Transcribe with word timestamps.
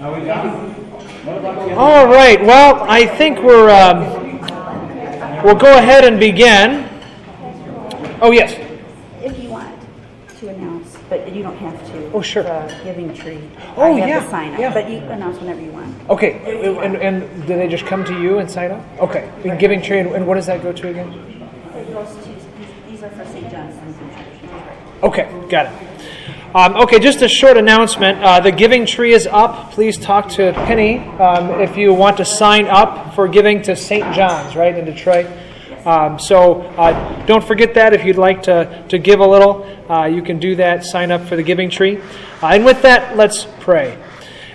All 0.00 0.16
right. 2.06 2.40
Well, 2.42 2.82
I 2.88 3.06
think 3.06 3.40
we're. 3.40 3.68
Um, 3.68 4.00
we'll 5.44 5.54
go 5.56 5.76
ahead 5.76 6.04
and 6.04 6.18
begin. 6.18 6.88
Oh 8.22 8.30
yes. 8.30 8.54
If 9.22 9.38
you 9.38 9.50
want 9.50 9.78
to 10.38 10.48
announce, 10.48 10.96
but 11.10 11.30
you 11.34 11.42
don't 11.42 11.56
have 11.58 11.86
to. 11.88 12.12
Oh, 12.12 12.22
sure. 12.22 12.42
The 12.44 12.80
Giving 12.82 13.12
Tree. 13.12 13.42
Oh, 13.76 13.82
I 13.82 13.90
have 13.90 14.08
yeah, 14.08 14.20
the 14.20 14.30
sign 14.30 14.54
up, 14.54 14.60
yeah. 14.60 14.72
but 14.72 14.88
you 14.88 14.98
announce 15.00 15.38
whenever 15.38 15.60
you 15.60 15.70
want. 15.70 15.94
Okay. 16.08 16.32
And, 16.78 16.96
and 16.96 17.46
do 17.46 17.56
they 17.56 17.68
just 17.68 17.84
come 17.84 18.02
to 18.06 18.18
you 18.22 18.38
and 18.38 18.50
sign 18.50 18.70
up? 18.70 18.82
Okay. 19.00 19.30
The 19.42 19.54
Giving 19.56 19.82
Tree. 19.82 19.98
And 19.98 20.26
what 20.26 20.36
does 20.36 20.46
that 20.46 20.62
go 20.62 20.72
to 20.72 20.88
again? 20.88 21.12
It 21.74 21.92
goes 21.92 22.08
to, 22.08 22.22
these- 22.22 22.46
these 22.88 23.02
are 23.02 23.10
for 23.10 23.24
St. 23.26 23.50
John's 23.50 23.76
Okay, 25.02 25.28
got 25.50 25.66
it. 25.66 25.89
Um, 26.52 26.74
okay, 26.78 26.98
just 26.98 27.22
a 27.22 27.28
short 27.28 27.56
announcement. 27.56 28.18
Uh, 28.24 28.40
the 28.40 28.50
Giving 28.50 28.84
Tree 28.84 29.12
is 29.12 29.28
up. 29.28 29.70
Please 29.70 29.96
talk 29.96 30.28
to 30.30 30.52
Penny 30.52 30.98
um, 30.98 31.60
if 31.60 31.76
you 31.76 31.94
want 31.94 32.16
to 32.16 32.24
sign 32.24 32.66
up 32.66 33.14
for 33.14 33.28
giving 33.28 33.62
to 33.62 33.76
St. 33.76 34.12
John's, 34.12 34.56
right, 34.56 34.76
in 34.76 34.84
Detroit. 34.84 35.26
Um, 35.86 36.18
so 36.18 36.62
uh, 36.62 37.24
don't 37.26 37.44
forget 37.44 37.74
that. 37.74 37.92
If 37.92 38.04
you'd 38.04 38.18
like 38.18 38.42
to, 38.42 38.84
to 38.88 38.98
give 38.98 39.20
a 39.20 39.26
little, 39.26 39.64
uh, 39.88 40.06
you 40.06 40.22
can 40.22 40.40
do 40.40 40.56
that. 40.56 40.84
Sign 40.84 41.12
up 41.12 41.24
for 41.26 41.36
the 41.36 41.44
Giving 41.44 41.70
Tree. 41.70 41.98
Uh, 42.42 42.46
and 42.46 42.64
with 42.64 42.82
that, 42.82 43.16
let's 43.16 43.46
pray. 43.60 43.92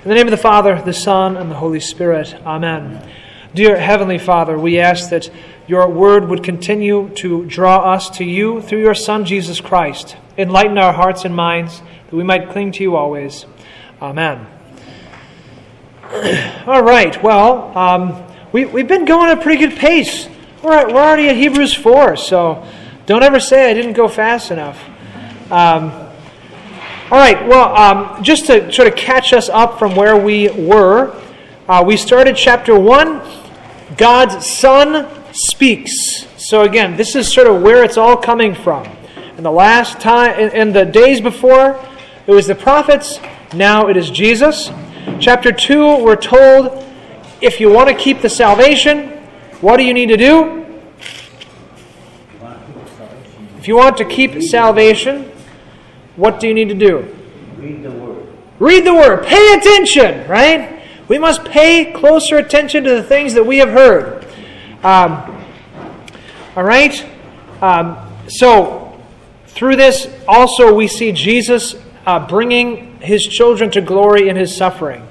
In 0.04 0.10
the 0.10 0.16
name 0.16 0.28
of 0.28 0.32
the 0.32 0.38
Father, 0.38 0.82
the 0.82 0.92
Son, 0.92 1.38
and 1.38 1.50
the 1.50 1.56
Holy 1.56 1.80
Spirit. 1.80 2.36
Amen. 2.46 3.10
Dear 3.54 3.80
Heavenly 3.80 4.18
Father, 4.18 4.60
we 4.60 4.80
ask 4.80 5.12
that 5.12 5.30
your 5.66 5.88
word 5.88 6.28
would 6.28 6.44
continue 6.44 7.10
to 7.16 7.46
draw 7.46 7.94
us 7.94 8.10
to 8.18 8.26
you 8.26 8.62
through 8.62 8.82
your 8.82 8.96
Son, 8.96 9.24
Jesus 9.24 9.62
Christ. 9.62 10.18
Enlighten 10.38 10.78
our 10.78 10.92
hearts 10.92 11.26
and 11.26 11.36
minds 11.36 11.82
that 12.10 12.16
we 12.16 12.24
might 12.24 12.50
cling 12.50 12.72
to 12.74 12.84
you 12.84 12.96
always. 12.96 13.46
Amen. 14.02 14.48
All 16.68 16.84
right, 16.84 17.22
well, 17.24 17.78
um, 17.78 18.24
we, 18.52 18.66
we've 18.66 18.88
been 18.88 19.06
going 19.06 19.30
at 19.30 19.38
a 19.38 19.42
pretty 19.42 19.66
good 19.66 19.78
pace. 19.78 20.28
We're, 20.62 20.74
at, 20.74 20.88
we're 20.88 21.02
already 21.02 21.30
at 21.30 21.36
Hebrews 21.36 21.74
4, 21.74 22.16
so 22.16 22.68
don't 23.06 23.24
ever 23.24 23.40
say 23.40 23.70
I 23.70 23.74
didn't 23.74 23.94
go 23.94 24.08
fast 24.08 24.52
enough. 24.52 24.84
Um, 25.52 25.92
all 27.12 27.20
right, 27.20 27.48
well, 27.48 27.76
um, 27.76 28.24
just 28.24 28.48
to 28.48 28.72
sort 28.72 28.88
of 28.88 28.96
catch 28.96 29.32
us 29.32 29.48
up 29.48 29.78
from 29.78 29.96
where 29.96 30.18
we 30.18 30.50
were, 30.50 31.22
uh, 31.68 31.84
we 31.86 31.98
started 31.98 32.36
chapter 32.36 32.78
1. 32.78 33.22
God's 33.98 34.46
Son 34.46 35.08
speaks. 35.32 35.92
So, 36.38 36.64
again, 36.64 36.98
this 36.98 37.16
is 37.16 37.32
sort 37.32 37.48
of 37.48 37.62
where 37.62 37.84
it's 37.84 37.98
all 37.98 38.18
coming 38.18 38.56
from. 38.56 38.95
In 39.38 39.44
the 39.44 39.52
last 39.52 40.00
time, 40.00 40.40
in, 40.40 40.52
in 40.52 40.74
the 40.74 40.86
days 40.86 41.20
before, 41.20 41.78
it 42.26 42.32
was 42.32 42.48
the 42.48 42.56
prophets. 42.56 43.20
Now 43.54 43.88
it 43.88 43.98
is 43.98 44.10
Jesus. 44.10 44.72
Chapter 45.20 45.52
2, 45.52 46.04
we're 46.04 46.16
told 46.16 46.86
if 47.42 47.60
you 47.60 47.70
want 47.70 47.90
to 47.90 47.96
keep 47.96 48.22
the 48.22 48.30
salvation, 48.30 49.10
what 49.60 49.76
do 49.78 49.84
you 49.84 49.94
need 49.94 50.08
to 50.08 50.18
do? 50.18 50.66
If 53.58 53.68
you 53.68 53.76
want 53.76 53.98
to 53.98 54.06
keep 54.06 54.42
salvation, 54.42 55.32
what 56.16 56.40
do 56.40 56.48
you 56.48 56.54
need 56.54 56.70
to 56.70 56.76
do? 56.76 57.14
Read 57.58 57.84
the 57.84 57.92
word. 57.92 58.28
Read 58.60 58.86
the 58.86 58.94
word. 58.94 59.26
Pay 59.26 59.54
attention, 59.54 60.30
right? 60.30 60.82
We 61.10 61.18
must 61.18 61.44
pay 61.44 61.92
closer 61.92 62.38
attention 62.38 62.86
to 62.86 62.90
the 62.92 63.04
things 63.04 63.34
that 63.34 63.46
we 63.46 63.58
have 63.58 63.70
heard. 63.70 64.26
Um, 64.84 65.44
all 66.56 66.64
right? 66.64 67.06
Um, 67.62 67.98
so, 68.28 68.85
through 69.56 69.78
this, 69.78 70.10
also, 70.28 70.76
we 70.76 70.90
see 70.90 71.14
Jesus 71.14 71.76
uh, 72.06 72.28
bringing 72.28 73.00
his 73.00 73.26
children 73.26 73.72
to 73.72 73.80
glory 73.80 74.28
in 74.28 74.36
his 74.36 74.54
suffering. 74.54 75.08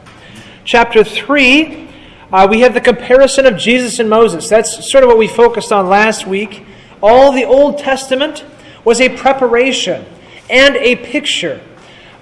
Chapter 0.67 1.03
3, 1.03 1.89
uh, 2.31 2.47
we 2.51 2.61
have 2.61 2.75
the 2.75 2.81
comparison 2.83 3.47
of 3.47 3.57
Jesus 3.57 3.99
and 3.99 4.11
Moses. 4.11 4.47
That's 4.51 4.93
sort 4.93 5.03
of 5.03 5.09
what 5.09 5.17
we 5.17 5.29
focused 5.29 5.73
on 5.73 5.89
last 5.89 6.27
week. 6.27 6.63
All 7.03 7.33
the 7.33 7.47
Old 7.47 7.79
Testament 7.79 8.45
was 8.85 9.01
a 9.01 9.17
preparation 9.17 10.05
and 10.51 10.77
a 10.77 10.97
picture. 10.97 11.63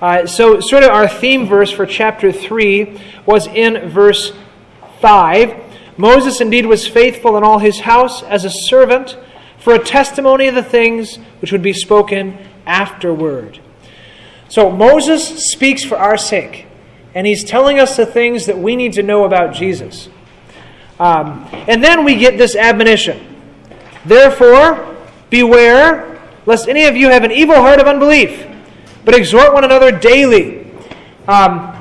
Uh, 0.01 0.25
so, 0.25 0.61
sort 0.61 0.85
of 0.85 0.91
our 0.91 1.09
theme 1.09 1.47
verse 1.47 1.73
for 1.73 1.87
chapter 1.87 2.31
3 2.31 3.01
was 3.27 3.49
in 3.49 3.89
verse 3.89 4.33
5. 5.01 5.61
Moses 5.99 6.41
indeed 6.41 6.67
was 6.67 6.87
faithful 6.87 7.37
in 7.37 7.43
all 7.43 7.59
his 7.59 7.81
house 7.81 8.23
as 8.23 8.45
a 8.45 8.51
servant 8.51 9.17
for 9.63 9.75
a 9.75 9.79
testimony 9.79 10.49
of 10.49 10.55
the 10.55 10.63
things 10.63 11.17
which 11.41 11.53
would 11.53 11.63
be 11.63 11.73
spoken 11.73 12.37
afterward. 12.67 13.61
So, 14.49 14.71
Moses 14.71 15.51
speaks 15.51 15.85
for 15.85 15.97
our 15.97 16.17
sake, 16.17 16.67
and 17.15 17.27
he's 17.27 17.45
telling 17.45 17.79
us 17.79 17.97
the 17.97 18.07
things 18.07 18.47
that 18.47 18.59
we 18.59 18.77
need 18.77 18.93
to 18.95 19.03
know 19.03 19.25
about 19.25 19.55
Jesus. 19.55 20.09
Um, 21.01 21.49
and 21.53 21.83
then 21.83 22.05
we 22.05 22.17
get 22.17 22.39
this 22.39 22.55
admonition 22.55 23.29
Therefore, 24.05 24.97
beware 25.31 26.21
lest 26.45 26.69
any 26.69 26.85
of 26.85 26.97
you 26.97 27.09
have 27.11 27.23
an 27.23 27.31
evil 27.31 27.55
heart 27.55 27.81
of 27.81 27.87
unbelief, 27.87 28.47
but 29.05 29.15
exhort 29.15 29.55
one 29.55 29.65
another 29.65 29.97
daily. 29.97 30.65
Um, 31.29 31.77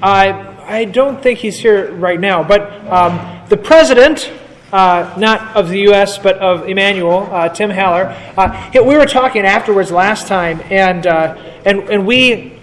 I, 0.00 0.54
I 0.64 0.84
don't 0.84 1.20
think 1.20 1.40
he's 1.40 1.58
here 1.58 1.92
right 1.94 2.20
now, 2.20 2.44
but 2.44 2.72
um, 2.86 3.48
the 3.48 3.56
president, 3.56 4.30
uh, 4.74 5.14
not 5.16 5.56
of 5.56 5.68
the 5.68 5.78
U.S., 5.82 6.18
but 6.18 6.36
of 6.38 6.68
Emmanuel, 6.68 7.28
uh, 7.30 7.48
Tim 7.48 7.70
Haller, 7.70 8.06
uh, 8.36 8.70
we 8.74 8.96
were 8.96 9.06
talking 9.06 9.46
afterwards 9.46 9.92
last 9.92 10.26
time, 10.26 10.60
and, 10.68 11.06
uh, 11.06 11.36
and, 11.64 11.88
and 11.88 12.04
we. 12.04 12.58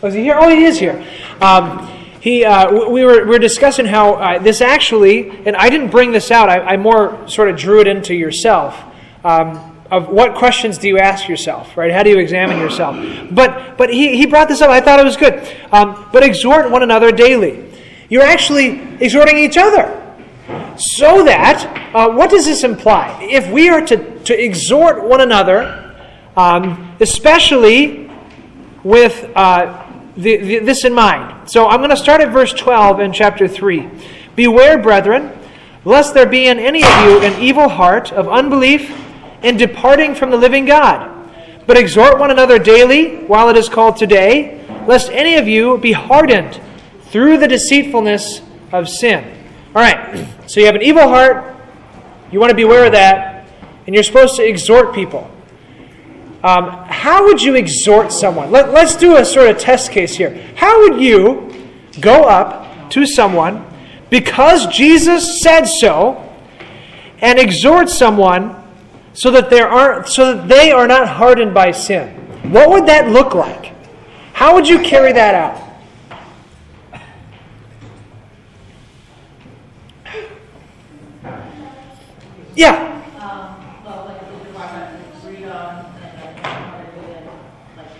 Was 0.00 0.14
he 0.14 0.22
here? 0.22 0.36
Oh, 0.38 0.48
he 0.48 0.64
is 0.64 0.78
here. 0.78 1.04
Um, 1.42 1.86
he, 2.22 2.46
uh, 2.46 2.88
we, 2.88 3.04
were, 3.04 3.24
we 3.24 3.30
were 3.32 3.38
discussing 3.38 3.84
how 3.84 4.38
this 4.38 4.62
actually, 4.62 5.28
and 5.46 5.54
I 5.54 5.68
didn't 5.68 5.90
bring 5.90 6.12
this 6.12 6.30
out, 6.30 6.48
I, 6.48 6.60
I 6.60 6.76
more 6.78 7.28
sort 7.28 7.50
of 7.50 7.58
drew 7.58 7.80
it 7.80 7.86
into 7.86 8.14
yourself. 8.14 8.82
Um, 9.22 9.66
of 9.90 10.08
what 10.08 10.36
questions 10.36 10.78
do 10.78 10.88
you 10.88 10.98
ask 10.98 11.28
yourself, 11.28 11.76
right? 11.76 11.92
How 11.92 12.02
do 12.02 12.10
you 12.10 12.18
examine 12.20 12.58
yourself? 12.58 12.96
But, 13.30 13.76
but 13.76 13.92
he, 13.92 14.16
he 14.16 14.24
brought 14.24 14.48
this 14.48 14.62
up. 14.62 14.70
I 14.70 14.80
thought 14.80 15.00
it 15.00 15.04
was 15.04 15.16
good. 15.16 15.46
Um, 15.72 16.08
but 16.12 16.22
exhort 16.22 16.70
one 16.70 16.84
another 16.84 17.10
daily. 17.10 17.68
You're 18.08 18.22
actually 18.22 18.80
exhorting 19.00 19.36
each 19.36 19.58
other. 19.58 19.99
So 20.80 21.24
that, 21.24 21.94
uh, 21.94 22.10
what 22.10 22.30
does 22.30 22.46
this 22.46 22.64
imply? 22.64 23.18
If 23.20 23.50
we 23.50 23.68
are 23.68 23.84
to, 23.84 24.18
to 24.20 24.44
exhort 24.44 25.04
one 25.04 25.20
another, 25.20 25.94
um, 26.38 26.96
especially 27.00 28.10
with 28.82 29.30
uh, 29.36 29.86
the, 30.16 30.38
the, 30.38 30.58
this 30.60 30.86
in 30.86 30.94
mind. 30.94 31.50
So 31.50 31.68
I'm 31.68 31.80
going 31.80 31.90
to 31.90 31.98
start 31.98 32.22
at 32.22 32.32
verse 32.32 32.54
12 32.54 33.00
in 33.00 33.12
chapter 33.12 33.46
3. 33.46 33.90
Beware, 34.36 34.78
brethren, 34.78 35.30
lest 35.84 36.14
there 36.14 36.24
be 36.24 36.46
in 36.46 36.58
any 36.58 36.82
of 36.82 37.04
you 37.04 37.20
an 37.20 37.38
evil 37.42 37.68
heart 37.68 38.10
of 38.10 38.26
unbelief 38.26 38.90
in 39.42 39.58
departing 39.58 40.14
from 40.14 40.30
the 40.30 40.38
living 40.38 40.64
God. 40.64 41.10
But 41.66 41.76
exhort 41.76 42.18
one 42.18 42.30
another 42.30 42.58
daily 42.58 43.24
while 43.26 43.50
it 43.50 43.56
is 43.58 43.68
called 43.68 43.98
today, 43.98 44.64
lest 44.86 45.10
any 45.10 45.36
of 45.36 45.46
you 45.46 45.76
be 45.76 45.92
hardened 45.92 46.58
through 47.02 47.36
the 47.36 47.48
deceitfulness 47.48 48.40
of 48.72 48.88
sin. 48.88 49.39
All 49.72 49.82
right, 49.82 50.26
so 50.48 50.58
you 50.58 50.66
have 50.66 50.74
an 50.74 50.82
evil 50.82 51.06
heart, 51.06 51.54
you 52.32 52.40
want 52.40 52.50
to 52.50 52.56
beware 52.56 52.86
of 52.86 52.92
that, 52.92 53.46
and 53.86 53.94
you're 53.94 54.02
supposed 54.02 54.34
to 54.34 54.44
exhort 54.44 54.92
people. 54.92 55.30
Um, 56.42 56.70
how 56.88 57.24
would 57.24 57.40
you 57.40 57.54
exhort 57.54 58.10
someone? 58.10 58.50
Let, 58.50 58.72
let's 58.72 58.96
do 58.96 59.18
a 59.18 59.24
sort 59.24 59.48
of 59.48 59.58
test 59.58 59.92
case 59.92 60.16
here. 60.16 60.44
How 60.56 60.80
would 60.80 61.00
you 61.00 61.70
go 62.00 62.24
up 62.24 62.90
to 62.90 63.06
someone 63.06 63.64
because 64.08 64.66
Jesus 64.66 65.40
said 65.40 65.66
so 65.66 66.28
and 67.20 67.38
exhort 67.38 67.90
someone 67.90 68.56
so 69.12 69.30
that 69.30 69.50
there 69.50 69.68
aren't 69.68 70.08
so 70.08 70.34
that 70.34 70.48
they 70.48 70.72
are 70.72 70.88
not 70.88 71.06
hardened 71.06 71.54
by 71.54 71.70
sin? 71.70 72.08
What 72.50 72.70
would 72.70 72.86
that 72.86 73.10
look 73.10 73.34
like? 73.34 73.72
How 74.32 74.54
would 74.54 74.66
you 74.66 74.80
carry 74.80 75.12
that 75.12 75.34
out? 75.36 75.69
Yeah. 82.56 83.02
Um, 83.20 83.84
well, 83.84 84.06
like 84.06 84.20
the 84.26 84.44
department, 84.44 84.98
read 85.24 85.44
on, 85.48 85.86
and 86.02 86.20
like, 86.20 86.38
how 86.44 86.78
to 86.78 87.10
it, 87.10 87.28
like, 87.76 87.96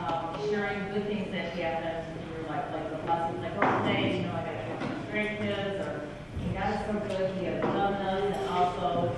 um, 0.00 0.50
sharing 0.50 0.92
good 0.92 1.06
things 1.06 1.30
that 1.30 1.52
happen, 1.52 2.04
through 2.26 2.48
like, 2.48 2.72
like 2.72 2.90
the 2.90 3.06
lessons, 3.06 3.40
like, 3.40 3.52
oh, 3.56 3.86
today, 3.86 4.16
you 4.16 4.22
know, 4.24 4.34
I 4.34 4.42
got 4.44 4.80
to 4.80 4.86
with 4.88 5.12
grandkids, 5.12 5.86
or, 5.86 6.08
you 6.42 6.58
God 6.58 6.74
is 6.74 6.80
so 6.86 6.92
good, 7.08 7.36
he 7.38 7.44
has 7.46 7.62
done 7.62 7.92
this, 8.04 8.36
and 8.36 8.48
also, 8.50 9.14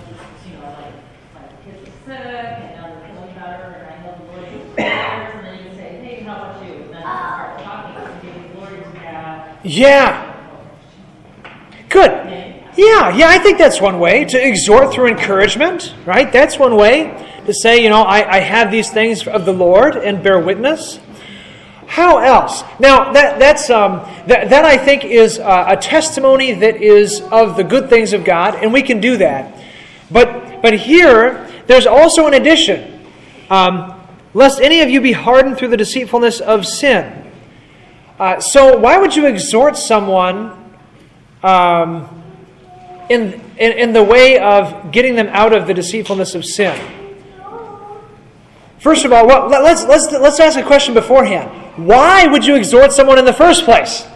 you 0.46 0.52
know, 0.58 0.64
like, 0.64 0.94
like, 1.34 1.64
kids 1.64 1.81
are 1.82 1.93
sick, 2.05 2.46
and 2.61 2.76
now 2.76 2.87
they're 2.88 3.08
feeling 3.08 3.34
better, 3.34 3.81
and 3.81 3.94
I 3.94 3.96
know 4.05 4.12
the 4.19 4.25
Lord 4.32 4.44
is 4.44 4.78
and 4.78 5.46
then 5.46 5.64
you 5.64 5.70
say, 5.75 5.88
hey, 6.05 6.23
how 6.23 6.37
about 6.37 6.64
you? 6.67 6.75
And 6.75 6.93
then 6.93 7.00
you 7.00 7.08
start 7.08 7.62
talking, 7.62 7.96
and 7.96 8.23
giving 8.23 8.52
glory 8.52 8.76
to 8.76 9.00
God. 9.00 9.58
Yeah. 9.64 10.34
Good. 11.88 12.25
Yeah, 12.76 13.17
yeah, 13.17 13.28
I 13.28 13.38
think 13.38 13.56
that's 13.56 13.81
one 13.81 13.99
way 13.99 14.26
to 14.26 14.46
exhort 14.46 14.93
through 14.93 15.06
encouragement, 15.06 15.94
right? 16.05 16.31
That's 16.31 16.58
one 16.58 16.76
way 16.76 17.26
to 17.46 17.55
say, 17.55 17.82
you 17.82 17.88
know, 17.88 18.02
I, 18.02 18.37
I 18.37 18.40
have 18.40 18.70
these 18.70 18.90
things 18.90 19.26
of 19.26 19.46
the 19.46 19.52
Lord 19.52 19.96
and 19.96 20.23
bear 20.23 20.38
witness. 20.38 21.00
How 21.87 22.19
else? 22.19 22.62
Now 22.78 23.12
that 23.12 23.38
that's 23.38 23.70
um, 23.70 24.00
that 24.26 24.50
that 24.50 24.64
I 24.67 24.76
think 24.76 25.05
is 25.05 25.38
uh, 25.38 25.67
a 25.69 25.76
testimony 25.76 26.52
that 26.52 26.82
is 26.82 27.23
of 27.23 27.56
the 27.56 27.64
good 27.64 27.88
things 27.88 28.12
of 28.12 28.25
God, 28.25 28.56
and 28.56 28.73
we 28.73 28.82
can 28.82 29.00
do 29.00 29.17
that. 29.19 29.64
But 30.11 30.61
but 30.61 30.75
here 30.75 31.49
there's 31.69 31.87
also 31.87 32.26
an 32.26 32.34
addition, 32.34 33.06
um, 33.49 33.99
lest 34.34 34.61
any 34.61 34.81
of 34.81 34.90
you 34.90 35.00
be 35.00 35.12
hardened 35.12 35.56
through 35.56 35.69
the 35.69 35.76
deceitfulness 35.78 36.40
of 36.40 36.67
sin. 36.67 37.32
Uh, 38.19 38.40
so 38.40 38.76
why 38.76 38.99
would 38.99 39.14
you 39.17 39.26
exhort 39.26 39.78
someone 39.78 40.75
um, 41.43 42.25
in, 43.08 43.41
in 43.58 43.73
in 43.73 43.93
the 43.93 44.03
way 44.03 44.38
of 44.38 44.91
getting 44.93 45.14
them 45.17 45.29
out 45.29 45.53
of 45.53 45.67
the 45.67 45.75
deceitfulness 45.75 46.35
of 46.35 46.44
sin? 46.44 46.76
First 48.79 49.05
of 49.05 49.12
all, 49.12 49.26
well, 49.26 49.49
let's, 49.49 49.85
let's, 49.87 50.12
let's 50.12 50.38
ask 50.38 50.56
a 50.58 50.62
question 50.62 50.94
beforehand. 50.94 51.50
Why 51.76 52.26
would 52.26 52.44
you 52.47 52.55
exhort 52.55 52.93
someone 52.93 53.19
in 53.19 53.25
the 53.25 53.32
first 53.32 53.64
place? 53.64 54.06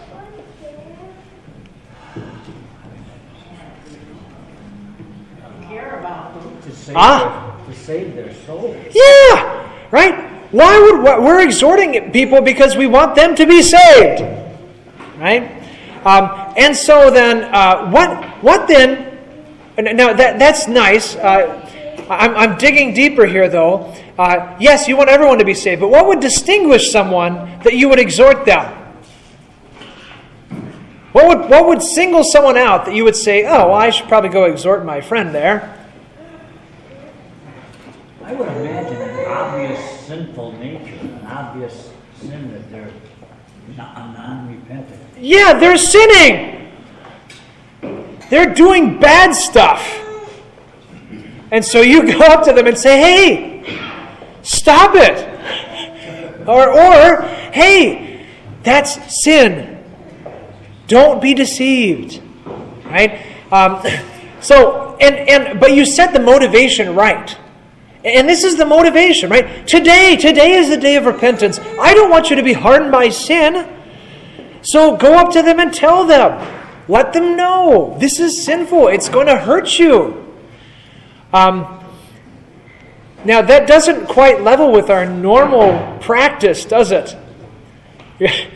Care 5.69 5.99
about 6.01 6.35
them. 6.41 6.63
To 6.63 6.73
save, 6.77 6.97
Ah. 6.97 7.55
their, 7.67 7.75
to 7.75 7.81
save 7.81 8.15
their 8.17 8.35
souls. 8.47 8.77
Yeah, 8.93 9.69
right? 9.91 10.29
Why 10.53 10.79
would 10.81 11.03
why- 11.03 11.19
we're 11.19 11.41
exhorting 11.41 12.11
people 12.13 12.41
because 12.41 12.77
we 12.77 12.87
want 12.87 13.15
them 13.15 13.35
to 13.37 13.47
be 13.47 13.63
saved, 13.63 14.23
right? 15.19 15.51
Um, 16.05 16.53
and 16.57 16.75
so 16.77 17.11
then, 17.11 17.45
uh, 17.55 17.89
what 17.91 18.11
what 18.43 18.69
then? 18.69 19.19
Now 19.79 20.13
that 20.13 20.39
that's 20.39 20.69
nice. 20.69 21.17
Uh, 21.17 21.67
I'm, 22.11 22.35
I'm 22.35 22.59
digging 22.59 22.93
deeper 22.93 23.25
here, 23.25 23.49
though. 23.49 23.95
Uh, 24.19 24.57
yes, 24.59 24.89
you 24.89 24.97
want 24.97 25.09
everyone 25.09 25.39
to 25.39 25.45
be 25.45 25.55
saved, 25.55 25.81
but 25.81 25.91
what 25.91 26.07
would 26.09 26.21
distinguish 26.21 26.91
someone 26.91 27.61
that 27.63 27.75
you 27.75 27.89
would 27.89 28.01
exhort 28.01 28.45
them? 28.45 28.77
What 31.13 31.27
would 31.29 31.51
what 31.51 31.67
would 31.67 31.83
single 31.83 32.23
someone 32.25 32.57
out 32.57 32.85
that 32.87 32.95
you 32.95 33.05
would 33.05 33.17
say, 33.17 33.45
"Oh, 33.45 33.69
well, 33.69 33.75
I 33.75 33.91
should 33.91 34.09
probably 34.09 34.31
go 34.31 34.45
exhort 34.45 34.85
my 34.85 35.01
friend 35.01 35.35
there"? 35.35 35.77
I 38.25 38.33
would 38.33 38.49
imagine 38.49 39.01
an 39.01 39.27
obvious 39.27 40.01
sinful 40.01 40.53
nature, 40.53 40.95
an 41.01 41.27
obvious 41.27 41.91
sin 42.21 42.53
that 42.53 42.71
they're 42.71 42.91
non-repentant. 43.77 45.01
Yeah, 45.19 45.59
they're 45.59 45.79
sinning. 45.79 46.60
They're 48.31 48.55
doing 48.55 48.99
bad 48.99 49.35
stuff. 49.35 49.85
And 51.51 51.65
so 51.65 51.83
you 51.83 52.07
go 52.19 52.21
up 52.21 52.45
to 52.45 52.53
them 52.53 52.67
and 52.67 52.79
say, 52.79 52.99
hey, 53.01 53.81
stop 54.43 54.93
it. 54.95 55.29
Or, 56.49 56.73
or 56.73 57.23
hey, 57.53 58.27
that's 58.63 59.23
sin. 59.23 59.85
Don't 60.87 61.21
be 61.21 61.35
deceived. 61.35 62.23
Right? 62.85 63.27
Um, 63.53 63.83
so, 64.41 64.97
and, 65.01 65.17
and, 65.29 65.61
but 65.61 65.75
you 65.75 65.85
set 65.85 66.13
the 66.13 66.21
motivation 66.21 66.95
right. 66.95 67.37
And 68.05 68.27
this 68.27 68.45
is 68.45 68.57
the 68.57 68.65
motivation, 68.65 69.29
right? 69.29 69.67
Today, 69.67 70.17
today 70.17 70.53
is 70.53 70.71
the 70.71 70.77
day 70.79 70.97
of 70.97 71.05
repentance. 71.05 71.59
I 71.59 71.93
don't 71.93 72.11
want 72.11 72.31
you 72.31 72.37
to 72.37 72.43
be 72.43 72.55
hardened 72.55 72.93
by 72.93 73.11
sin. 73.11 73.77
So 74.63 74.97
go 74.97 75.19
up 75.19 75.33
to 75.33 75.43
them 75.43 75.61
and 75.61 75.73
tell 75.75 76.07
them. 76.07 76.60
Let 76.91 77.13
them 77.13 77.37
know 77.37 77.97
this 78.01 78.19
is 78.19 78.45
sinful. 78.45 78.89
It's 78.89 79.09
going 79.09 79.29
to 79.29 79.37
hurt 79.37 79.79
you. 79.79 80.27
Um, 81.33 81.85
now, 83.25 83.43
that 83.43 83.69
doesn't 83.69 84.07
quite 84.07 84.43
level 84.43 84.73
with 84.73 84.91
our 84.91 85.07
normal 85.07 85.99
practice, 86.01 86.65
does 86.65 86.91
it? 86.91 87.17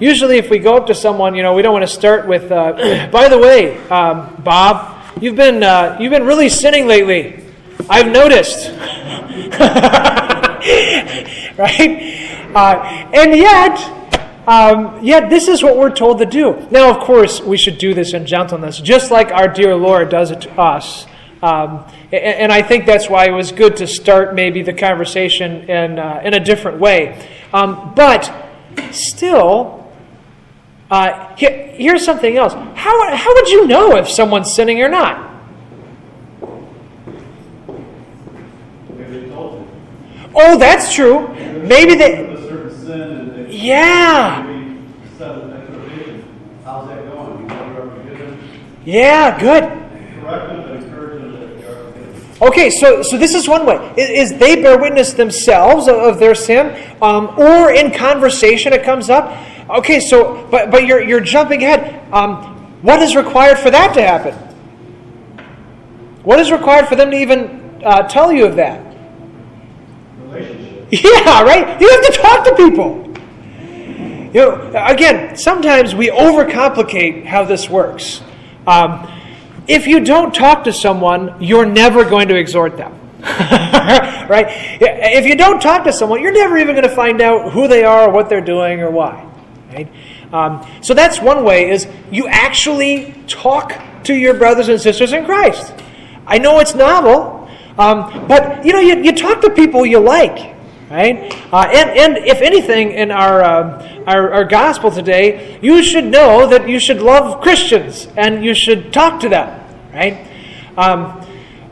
Usually, 0.00 0.38
if 0.38 0.48
we 0.48 0.60
go 0.60 0.78
up 0.78 0.86
to 0.86 0.94
someone, 0.94 1.34
you 1.34 1.42
know, 1.42 1.52
we 1.52 1.60
don't 1.60 1.74
want 1.74 1.82
to 1.86 1.94
start 1.94 2.26
with, 2.26 2.50
uh, 2.50 3.08
by 3.12 3.28
the 3.28 3.36
way, 3.36 3.76
um, 3.88 4.34
Bob, 4.42 5.04
you've 5.20 5.36
been, 5.36 5.62
uh, 5.62 5.98
you've 6.00 6.10
been 6.10 6.24
really 6.24 6.48
sinning 6.48 6.86
lately. 6.86 7.44
I've 7.90 8.10
noticed. 8.10 8.70
right? 11.58 12.48
Uh, 12.54 13.10
and 13.12 13.36
yet, 13.36 14.03
um, 14.46 15.02
yet 15.02 15.30
this 15.30 15.48
is 15.48 15.62
what 15.62 15.76
we're 15.76 15.94
told 15.94 16.18
to 16.18 16.26
do. 16.26 16.66
Now, 16.70 16.90
of 16.90 16.98
course, 16.98 17.40
we 17.40 17.56
should 17.56 17.78
do 17.78 17.94
this 17.94 18.12
in 18.12 18.26
gentleness, 18.26 18.78
just 18.80 19.10
like 19.10 19.30
our 19.30 19.48
dear 19.48 19.74
Lord 19.74 20.10
does 20.10 20.30
it 20.30 20.42
to 20.42 20.60
us. 20.60 21.06
Um, 21.42 21.84
and, 22.12 22.14
and, 22.14 22.52
I 22.52 22.62
think 22.62 22.86
that's 22.86 23.10
why 23.10 23.26
it 23.26 23.32
was 23.32 23.52
good 23.52 23.76
to 23.76 23.86
start 23.86 24.34
maybe 24.34 24.62
the 24.62 24.72
conversation 24.72 25.68
in, 25.68 25.98
uh, 25.98 26.22
in 26.24 26.32
a 26.32 26.40
different 26.40 26.80
way. 26.80 27.28
Um, 27.52 27.92
but 27.94 28.32
still, 28.92 29.92
uh, 30.90 31.34
here, 31.36 31.50
here's 31.74 32.02
something 32.02 32.36
else. 32.36 32.54
How, 32.54 33.14
how 33.14 33.34
would 33.34 33.48
you 33.48 33.66
know 33.66 33.96
if 33.96 34.08
someone's 34.08 34.54
sinning 34.54 34.80
or 34.80 34.88
not? 34.88 35.32
Oh, 40.34 40.58
that's 40.58 40.92
true. 40.94 41.28
Maybe 41.62 41.94
they. 41.94 42.34
A 43.70 43.76
certain 43.76 44.42
sin 44.42 44.44
and 44.44 44.44
they 44.44 44.44
Yeah. 44.44 44.44
maybe 44.46 44.80
set 45.18 45.30
an 45.30 45.52
expectation. 45.52 46.24
How's 46.64 46.88
that 46.88 47.12
going? 47.12 47.40
You 47.40 47.46
never 47.46 47.82
ever 47.82 47.90
forgive 47.90 48.18
them? 48.18 48.38
Yeah, 48.84 49.38
good. 49.38 49.64
Correct 49.64 50.48
them 50.48 50.60
and 50.60 50.84
encourage 50.84 51.20
them 51.22 51.32
that 51.32 51.60
they 51.60 51.66
are 51.66 51.92
forgiven. 51.92 52.22
Okay, 52.42 52.70
so 52.70 53.02
so 53.02 53.16
this 53.18 53.34
is 53.34 53.48
one 53.48 53.64
way: 53.66 53.76
is, 53.96 54.32
is 54.32 54.38
they 54.38 54.56
bear 54.62 54.78
witness 54.78 55.12
themselves 55.12 55.88
of, 55.88 55.96
of 55.96 56.18
their 56.18 56.34
sin, 56.34 56.74
um, 57.02 57.30
or 57.38 57.70
in 57.72 57.90
conversation 57.92 58.72
it 58.72 58.82
comes 58.82 59.08
up. 59.10 59.36
Okay, 59.70 60.00
so 60.00 60.46
but 60.50 60.70
but 60.70 60.86
you're 60.86 61.02
you're 61.02 61.20
jumping 61.20 61.62
ahead. 61.62 62.02
Um, 62.12 62.50
what 62.82 63.00
is 63.00 63.16
required 63.16 63.58
for 63.58 63.70
that 63.70 63.94
to 63.94 64.02
happen? 64.02 64.34
What 66.22 66.38
is 66.38 66.50
required 66.52 66.86
for 66.88 66.96
them 66.96 67.10
to 67.10 67.16
even 67.18 67.80
uh, 67.84 68.02
tell 68.08 68.32
you 68.32 68.46
of 68.46 68.56
that? 68.56 68.80
Relationship. 70.20 70.88
Yeah, 70.90 71.42
right. 71.42 71.80
You 71.80 71.88
have 71.90 72.02
to 72.06 72.12
talk 72.12 72.44
to 72.46 72.54
people. 72.56 73.03
You 74.34 74.40
know, 74.40 74.84
again, 74.86 75.36
sometimes 75.36 75.94
we 75.94 76.08
overcomplicate 76.08 77.24
how 77.24 77.44
this 77.44 77.70
works. 77.70 78.20
Um, 78.66 79.08
if 79.68 79.86
you 79.86 80.00
don't 80.00 80.34
talk 80.34 80.64
to 80.64 80.72
someone, 80.72 81.40
you're 81.40 81.64
never 81.64 82.04
going 82.04 82.28
to 82.28 82.36
exhort 82.36 82.76
them. 82.76 82.92
right? 83.20 84.46
If 84.80 85.24
you 85.24 85.36
don't 85.36 85.62
talk 85.62 85.84
to 85.84 85.92
someone, 85.92 86.20
you're 86.20 86.32
never 86.32 86.58
even 86.58 86.74
going 86.74 86.86
to 86.86 86.94
find 86.94 87.22
out 87.22 87.52
who 87.52 87.68
they 87.68 87.84
are, 87.84 88.08
or 88.08 88.12
what 88.12 88.28
they're 88.28 88.42
doing, 88.42 88.80
or 88.80 88.90
why. 88.90 89.26
Right? 89.72 89.90
Um, 90.32 90.66
so 90.82 90.94
that's 90.94 91.20
one 91.20 91.44
way: 91.44 91.70
is 91.70 91.86
you 92.10 92.26
actually 92.26 93.14
talk 93.26 93.80
to 94.04 94.14
your 94.14 94.34
brothers 94.34 94.68
and 94.68 94.80
sisters 94.80 95.12
in 95.12 95.24
Christ. 95.24 95.72
I 96.26 96.38
know 96.38 96.58
it's 96.58 96.74
novel, 96.74 97.48
um, 97.78 98.26
but 98.26 98.64
you 98.64 98.72
know 98.72 98.80
you, 98.80 99.02
you 99.02 99.12
talk 99.12 99.40
to 99.42 99.50
people 99.50 99.86
you 99.86 100.00
like, 100.00 100.54
right? 100.90 101.32
Uh, 101.50 101.66
and 101.72 101.90
and 101.90 102.16
if 102.26 102.42
anything 102.42 102.92
in 102.92 103.10
our, 103.10 103.42
uh, 103.42 103.93
our 104.06 104.32
our 104.32 104.44
gospel 104.44 104.90
today, 104.90 105.58
you 105.62 105.82
should 105.82 106.04
know 106.04 106.46
that 106.48 106.68
you 106.68 106.78
should 106.78 107.00
love 107.00 107.40
Christians 107.40 108.08
and 108.16 108.44
you 108.44 108.54
should 108.54 108.92
talk 108.92 109.20
to 109.20 109.28
them, 109.28 109.60
right? 109.92 110.26
Um, 110.76 111.24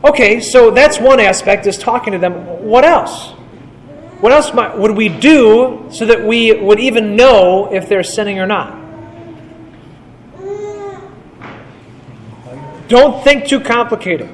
okay, 0.03 0.39
so 0.39 0.71
that's 0.71 0.99
one 0.99 1.19
aspect 1.19 1.67
is 1.67 1.77
talking 1.77 2.13
to 2.13 2.19
them. 2.19 2.33
What 2.63 2.85
else? 2.85 3.31
What 4.23 4.31
else 4.31 4.53
might, 4.53 4.77
would 4.77 4.91
we 4.91 5.09
do 5.09 5.89
so 5.91 6.05
that 6.05 6.23
we 6.23 6.53
would 6.53 6.79
even 6.79 7.17
know 7.17 7.73
if 7.73 7.89
they're 7.89 8.03
sinning 8.03 8.39
or 8.39 8.45
not? 8.47 8.79
Don't 12.87 13.23
think 13.23 13.47
too 13.47 13.59
complicated. 13.59 14.29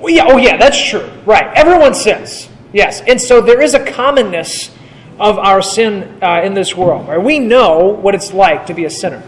Well, 0.00 0.12
yeah, 0.12 0.24
oh 0.26 0.38
yeah, 0.38 0.56
that's 0.56 0.82
true. 0.88 1.08
Right. 1.24 1.52
Everyone 1.54 1.94
sins. 1.94 2.48
Yes. 2.72 3.00
And 3.02 3.20
so 3.20 3.40
there 3.40 3.60
is 3.60 3.74
a 3.74 3.84
commonness 3.84 4.70
of 5.18 5.38
our 5.38 5.62
sin 5.62 6.22
uh, 6.22 6.42
in 6.44 6.54
this 6.54 6.76
world. 6.76 7.08
Right? 7.08 7.22
We 7.22 7.38
know 7.38 7.88
what 7.88 8.14
it's 8.14 8.32
like 8.32 8.66
to 8.66 8.74
be 8.74 8.84
a 8.84 8.90
sinner. 8.90 9.22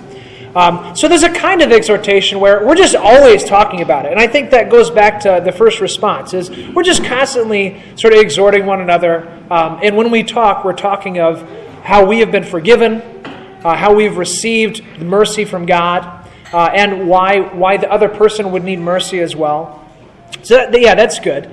Um, 0.55 0.97
so 0.97 1.07
there's 1.07 1.23
a 1.23 1.33
kind 1.33 1.63
of 1.63 1.71
exhortation 1.71 2.41
where 2.41 2.67
we're 2.67 2.75
just 2.75 2.97
always 2.97 3.45
talking 3.45 3.83
about 3.83 4.05
it. 4.05 4.11
And 4.11 4.21
I 4.21 4.27
think 4.27 4.51
that 4.51 4.69
goes 4.69 4.91
back 4.91 5.21
to 5.21 5.41
the 5.45 5.53
first 5.53 5.81
response 5.81 6.35
is 6.35 6.51
we're 6.75 6.83
just 6.83 7.05
constantly 7.05 7.81
sort 7.95 8.15
of 8.15 8.19
exhorting 8.19 8.67
one 8.67 8.81
another. 8.81 9.29
Um, 9.49 9.79
and 9.81 9.97
when 9.97 10.11
we 10.11 10.25
talk, 10.25 10.65
we're 10.65 10.73
talking 10.73 11.21
of 11.21 11.49
how 11.85 12.05
we 12.05 12.19
have 12.19 12.33
been 12.33 12.43
forgiven, 12.43 13.01
uh, 13.65 13.77
how 13.77 13.95
we've 13.95 14.17
received 14.17 14.83
the 14.99 15.05
mercy 15.05 15.45
from 15.45 15.67
God, 15.67 16.29
uh, 16.53 16.71
and 16.75 17.09
why, 17.09 17.41
why 17.41 17.77
the 17.77 17.91
other 17.91 18.09
person 18.09 18.51
would 18.51 18.65
need 18.65 18.81
mercy 18.81 19.21
as 19.21 19.37
well. 19.37 19.89
So, 20.43 20.57
that, 20.57 20.81
yeah, 20.81 20.97
that's 20.97 21.21
good. 21.21 21.49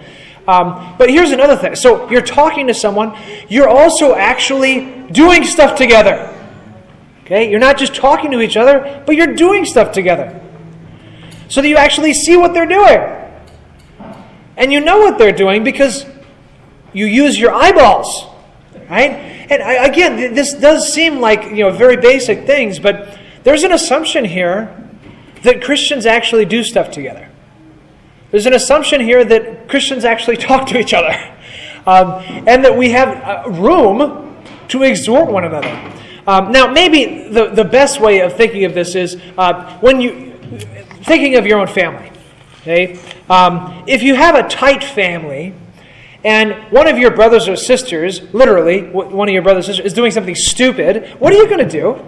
Um, 0.48 0.96
but 0.98 1.10
here's 1.10 1.32
another 1.32 1.58
thing. 1.58 1.76
So, 1.76 2.10
you're 2.10 2.22
talking 2.22 2.68
to 2.68 2.74
someone, 2.74 3.18
you're 3.50 3.68
also 3.68 4.16
actually 4.16 5.06
doing 5.12 5.44
stuff 5.44 5.78
together. 5.78 6.34
Okay? 7.26 7.52
You're 7.52 7.60
not 7.60 7.78
just 7.78 7.94
talking 7.94 8.32
to 8.32 8.40
each 8.40 8.56
other, 8.56 9.04
but 9.06 9.16
you're 9.16 9.36
doing 9.36 9.66
stuff 9.66 9.92
together. 9.92 10.42
So 11.50 11.62
that 11.62 11.68
you 11.68 11.76
actually 11.76 12.14
see 12.14 12.38
what 12.38 12.54
they're 12.54 12.66
doing. 12.66 13.00
And 14.56 14.72
you 14.72 14.80
know 14.80 15.00
what 15.00 15.18
they're 15.18 15.34
doing 15.34 15.64
because 15.64 16.06
you 16.94 17.06
use 17.06 17.38
your 17.38 17.54
eyeballs. 17.54 18.26
right? 18.90 19.12
And 19.50 19.62
I, 19.62 19.86
again, 19.86 20.18
th- 20.18 20.34
this 20.34 20.54
does 20.54 20.92
seem 20.92 21.20
like 21.20 21.44
you 21.52 21.64
know 21.64 21.72
very 21.72 21.98
basic 21.98 22.46
things, 22.46 22.80
but 22.80 23.18
there's 23.44 23.64
an 23.64 23.72
assumption 23.72 24.26
here 24.26 24.74
that 25.44 25.62
Christians 25.62 26.06
actually 26.06 26.46
do 26.46 26.64
stuff 26.64 26.92
together. 26.92 27.30
There's 28.30 28.46
an 28.46 28.54
assumption 28.54 29.00
here 29.02 29.24
that 29.24 29.70
Christians 29.70 30.04
actually 30.04 30.38
talk 30.50 30.68
to 30.70 30.80
each 30.80 30.94
other, 30.94 31.14
um, 31.86 32.24
and 32.48 32.64
that 32.66 32.76
we 32.76 32.92
have 32.92 33.10
uh, 33.24 33.50
room 33.50 34.36
to 34.70 34.84
exhort 34.84 35.32
one 35.32 35.46
another. 35.46 35.94
Um, 36.28 36.52
now, 36.52 36.68
maybe 36.68 37.30
the, 37.30 37.48
the 37.48 37.64
best 37.64 38.02
way 38.02 38.20
of 38.20 38.34
thinking 38.34 38.66
of 38.66 38.74
this 38.74 38.96
is 38.96 39.22
uh, 39.38 39.78
when 39.80 40.02
you 40.02 40.34
thinking 41.04 41.36
of 41.38 41.46
your 41.46 41.60
own 41.60 41.68
family. 41.68 42.12
Okay, 42.62 43.00
um, 43.30 43.86
if 43.88 44.04
you 44.04 44.16
have 44.16 44.36
a 44.36 44.48
tight 44.50 44.84
family, 44.84 45.54
and 46.26 46.54
one 46.70 46.88
of 46.88 46.98
your 46.98 47.12
brothers 47.12 47.48
or 47.48 47.56
sisters, 47.56 48.22
literally 48.34 48.90
one 48.90 49.30
of 49.30 49.34
your 49.34 49.44
brothers 49.44 49.70
or 49.70 49.74
sisters, 49.74 49.86
is 49.86 49.94
doing 49.94 50.12
something 50.12 50.36
stupid, 50.36 51.08
what 51.20 51.32
are 51.32 51.38
you 51.38 51.48
going 51.48 51.66
to 51.66 51.70
do? 51.70 52.04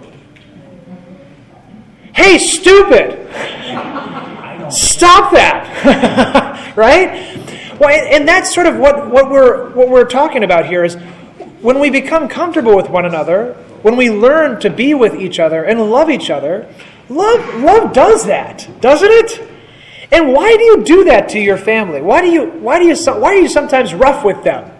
Hey, 2.12 2.36
stupid! 2.36 3.26
Stop 4.70 5.32
that! 5.32 6.72
right? 6.76 7.30
Well, 7.78 7.90
and 7.90 8.28
that's 8.28 8.54
sort 8.54 8.66
of 8.66 8.76
what, 8.76 9.10
what, 9.10 9.30
we're, 9.30 9.70
what 9.70 9.88
we're 9.88 10.04
talking 10.04 10.44
about 10.44 10.66
here 10.66 10.84
is 10.84 10.96
when 11.62 11.78
we 11.78 11.90
become 11.90 12.28
comfortable 12.28 12.76
with 12.76 12.90
one 12.90 13.06
another, 13.06 13.54
when 13.82 13.96
we 13.96 14.10
learn 14.10 14.60
to 14.60 14.70
be 14.70 14.94
with 14.94 15.14
each 15.14 15.38
other 15.38 15.64
and 15.64 15.80
love 15.90 16.10
each 16.10 16.30
other, 16.30 16.72
love, 17.08 17.62
love 17.62 17.92
does 17.92 18.26
that, 18.26 18.68
doesn't 18.80 19.10
it? 19.10 19.48
And 20.12 20.32
why 20.32 20.56
do 20.56 20.62
you 20.62 20.84
do 20.84 21.04
that 21.04 21.28
to 21.30 21.40
your 21.40 21.56
family? 21.56 22.02
Why 22.02 22.20
do 22.20 22.28
you, 22.28 22.46
why 22.46 22.78
do 22.78 22.86
you, 22.86 22.96
why 22.96 23.34
are 23.34 23.40
you 23.40 23.48
sometimes 23.48 23.94
rough 23.94 24.24
with 24.24 24.42
them? 24.42 24.70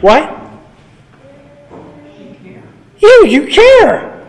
What? 0.00 0.38
You, 2.98 3.26
you 3.26 3.46
care. 3.48 4.26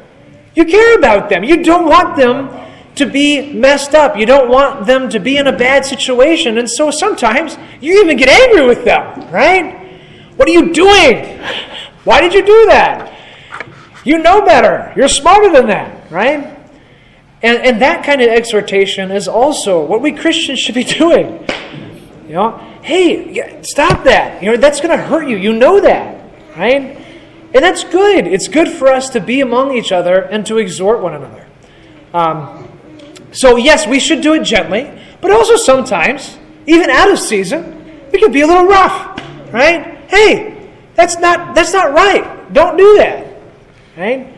You 0.56 0.66
care 0.66 0.98
about 0.98 1.30
them. 1.30 1.44
You 1.44 1.64
don't 1.64 1.88
want 1.88 2.18
them 2.18 2.50
to 2.96 3.06
be 3.06 3.54
messed 3.54 3.96
up. 3.96 4.18
You 4.18 4.26
don't 4.26 4.50
want 4.50 4.86
them 4.86 5.10
to 5.10 5.20
be 5.20 5.38
in 5.38 5.48
a 5.48 5.58
bad 5.58 5.86
situation. 5.86 6.58
And 6.58 6.70
so 6.70 6.92
sometimes 6.92 7.58
you 7.80 8.04
even 8.04 8.18
get 8.18 8.30
angry 8.30 8.66
with 8.66 8.84
them, 8.84 9.32
right? 9.32 9.78
What 10.36 10.48
are 10.48 10.52
you 10.52 10.74
doing? 10.74 11.40
Why 12.04 12.22
did 12.22 12.34
you 12.34 12.46
do 12.46 12.66
that? 12.68 13.14
You 14.04 14.18
know 14.18 14.44
better. 14.44 14.92
You're 14.96 15.08
smarter 15.08 15.52
than 15.52 15.68
that, 15.68 16.12
right? 16.12 16.58
And, 17.44 17.58
and 17.60 17.82
that 17.82 18.04
kind 18.04 18.22
of 18.22 18.30
exhortation 18.30 19.12
is 19.12 19.28
also 19.28 19.84
what 19.86 20.02
we 20.02 20.12
Christians 20.12 20.60
should 20.60 20.76
be 20.76 20.84
doing. 21.00 21.48
You 22.28 22.34
know, 22.34 22.58
hey, 22.82 23.62
stop 23.64 24.04
that. 24.06 24.42
You 24.42 24.52
know, 24.52 24.58
that's 24.58 24.80
going 24.80 24.98
to 24.98 25.04
hurt 25.04 25.28
you. 25.28 25.38
You 25.38 25.54
know 25.54 25.80
that, 25.82 26.24
right? 26.58 26.98
And 27.54 27.64
that's 27.64 27.84
good. 27.84 28.28
It's 28.28 28.48
good 28.48 28.70
for 28.70 28.88
us 28.88 29.10
to 29.10 29.20
be 29.20 29.42
among 29.42 29.76
each 29.76 29.92
other 29.92 30.22
and 30.22 30.46
to 30.46 30.58
exhort 30.58 31.02
one 31.02 31.14
another. 31.14 31.48
Um, 32.14 32.71
so, 33.32 33.56
yes, 33.56 33.88
we 33.88 34.00
should 34.00 34.22
do 34.22 34.34
it 34.34 34.44
gently, 34.44 34.92
but 35.22 35.32
also 35.32 35.56
sometimes, 35.56 36.38
even 36.68 36.90
out 36.90 37.10
of 37.10 37.20
season, 37.20 38.02
we 38.12 38.20
can 38.20 38.32
be 38.32 38.42
a 38.42 38.48
little 38.48 38.66
rough, 38.66 39.20
right? 39.54 39.98
Hey, 40.10 40.70
that's 40.96 41.18
not 41.20 41.56
that's 41.56 41.74
not 41.74 41.94
right. 41.94 42.52
Don't 42.54 42.78
do 42.78 42.98
that, 42.98 43.34
right? 43.96 44.36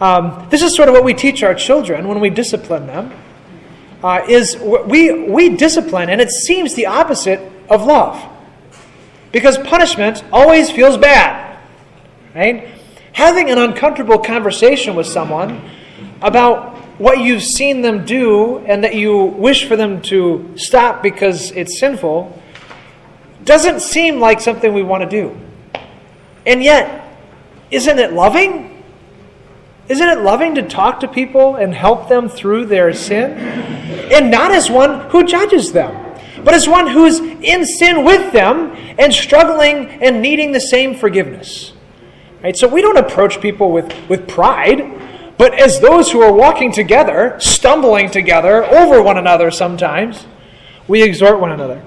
Um, 0.00 0.46
this 0.50 0.62
is 0.62 0.74
sort 0.74 0.88
of 0.88 0.94
what 0.94 1.04
we 1.04 1.14
teach 1.14 1.42
our 1.42 1.54
children 1.54 2.08
when 2.08 2.20
we 2.20 2.30
discipline 2.30 2.86
them. 2.86 3.12
Uh, 4.02 4.24
is 4.28 4.56
we 4.56 5.28
we 5.28 5.56
discipline, 5.56 6.10
and 6.10 6.20
it 6.20 6.30
seems 6.30 6.74
the 6.74 6.86
opposite 6.86 7.40
of 7.68 7.84
love, 7.84 8.20
because 9.32 9.58
punishment 9.58 10.24
always 10.32 10.70
feels 10.70 10.96
bad, 10.96 11.58
right? 12.34 12.68
Having 13.12 13.50
an 13.50 13.58
uncomfortable 13.58 14.18
conversation 14.18 14.94
with 14.94 15.06
someone 15.06 15.68
about 16.22 16.77
what 16.98 17.20
you've 17.20 17.42
seen 17.42 17.82
them 17.82 18.04
do 18.04 18.58
and 18.58 18.84
that 18.84 18.94
you 18.94 19.24
wish 19.24 19.66
for 19.66 19.76
them 19.76 20.02
to 20.02 20.52
stop 20.56 21.02
because 21.02 21.52
it's 21.52 21.78
sinful 21.78 22.40
doesn't 23.44 23.80
seem 23.80 24.20
like 24.20 24.40
something 24.40 24.74
we 24.74 24.82
want 24.82 25.02
to 25.02 25.08
do. 25.08 25.34
And 26.44 26.62
yet, 26.62 27.16
isn't 27.70 27.98
it 27.98 28.12
loving? 28.12 28.82
Isn't 29.88 30.08
it 30.08 30.20
loving 30.20 30.56
to 30.56 30.62
talk 30.62 31.00
to 31.00 31.08
people 31.08 31.56
and 31.56 31.72
help 31.72 32.08
them 32.08 32.28
through 32.28 32.66
their 32.66 32.92
sin? 32.92 33.32
And 34.12 34.30
not 34.30 34.50
as 34.50 34.70
one 34.70 35.08
who 35.10 35.24
judges 35.24 35.72
them, 35.72 36.18
but 36.44 36.52
as 36.52 36.68
one 36.68 36.88
who 36.88 37.06
is 37.06 37.20
in 37.20 37.64
sin 37.64 38.04
with 38.04 38.32
them 38.32 38.72
and 38.98 39.12
struggling 39.12 39.86
and 40.02 40.20
needing 40.20 40.52
the 40.52 40.60
same 40.60 40.94
forgiveness. 40.94 41.72
Right? 42.42 42.56
So 42.56 42.68
we 42.68 42.82
don't 42.82 42.98
approach 42.98 43.40
people 43.40 43.72
with, 43.72 43.92
with 44.08 44.28
pride, 44.28 44.97
but 45.38 45.54
as 45.54 45.80
those 45.80 46.10
who 46.10 46.20
are 46.20 46.32
walking 46.32 46.72
together, 46.72 47.36
stumbling 47.38 48.10
together 48.10 48.64
over 48.64 49.00
one 49.00 49.16
another 49.16 49.50
sometimes, 49.52 50.26
we 50.88 51.02
exhort 51.02 51.40
one 51.40 51.52
another. 51.52 51.82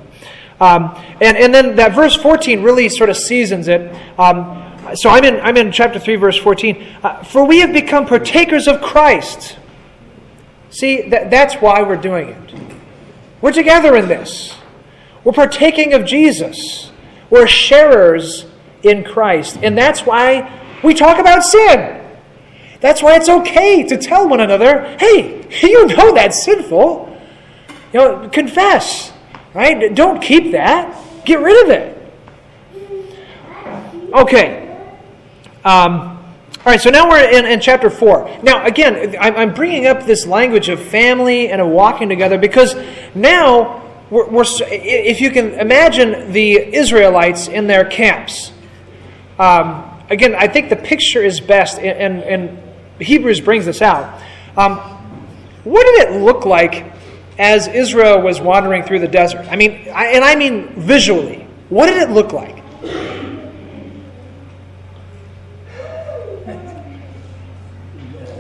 Um, 0.62 0.96
and, 1.20 1.36
and 1.38 1.53
then 1.53 1.75
that 1.75 1.93
verse 1.93 2.15
14 2.15 2.63
really 2.63 2.88
sort 2.88 3.10
of 3.10 3.17
seasons 3.17 3.67
it. 3.67 3.93
Um, 4.17 4.96
so 4.96 5.10
I'm 5.10 5.24
in, 5.24 5.39
I'm 5.41 5.58
in 5.58 5.72
chapter 5.72 6.00
3, 6.00 6.15
verse 6.15 6.38
14. 6.38 6.88
Uh, 7.03 7.24
For 7.24 7.46
we 7.46 7.60
have 7.60 7.74
become 7.74 8.05
partakers 8.05 8.67
of 8.67 8.81
Christ. 8.81 9.58
See, 10.70 11.10
that, 11.10 11.29
that's 11.29 11.55
why 11.55 11.81
we're 11.81 11.98
doing 11.98 12.29
it. 12.29 12.53
We're 13.41 13.51
together 13.51 13.96
in 13.98 14.08
this. 14.08 14.55
We're 15.24 15.34
partaking 15.34 15.93
of 15.93 16.05
Jesus. 16.05 16.91
We're 17.29 17.48
sharers 17.48 18.46
in 18.84 19.03
Christ. 19.03 19.60
And 19.62 19.77
that's 19.77 20.05
why 20.05 20.79
we 20.84 20.93
talk 20.93 21.20
about 21.20 21.43
sin. 21.43 22.00
That's 22.82 23.04
why 23.04 23.16
it's 23.16 23.30
okay 23.30 23.84
to 23.84 23.98
tell 23.98 24.28
one 24.28 24.42
another, 24.42 24.98
hey, 25.00 25.48
you 25.62 25.88
know 25.88 26.14
that's 26.14 26.44
sinful. 26.44 27.08
You 27.94 28.00
know, 28.00 28.30
confess, 28.30 29.14
right? 29.54 29.94
Don't 29.94 30.22
keep 30.22 30.52
that. 30.52 30.98
Get 31.26 31.40
rid 31.40 31.66
of 31.66 31.72
it. 31.72 31.98
Okay. 34.14 34.68
Um, 35.64 36.18
all 36.64 36.72
right, 36.72 36.82
so 36.82 36.90
now 36.90 37.10
we're 37.10 37.30
in, 37.30 37.46
in 37.46 37.60
chapter 37.60 37.90
4. 37.90 38.40
Now, 38.44 38.66
again, 38.66 39.16
I'm, 39.20 39.36
I'm 39.36 39.54
bringing 39.54 39.88
up 39.88 40.06
this 40.06 40.26
language 40.26 40.70
of 40.70 40.82
family 40.82 41.50
and 41.50 41.62
of 41.62 41.68
walking 41.68 42.10
together 42.10 42.38
because 42.38 42.76
now, 43.16 43.82
we're, 44.10 44.28
we're, 44.30 44.46
if 44.60 45.22
you 45.22 45.32
can 45.32 45.54
imagine 45.60 46.32
the 46.32 46.54
Israelites 46.58 47.48
in 47.48 47.68
their 47.68 47.86
camps, 47.86 48.52
um, 49.40 50.04
again, 50.10 50.36
I 50.36 50.48
think 50.48 50.70
the 50.70 50.76
picture 50.76 51.24
is 51.24 51.40
best, 51.40 51.80
and, 51.80 51.98
and, 51.98 52.24
and 52.24 52.71
Hebrews 53.01 53.41
brings 53.41 53.65
this 53.65 53.81
out. 53.81 54.22
Um, 54.58 54.77
what 55.63 55.84
did 55.84 56.08
it 56.10 56.22
look 56.22 56.46
like 56.46 56.93
as 57.38 57.67
Israel 57.67 58.22
was 58.22 58.41
wandering 58.41 58.84
through 58.84 59.00
the 59.00 59.08
desert? 59.08 59.46
I 59.50 59.55
mean, 59.55 59.88
I, 59.93 60.08
and 60.08 60.24
I 60.24 60.36
mean 60.36 60.70
visually. 60.79 61.48
What 61.70 61.88
did 61.88 61.98
it 61.98 62.10
look 62.10 62.34
like? 62.34 62.62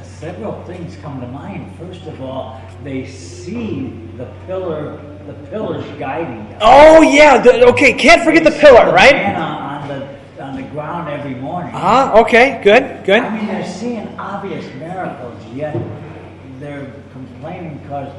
Several 0.03 0.63
things 0.65 0.95
come 0.97 1.19
to 1.19 1.27
mind. 1.27 1.75
First 1.79 2.05
of 2.05 2.21
all, 2.21 2.61
they 2.83 3.07
see 3.07 3.87
the 4.17 4.31
pillar, 4.45 5.01
the 5.25 5.33
pillars 5.49 5.83
guiding 5.97 6.47
them. 6.49 6.59
Oh 6.61 7.01
yeah, 7.01 7.41
the, 7.41 7.65
okay. 7.69 7.93
Can't 7.93 8.23
forget 8.23 8.43
the 8.43 8.51
pillar, 8.51 8.93
right? 8.93 9.13
manna 9.15 9.39
on 9.39 9.87
the 9.87 10.43
on 10.43 10.55
the 10.60 10.60
ground 10.71 11.09
every 11.09 11.35
morning. 11.35 11.71
Ah, 11.73 12.19
okay, 12.21 12.61
good, 12.63 13.05
good. 13.05 13.19
I 13.19 13.35
mean, 13.35 13.47
they're 13.47 13.65
seeing 13.65 14.07
obvious 14.19 14.65
miracles, 14.75 15.43
yet 15.53 15.75
they're 16.59 16.91
complaining 17.11 17.77
because 17.79 18.13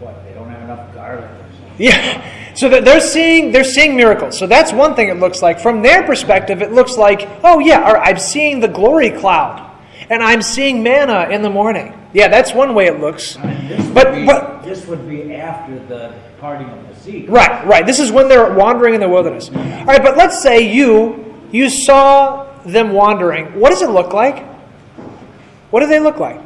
what? 0.00 0.24
They 0.24 0.32
don't 0.32 0.48
have 0.48 0.62
enough 0.62 0.94
garlic 0.94 1.24
or 1.24 1.48
something. 1.52 1.74
Yeah. 1.78 2.54
So 2.54 2.68
that 2.68 2.84
they're 2.84 3.00
seeing 3.00 3.52
they're 3.52 3.64
seeing 3.64 3.96
miracles. 3.96 4.38
So 4.38 4.46
that's 4.46 4.72
one 4.72 4.94
thing 4.94 5.08
it 5.08 5.18
looks 5.18 5.42
like. 5.42 5.60
From 5.60 5.82
their 5.82 6.02
perspective, 6.04 6.62
it 6.62 6.72
looks 6.72 6.96
like, 6.96 7.28
oh 7.44 7.58
yeah, 7.58 7.82
I'm 7.82 8.18
seeing 8.18 8.60
the 8.60 8.68
glory 8.68 9.10
cloud, 9.10 9.70
and 10.10 10.22
I'm 10.22 10.42
seeing 10.42 10.82
manna 10.82 11.28
in 11.30 11.42
the 11.42 11.50
morning. 11.50 11.94
Yeah, 12.14 12.28
that's 12.28 12.54
one 12.54 12.74
way 12.74 12.86
it 12.86 13.00
looks. 13.00 13.36
I 13.36 13.54
mean, 13.54 13.92
But 13.92 14.14
be, 14.14 14.24
but 14.24 14.62
this 14.62 14.86
would 14.86 15.08
be 15.08 15.34
after 15.34 15.78
the 15.86 16.14
parting 16.40 16.68
of 16.68 16.88
the 16.88 16.94
sea. 17.08 17.26
Right, 17.26 17.66
right. 17.66 17.86
This 17.86 17.98
is 17.98 18.12
when 18.12 18.28
they're 18.28 18.52
wandering 18.52 18.94
in 18.94 19.00
the 19.00 19.08
wilderness. 19.08 19.50
All 19.50 19.84
right, 19.84 20.02
but 20.02 20.16
let's 20.16 20.40
say 20.42 20.72
you 20.72 21.34
you 21.50 21.70
saw 21.70 22.46
them 22.64 22.92
wandering. 22.92 23.58
What 23.58 23.70
does 23.70 23.82
it 23.82 23.90
look 23.90 24.12
like? 24.12 24.44
What 25.70 25.80
do 25.80 25.86
they 25.86 26.00
look 26.00 26.18
like? 26.18 26.40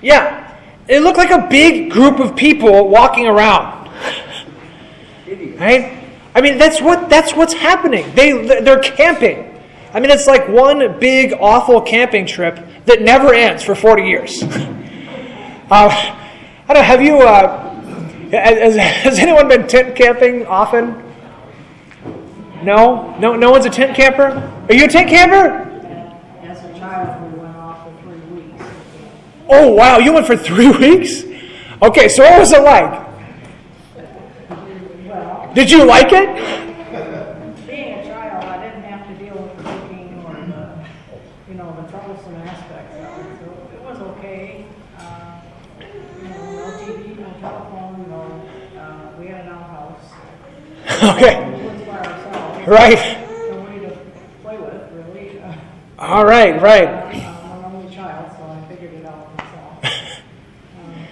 Yeah, 0.00 0.56
it 0.86 1.00
looked 1.00 1.18
like 1.18 1.30
a 1.30 1.46
big 1.48 1.90
group 1.90 2.20
of 2.20 2.36
people 2.36 2.88
walking 2.88 3.26
around. 3.26 3.90
Right? 5.26 6.04
I 6.34 6.40
mean, 6.40 6.56
that's 6.56 6.80
what 6.80 7.08
that's 7.10 7.34
what's 7.34 7.54
happening. 7.54 8.12
They 8.14 8.46
they're 8.60 8.80
camping. 8.80 9.44
I 9.92 10.00
mean, 10.00 10.10
it's 10.10 10.26
like 10.26 10.48
one 10.48 10.98
big 11.00 11.32
awful 11.40 11.80
camping 11.80 12.26
trip 12.26 12.64
that 12.84 13.02
never 13.02 13.34
ends 13.34 13.62
for 13.62 13.74
forty 13.74 14.04
years. 14.04 14.42
Uh, 15.70 16.27
I 16.68 16.74
don't 16.74 16.82
know. 16.82 16.86
Have 16.86 17.02
you 17.02 17.18
uh, 17.20 18.30
Has, 18.30 18.76
has 18.76 19.18
anyone 19.18 19.48
been 19.48 19.66
tent 19.66 19.96
camping 19.96 20.44
often? 20.46 21.02
No? 22.62 23.16
No, 23.18 23.34
no 23.36 23.50
one's 23.50 23.64
a 23.64 23.70
tent 23.70 23.96
camper? 23.96 24.52
Are 24.68 24.74
you 24.74 24.84
a 24.84 24.88
tent 24.88 25.08
camper? 25.08 25.64
As 26.42 26.62
a 26.64 26.78
child, 26.78 27.32
we 27.32 27.38
went 27.38 27.56
off 27.56 27.84
for 27.84 28.02
three 28.02 28.20
weeks. 28.42 28.64
Oh, 29.48 29.72
wow, 29.72 29.98
you 29.98 30.12
went 30.12 30.26
for 30.26 30.36
three 30.36 30.68
weeks? 30.78 31.22
Okay, 31.80 32.08
so 32.08 32.22
what 32.24 32.38
was 32.40 32.52
it 32.52 32.62
like? 32.62 33.06
Well, 35.06 35.52
Did 35.54 35.70
you 35.70 35.84
like 35.84 36.12
it? 36.12 36.67
Okay, 51.18 51.36
right. 52.66 53.18
All 55.98 56.24
right, 56.24 56.60
right. 56.62 56.88
I'm 56.88 57.64
an 57.64 57.64
only 57.64 57.94
child, 57.94 58.30
so 58.36 58.44
I 58.44 58.60
figured 58.68 58.92
it 58.92 59.06
out 59.06 59.36
myself. 59.36 59.84
Um, 60.78 61.06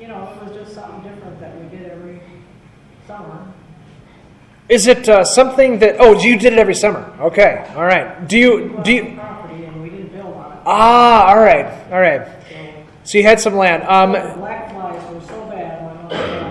You 0.00 0.08
know, 0.08 0.36
it 0.36 0.42
was 0.44 0.52
just 0.56 0.74
something 0.74 1.00
different 1.08 1.40
that 1.40 1.56
we 1.58 1.68
did 1.76 1.86
every 1.90 2.20
summer. 3.06 3.46
Is 4.68 4.88
it 4.88 5.08
uh, 5.08 5.24
something 5.24 5.78
that, 5.78 5.96
oh, 6.00 6.20
you 6.20 6.36
did 6.38 6.52
it 6.52 6.58
every 6.58 6.74
summer? 6.74 7.10
Okay, 7.20 7.64
all 7.76 7.84
right. 7.84 8.26
Do 8.28 8.36
you, 8.36 8.80
do 8.82 8.92
you, 8.92 9.14
Property 9.14 9.64
and 9.64 9.80
we 9.80 9.90
didn't 9.90 10.08
build 10.12 10.34
on 10.34 10.60
ah, 10.66 11.28
all 11.28 11.38
right, 11.38 11.66
all 11.92 12.00
right. 12.00 12.26
So 12.48 13.12
So 13.12 13.18
you 13.18 13.24
had 13.24 13.40
some 13.40 13.54
land. 13.54 13.84
Um, 13.84 14.12
the 14.12 14.34
black 14.36 14.72
flies 14.72 15.14
were 15.14 15.20
so 15.20 15.46
bad, 15.46 15.82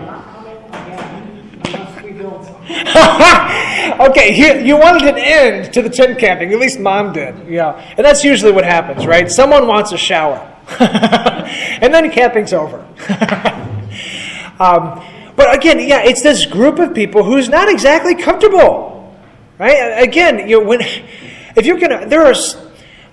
not 0.08 0.26
coming 0.34 0.58
again 0.70 1.62
unless 1.66 2.04
we 2.04 2.12
build 2.14 2.46
something. 2.46 2.65
okay, 4.10 4.36
you, 4.36 4.66
you 4.66 4.78
wanted 4.78 5.08
an 5.08 5.18
end 5.18 5.74
to 5.74 5.82
the 5.82 5.90
tent 5.90 6.20
camping. 6.20 6.52
At 6.52 6.60
least 6.60 6.80
mom 6.80 7.14
did. 7.14 7.48
Yeah. 7.48 7.94
And 7.98 8.06
that's 8.06 8.24
usually 8.24 8.52
what 8.52 8.66
happens, 8.66 9.06
right? 9.06 9.32
Someone 9.32 9.68
wants 9.68 9.92
a 9.94 9.98
shower. 9.98 10.52
and 10.80 11.94
then 11.94 12.12
camping's 12.12 12.52
over. 12.52 12.80
um, 14.60 15.02
but 15.36 15.56
again, 15.56 15.80
yeah, 15.80 16.02
it's 16.04 16.22
this 16.22 16.46
group 16.46 16.80
of 16.80 16.94
people 16.94 17.24
who's 17.24 17.50
not 17.50 17.70
exactly 17.70 18.16
comfortable. 18.16 19.16
Right? 19.58 20.04
Again, 20.04 20.50
you 20.50 20.60
know, 20.60 20.66
when 20.66 20.82
if 20.82 21.66
you're 21.66 21.80
gonna 21.80 22.08
there 22.08 22.26
are 22.26 22.36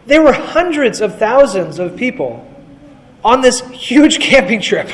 there 0.07 0.23
were 0.23 0.33
hundreds 0.33 1.01
of 1.01 1.19
thousands 1.19 1.79
of 1.79 1.97
people 1.97 2.49
on 3.25 3.41
this 3.41 3.61
huge 3.71 4.19
camping 4.19 4.61
trip. 4.61 4.91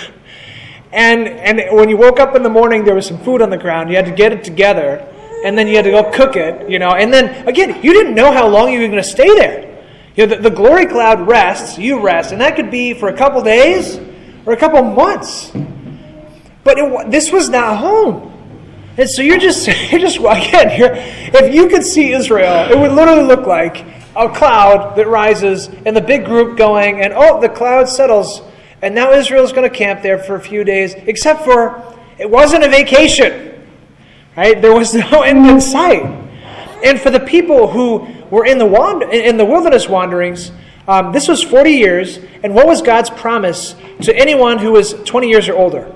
And 0.93 1.29
and 1.29 1.77
when 1.77 1.89
you 1.89 1.97
woke 1.97 2.19
up 2.19 2.35
in 2.35 2.43
the 2.43 2.49
morning, 2.49 2.85
there 2.85 2.95
was 2.95 3.07
some 3.07 3.19
food 3.19 3.43
on 3.43 3.51
the 3.51 3.59
ground. 3.59 3.91
You 3.91 3.97
had 3.97 4.07
to 4.07 4.13
get 4.13 4.33
it 4.33 4.43
together, 4.45 5.07
and 5.45 5.57
then 5.57 5.67
you 5.67 5.77
had 5.77 5.85
to 5.85 5.91
go 5.91 6.11
cook 6.11 6.37
it. 6.37 6.69
You 6.69 6.79
know, 6.79 6.91
and 6.91 7.13
then 7.13 7.47
again, 7.47 7.83
you 7.83 7.93
didn't 7.93 8.15
know 8.15 8.33
how 8.33 8.49
long 8.49 8.73
you 8.73 8.81
were 8.81 8.87
going 8.87 9.03
to 9.03 9.09
stay 9.09 9.35
there. 9.35 9.69
You 10.17 10.27
know, 10.27 10.35
the, 10.35 10.43
the 10.49 10.55
glory 10.55 10.87
cloud 10.87 11.29
rests, 11.29 11.79
you 11.79 12.01
rest, 12.01 12.33
and 12.33 12.41
that 12.41 12.57
could 12.57 12.71
be 12.71 12.95
for 12.95 13.09
a 13.09 13.17
couple 13.17 13.43
days 13.43 13.99
or 14.47 14.53
a 14.53 14.57
couple 14.57 14.83
months. 14.83 15.53
But 16.65 16.79
it, 16.79 17.11
this 17.11 17.31
was 17.31 17.49
not 17.49 17.79
home. 17.79 18.29
And 18.97 19.09
so 19.09 19.23
you're 19.23 19.39
just, 19.39 19.69
you're 19.93 20.01
just 20.01 20.19
again, 20.19 20.79
you're, 20.79 20.95
if 20.95 21.55
you 21.55 21.69
could 21.69 21.85
see 21.85 22.13
Israel, 22.13 22.71
it 22.71 22.79
would 22.79 22.93
literally 22.93 23.23
look 23.23 23.47
like 23.47 23.85
a 24.17 24.29
cloud 24.29 24.97
that 24.97 25.07
rises 25.07 25.69
and 25.69 25.97
the 25.97 26.01
big 26.01 26.25
group 26.25 26.59
going, 26.59 27.01
and 27.01 27.13
oh, 27.15 27.41
the 27.41 27.49
cloud 27.49 27.89
settles, 27.89 28.43
and 28.83 28.95
now 28.95 29.13
Israel's 29.13 29.53
going 29.53 29.69
to 29.69 29.75
camp 29.77 30.03
there 30.03 30.19
for 30.19 30.37
a 30.37 30.41
few 30.41 30.65
days, 30.65 30.95
except 30.95 31.45
for 31.45 31.83
it 32.19 32.29
wasn't 32.31 32.65
a 32.65 32.69
vacation, 32.69 33.65
right? 34.37 34.61
There 34.61 34.75
was 34.75 34.95
no 34.95 35.23
end 35.31 35.47
in 35.47 35.61
sight. 35.61 36.03
And 36.85 37.01
for 37.01 37.11
the 37.11 37.21
people 37.21 37.69
who 37.69 38.07
were 38.31 38.47
in 38.47 38.59
the, 38.59 38.67
wand- 38.67 39.03
in 39.05 39.37
the 39.37 39.45
wilderness 39.45 39.89
wanderings, 39.89 40.53
um, 40.87 41.13
this 41.13 41.29
was 41.29 41.43
40 41.43 41.71
years, 41.73 42.19
and 42.43 42.55
what 42.55 42.67
was 42.67 42.81
God's 42.83 43.11
promise 43.11 43.75
to 44.03 44.15
anyone 44.17 44.59
who 44.59 44.73
was 44.73 44.95
20 45.05 45.29
years 45.29 45.49
or 45.49 45.55
older? 45.57 45.93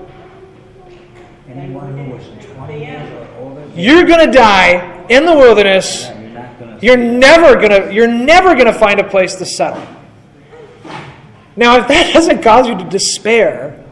Anyone 1.49 1.97
who 1.97 2.13
was 2.13 2.23
twenty 2.55 2.85
years 2.85 3.09
or 3.11 3.27
older, 3.39 3.65
You're 3.75 4.05
going 4.05 4.25
to 4.25 4.31
die 4.31 5.05
in 5.09 5.25
the 5.25 5.33
wilderness. 5.33 6.03
yeah, 6.03 6.19
you're 6.19 6.29
not 6.31 6.59
gonna. 6.59 6.79
You're 6.81 6.97
never 6.97 7.55
going 7.55 7.69
to 7.69 7.93
you're 7.93 8.07
never 8.07 8.53
going 8.55 8.65
to 8.65 8.73
find 8.73 8.99
a 8.99 9.03
place 9.07 9.35
to 9.35 9.45
settle. 9.45 9.81
Now, 11.55 11.79
if 11.79 11.87
that 11.87 12.13
doesn't 12.13 12.41
cause 12.41 12.67
you 12.67 12.77
to 12.77 12.83
despair, 12.83 13.83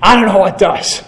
I 0.00 0.16
don't 0.16 0.26
know 0.26 0.38
what 0.38 0.58
does. 0.58 1.02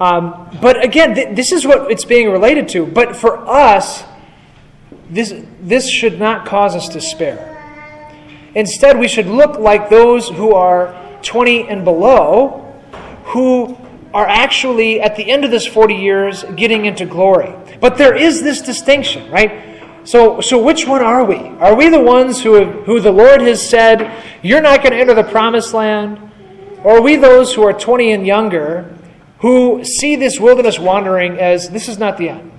Um, 0.00 0.58
but 0.60 0.84
again, 0.84 1.14
th- 1.14 1.36
this 1.36 1.52
is 1.52 1.64
what 1.64 1.90
it's 1.90 2.04
being 2.04 2.30
related 2.30 2.68
to. 2.70 2.86
But 2.86 3.14
for 3.14 3.38
us, 3.46 4.02
this 5.08 5.32
this 5.60 5.88
should 5.88 6.18
not 6.18 6.46
cause 6.46 6.74
us 6.74 6.88
despair. 6.88 7.48
Instead, 8.54 8.98
we 8.98 9.06
should 9.06 9.26
look 9.26 9.58
like 9.58 9.88
those 9.88 10.28
who 10.28 10.54
are 10.54 10.98
20 11.22 11.68
and 11.68 11.84
below, 11.84 12.74
who 13.26 13.76
are 14.12 14.26
actually 14.26 15.00
at 15.00 15.16
the 15.16 15.30
end 15.30 15.44
of 15.44 15.50
this 15.50 15.66
40 15.66 15.94
years 15.94 16.44
getting 16.56 16.84
into 16.84 17.06
glory. 17.06 17.54
But 17.80 17.96
there 17.96 18.14
is 18.14 18.42
this 18.42 18.60
distinction, 18.60 19.30
right? 19.30 19.71
So, 20.04 20.40
so 20.40 20.60
which 20.62 20.86
one 20.86 21.02
are 21.02 21.24
we? 21.24 21.36
Are 21.36 21.74
we 21.74 21.88
the 21.88 22.00
ones 22.00 22.42
who, 22.42 22.54
have, 22.54 22.84
who 22.86 23.00
the 23.00 23.12
Lord 23.12 23.40
has 23.40 23.68
said, 23.68 24.24
you're 24.42 24.60
not 24.60 24.82
going 24.82 24.92
to 24.92 24.98
enter 24.98 25.14
the 25.14 25.22
promised 25.22 25.72
land? 25.72 26.18
Or 26.82 26.98
are 26.98 27.02
we 27.02 27.16
those 27.16 27.54
who 27.54 27.62
are 27.62 27.72
20 27.72 28.12
and 28.12 28.26
younger 28.26 28.96
who 29.38 29.84
see 29.84 30.16
this 30.16 30.40
wilderness 30.40 30.78
wandering 30.78 31.38
as 31.38 31.70
this 31.70 31.88
is 31.88 31.98
not 31.98 32.18
the 32.18 32.30
end? 32.30 32.52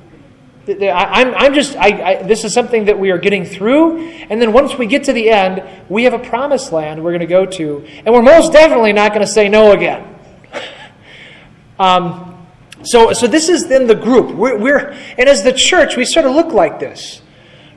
I'm, 0.65 1.35
I'm 1.35 1.53
just, 1.53 1.75
I, 1.75 1.87
I, 2.19 2.23
this 2.23 2.45
is 2.45 2.53
something 2.53 2.85
that 2.85 2.97
we 2.97 3.11
are 3.11 3.17
getting 3.17 3.43
through. 3.43 3.99
And 4.29 4.41
then 4.41 4.53
once 4.53 4.77
we 4.77 4.85
get 4.85 5.03
to 5.05 5.13
the 5.13 5.29
end, 5.29 5.61
we 5.89 6.05
have 6.05 6.13
a 6.13 6.19
promised 6.19 6.71
land 6.71 7.03
we're 7.03 7.11
going 7.11 7.19
to 7.19 7.25
go 7.25 7.45
to. 7.45 7.85
And 8.05 8.13
we're 8.13 8.21
most 8.21 8.53
definitely 8.53 8.93
not 8.93 9.11
going 9.11 9.25
to 9.25 9.31
say 9.31 9.49
no 9.49 9.73
again. 9.73 10.15
um, 11.79 12.47
so, 12.83 13.11
so 13.11 13.27
this 13.27 13.49
is 13.49 13.67
then 13.67 13.87
the 13.87 13.95
group. 13.95 14.33
We're, 14.33 14.57
we're, 14.57 14.91
and 15.17 15.27
as 15.27 15.43
the 15.43 15.51
church, 15.51 15.97
we 15.97 16.05
sort 16.05 16.25
of 16.25 16.33
look 16.33 16.53
like 16.53 16.79
this. 16.79 17.21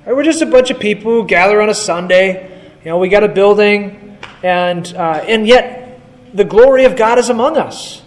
Right? 0.07 0.15
We're 0.15 0.23
just 0.23 0.41
a 0.41 0.47
bunch 0.47 0.71
of 0.71 0.79
people 0.79 1.11
who 1.11 1.27
gather 1.27 1.61
on 1.61 1.69
a 1.69 1.75
Sunday. 1.75 2.49
You 2.85 2.91
know, 2.91 2.99
we 2.99 3.09
got 3.09 3.25
a 3.25 3.29
building, 3.29 4.17
and, 4.43 4.87
uh, 4.95 5.25
and 5.27 5.49
yet 5.49 6.01
the 6.33 6.45
glory 6.45 6.85
of 6.85 6.95
God 6.95 7.19
is 7.19 7.29
among 7.29 7.57
us. 7.57 8.03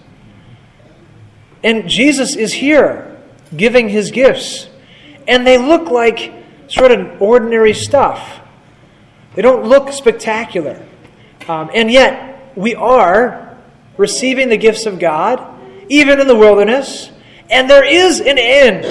And 1.61 1.89
Jesus 1.89 2.37
is 2.37 2.53
here 2.53 3.19
giving 3.55 3.89
his 3.89 4.11
gifts. 4.11 4.69
And 5.27 5.45
they 5.45 5.57
look 5.57 5.89
like 5.89 6.31
sort 6.67 6.91
of 6.91 7.21
ordinary 7.21 7.73
stuff. 7.73 8.39
They 9.35 9.41
don't 9.41 9.65
look 9.65 9.91
spectacular. 9.91 10.81
Um, 11.49 11.69
and 11.73 11.91
yet, 11.91 12.53
we 12.55 12.75
are 12.75 13.57
receiving 13.97 14.47
the 14.47 14.57
gifts 14.57 14.85
of 14.85 14.99
God, 14.99 15.45
even 15.89 16.21
in 16.21 16.27
the 16.27 16.35
wilderness. 16.35 17.11
And 17.49 17.69
there 17.69 17.83
is 17.83 18.21
an 18.21 18.37
end, 18.37 18.85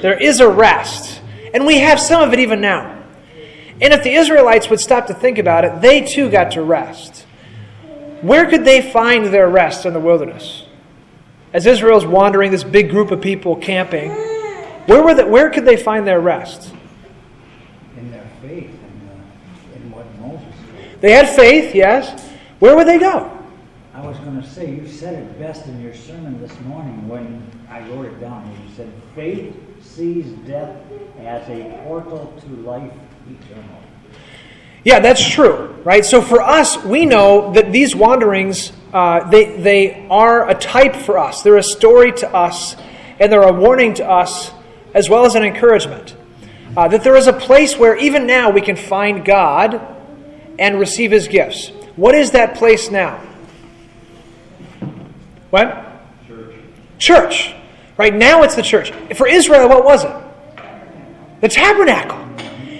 there 0.00 0.16
is 0.16 0.38
a 0.38 0.48
rest. 0.48 1.11
And 1.54 1.66
we 1.66 1.78
have 1.78 2.00
some 2.00 2.22
of 2.22 2.32
it 2.32 2.38
even 2.38 2.60
now. 2.60 3.02
And 3.80 3.92
if 3.92 4.02
the 4.02 4.14
Israelites 4.14 4.70
would 4.70 4.80
stop 4.80 5.06
to 5.08 5.14
think 5.14 5.38
about 5.38 5.64
it, 5.64 5.80
they 5.80 6.02
too 6.02 6.30
got 6.30 6.52
to 6.52 6.62
rest. 6.62 7.26
Where 8.20 8.48
could 8.48 8.64
they 8.64 8.80
find 8.80 9.26
their 9.26 9.48
rest 9.48 9.84
in 9.84 9.92
the 9.92 10.00
wilderness? 10.00 10.64
As 11.52 11.66
Israel's 11.66 12.06
wandering, 12.06 12.52
this 12.52 12.64
big 12.64 12.90
group 12.90 13.10
of 13.10 13.20
people 13.20 13.56
camping, 13.56 14.10
where, 14.86 15.02
were 15.02 15.14
the, 15.14 15.26
where 15.26 15.50
could 15.50 15.64
they 15.64 15.76
find 15.76 16.06
their 16.06 16.20
rest? 16.20 16.72
In 17.96 18.10
their 18.10 18.26
faith, 18.40 18.70
in, 18.70 19.10
uh, 19.10 19.76
in 19.76 19.90
what 19.90 20.06
Moses 20.20 20.46
did. 20.76 21.00
They 21.00 21.12
had 21.12 21.28
faith, 21.28 21.74
yes. 21.74 22.30
Where 22.60 22.76
would 22.76 22.86
they 22.86 22.98
go? 22.98 23.30
I 23.94 24.06
was 24.06 24.16
gonna 24.18 24.46
say, 24.46 24.70
you 24.70 24.88
said 24.88 25.14
it 25.14 25.38
best 25.38 25.66
in 25.66 25.82
your 25.82 25.94
sermon 25.94 26.40
this 26.40 26.58
morning 26.60 27.08
when 27.08 27.44
I 27.68 27.80
wrote 27.88 28.06
it 28.06 28.20
down. 28.20 28.50
You 28.66 28.74
said, 28.74 28.92
faith 29.14 29.54
sees 29.82 30.26
death 30.46 30.76
as 31.26 31.48
a 31.48 31.82
portal 31.84 32.32
to 32.40 32.48
life 32.62 32.92
eternal. 33.26 33.82
Yeah, 34.84 34.98
that's 34.98 35.28
true, 35.28 35.76
right? 35.84 36.04
So 36.04 36.20
for 36.20 36.42
us, 36.42 36.82
we 36.84 37.06
know 37.06 37.52
that 37.52 37.70
these 37.70 37.94
wanderings, 37.94 38.72
uh, 38.92 39.28
they, 39.30 39.56
they 39.56 40.06
are 40.08 40.48
a 40.48 40.54
type 40.54 40.96
for 40.96 41.18
us. 41.18 41.42
They're 41.42 41.56
a 41.56 41.62
story 41.62 42.12
to 42.12 42.34
us, 42.34 42.74
and 43.20 43.30
they're 43.30 43.42
a 43.42 43.52
warning 43.52 43.94
to 43.94 44.08
us, 44.08 44.50
as 44.92 45.08
well 45.08 45.24
as 45.24 45.36
an 45.36 45.44
encouragement. 45.44 46.16
Uh, 46.76 46.88
that 46.88 47.04
there 47.04 47.16
is 47.16 47.28
a 47.28 47.32
place 47.32 47.76
where 47.76 47.96
even 47.96 48.26
now 48.26 48.50
we 48.50 48.60
can 48.60 48.76
find 48.76 49.24
God 49.24 49.80
and 50.58 50.80
receive 50.80 51.12
His 51.12 51.28
gifts. 51.28 51.68
What 51.94 52.14
is 52.14 52.32
that 52.32 52.56
place 52.56 52.90
now? 52.90 53.20
What? 55.50 55.86
Church. 56.26 56.54
Church. 56.98 57.54
Right 57.96 58.14
now 58.14 58.42
it's 58.42 58.54
the 58.54 58.62
church. 58.62 58.90
For 59.14 59.28
Israel, 59.28 59.68
what 59.68 59.84
was 59.84 60.04
it? 60.04 60.10
The 61.42 61.48
tabernacle. 61.48 62.18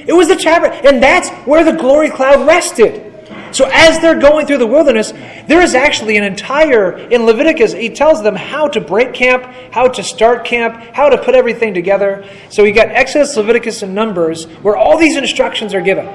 It 0.06 0.12
was 0.12 0.28
the 0.28 0.36
tabernacle. 0.36 0.88
And 0.88 1.02
that's 1.02 1.28
where 1.46 1.64
the 1.64 1.72
glory 1.72 2.10
cloud 2.10 2.46
rested. 2.46 3.10
So 3.50 3.68
as 3.70 3.98
they're 3.98 4.18
going 4.18 4.46
through 4.46 4.58
the 4.58 4.66
wilderness, 4.66 5.12
there 5.46 5.60
is 5.60 5.74
actually 5.74 6.16
an 6.16 6.24
entire, 6.24 6.96
in 6.96 7.26
Leviticus, 7.26 7.72
he 7.72 7.90
tells 7.90 8.22
them 8.22 8.34
how 8.34 8.68
to 8.68 8.80
break 8.80 9.12
camp, 9.12 9.44
how 9.72 9.88
to 9.88 10.02
start 10.02 10.44
camp, 10.46 10.76
how 10.94 11.10
to 11.10 11.18
put 11.18 11.34
everything 11.34 11.74
together. 11.74 12.26
So 12.48 12.64
you 12.64 12.72
got 12.72 12.88
Exodus, 12.88 13.36
Leviticus, 13.36 13.82
and 13.82 13.94
Numbers, 13.94 14.44
where 14.62 14.76
all 14.76 14.96
these 14.96 15.16
instructions 15.16 15.74
are 15.74 15.82
given. 15.82 16.06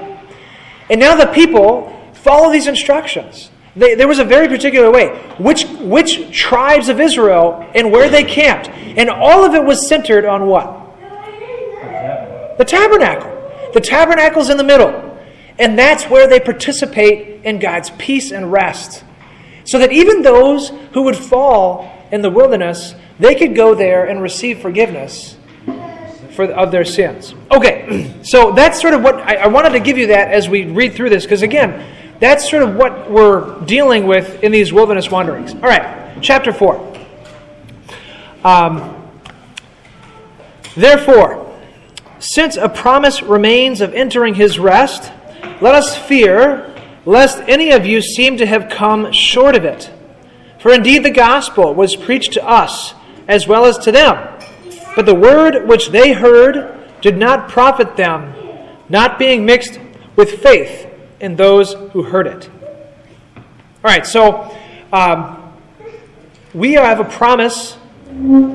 And 0.90 0.98
now 0.98 1.16
the 1.16 1.26
people 1.26 1.94
follow 2.14 2.50
these 2.50 2.66
instructions. 2.66 3.50
They, 3.76 3.94
there 3.94 4.08
was 4.08 4.18
a 4.18 4.24
very 4.24 4.48
particular 4.48 4.90
way. 4.90 5.08
Which, 5.38 5.64
which 5.80 6.34
tribes 6.36 6.88
of 6.88 6.98
Israel 6.98 7.70
and 7.74 7.92
where 7.92 8.08
they 8.08 8.24
camped. 8.24 8.68
And 8.68 9.10
all 9.10 9.44
of 9.44 9.54
it 9.54 9.62
was 9.62 9.86
centered 9.86 10.24
on 10.24 10.46
what? 10.46 10.87
The 12.58 12.64
tabernacle. 12.64 13.34
The 13.72 13.80
tabernacle's 13.80 14.50
in 14.50 14.56
the 14.56 14.64
middle. 14.64 15.04
And 15.58 15.78
that's 15.78 16.04
where 16.04 16.28
they 16.28 16.38
participate 16.40 17.44
in 17.44 17.58
God's 17.58 17.90
peace 17.98 18.30
and 18.30 18.52
rest. 18.52 19.04
So 19.64 19.78
that 19.78 19.92
even 19.92 20.22
those 20.22 20.70
who 20.92 21.02
would 21.02 21.16
fall 21.16 21.92
in 22.12 22.22
the 22.22 22.30
wilderness, 22.30 22.94
they 23.18 23.34
could 23.34 23.54
go 23.54 23.74
there 23.74 24.06
and 24.06 24.22
receive 24.22 24.60
forgiveness 24.60 25.36
for, 26.32 26.44
of 26.44 26.70
their 26.70 26.84
sins. 26.84 27.34
Okay, 27.50 28.14
so 28.22 28.52
that's 28.52 28.80
sort 28.80 28.94
of 28.94 29.02
what 29.02 29.16
I, 29.16 29.36
I 29.36 29.46
wanted 29.48 29.70
to 29.70 29.80
give 29.80 29.98
you 29.98 30.08
that 30.08 30.30
as 30.30 30.48
we 30.48 30.64
read 30.64 30.94
through 30.94 31.10
this, 31.10 31.24
because 31.24 31.42
again, 31.42 31.94
that's 32.20 32.48
sort 32.48 32.62
of 32.62 32.76
what 32.76 33.10
we're 33.10 33.60
dealing 33.64 34.06
with 34.06 34.42
in 34.42 34.52
these 34.52 34.72
wilderness 34.72 35.10
wanderings. 35.10 35.54
All 35.54 35.60
right, 35.60 36.18
chapter 36.22 36.52
4. 36.52 36.96
Um, 38.44 38.98
Therefore, 40.78 41.47
since 42.20 42.56
a 42.56 42.68
promise 42.68 43.22
remains 43.22 43.80
of 43.80 43.94
entering 43.94 44.34
his 44.34 44.58
rest, 44.58 45.12
let 45.60 45.74
us 45.74 45.96
fear 45.96 46.74
lest 47.04 47.38
any 47.48 47.70
of 47.70 47.86
you 47.86 48.02
seem 48.02 48.36
to 48.36 48.46
have 48.46 48.68
come 48.68 49.12
short 49.12 49.54
of 49.54 49.64
it. 49.64 49.90
For 50.58 50.72
indeed 50.72 51.04
the 51.04 51.10
gospel 51.10 51.74
was 51.74 51.94
preached 51.96 52.32
to 52.32 52.46
us 52.46 52.94
as 53.28 53.46
well 53.46 53.64
as 53.64 53.78
to 53.78 53.92
them. 53.92 54.16
But 54.96 55.06
the 55.06 55.14
word 55.14 55.68
which 55.68 55.90
they 55.90 56.12
heard 56.12 56.76
did 57.00 57.16
not 57.16 57.48
profit 57.48 57.96
them, 57.96 58.34
not 58.88 59.18
being 59.18 59.46
mixed 59.46 59.78
with 60.16 60.42
faith 60.42 60.86
in 61.20 61.36
those 61.36 61.74
who 61.92 62.02
heard 62.02 62.26
it. 62.26 62.50
All 63.36 63.44
right, 63.84 64.04
so 64.04 64.56
um, 64.92 65.52
we 66.52 66.72
have 66.72 66.98
a 66.98 67.04
promise 67.04 67.76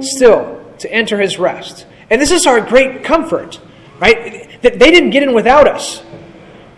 still 0.01 0.61
to 0.79 0.91
enter 0.91 1.21
his 1.21 1.39
rest. 1.39 1.85
And 2.09 2.21
this 2.21 2.31
is 2.31 2.45
our 2.45 2.61
great 2.61 3.03
comfort, 3.03 3.59
right? 3.99 4.61
That 4.61 4.79
they 4.79 4.91
didn't 4.91 5.11
get 5.11 5.23
in 5.23 5.33
without 5.33 5.67
us. 5.67 6.03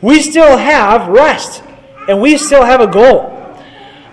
We 0.02 0.22
still 0.22 0.58
have 0.58 1.08
rest, 1.08 1.64
and 2.08 2.22
we 2.22 2.38
still 2.38 2.64
have 2.64 2.82
a 2.82 2.88
goal. 2.88 3.32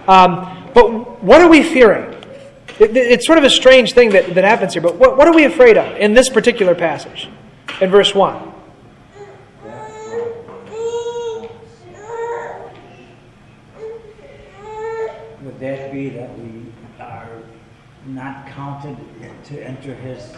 Um, 0.09 0.70
but 0.75 1.22
what 1.22 1.40
are 1.40 1.48
we 1.48 1.62
fearing? 1.62 2.12
It, 2.79 2.96
it's 2.96 3.27
sort 3.27 3.38
of 3.38 3.44
a 3.44 3.51
strange 3.51 3.92
thing 3.92 4.11
that, 4.11 4.35
that 4.35 4.44
happens 4.44 4.72
here, 4.72 4.83
but 4.83 4.96
what, 4.96 5.16
what 5.16 5.29
are 5.29 5.35
we 5.35 5.44
afraid 5.44 5.77
of 5.77 5.96
in 5.98 6.14
this 6.14 6.29
particular 6.29 6.75
passage, 6.75 7.29
in 7.81 7.90
verse 7.90 8.14
1? 8.14 8.53
Would 15.42 15.59
that 15.59 15.92
be 15.92 16.09
that 16.11 16.38
we 16.38 16.72
are 17.01 17.42
not 18.07 18.46
counted 18.46 18.96
to 19.44 19.62
enter 19.62 19.94
his? 19.94 20.33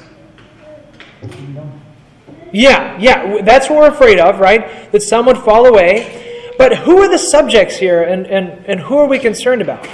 Yeah, 2.53 2.97
yeah, 2.99 3.43
that's 3.43 3.69
what 3.69 3.79
we're 3.79 3.91
afraid 3.91 4.21
of, 4.21 4.39
right? 4.39 4.93
That 4.93 5.03
some 5.03 5.27
would 5.27 5.39
fall 5.39 5.67
away. 5.67 6.53
But 6.57 6.79
who 6.79 6.99
are 6.99 7.09
the 7.09 7.19
subjects 7.19 7.77
here, 7.77 8.05
and, 8.05 8.27
and, 8.27 8.65
and 8.67 8.81
who 8.81 8.97
are 8.99 9.09
we 9.09 9.19
concerned 9.19 9.61
about? 9.61 9.87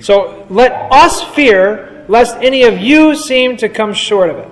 So 0.00 0.46
let 0.48 0.72
us 0.92 1.22
fear 1.34 2.06
lest 2.08 2.36
any 2.36 2.62
of 2.62 2.78
you 2.78 3.14
seem 3.14 3.56
to 3.58 3.68
come 3.68 3.92
short 3.92 4.30
of 4.30 4.36
it. 4.38 4.48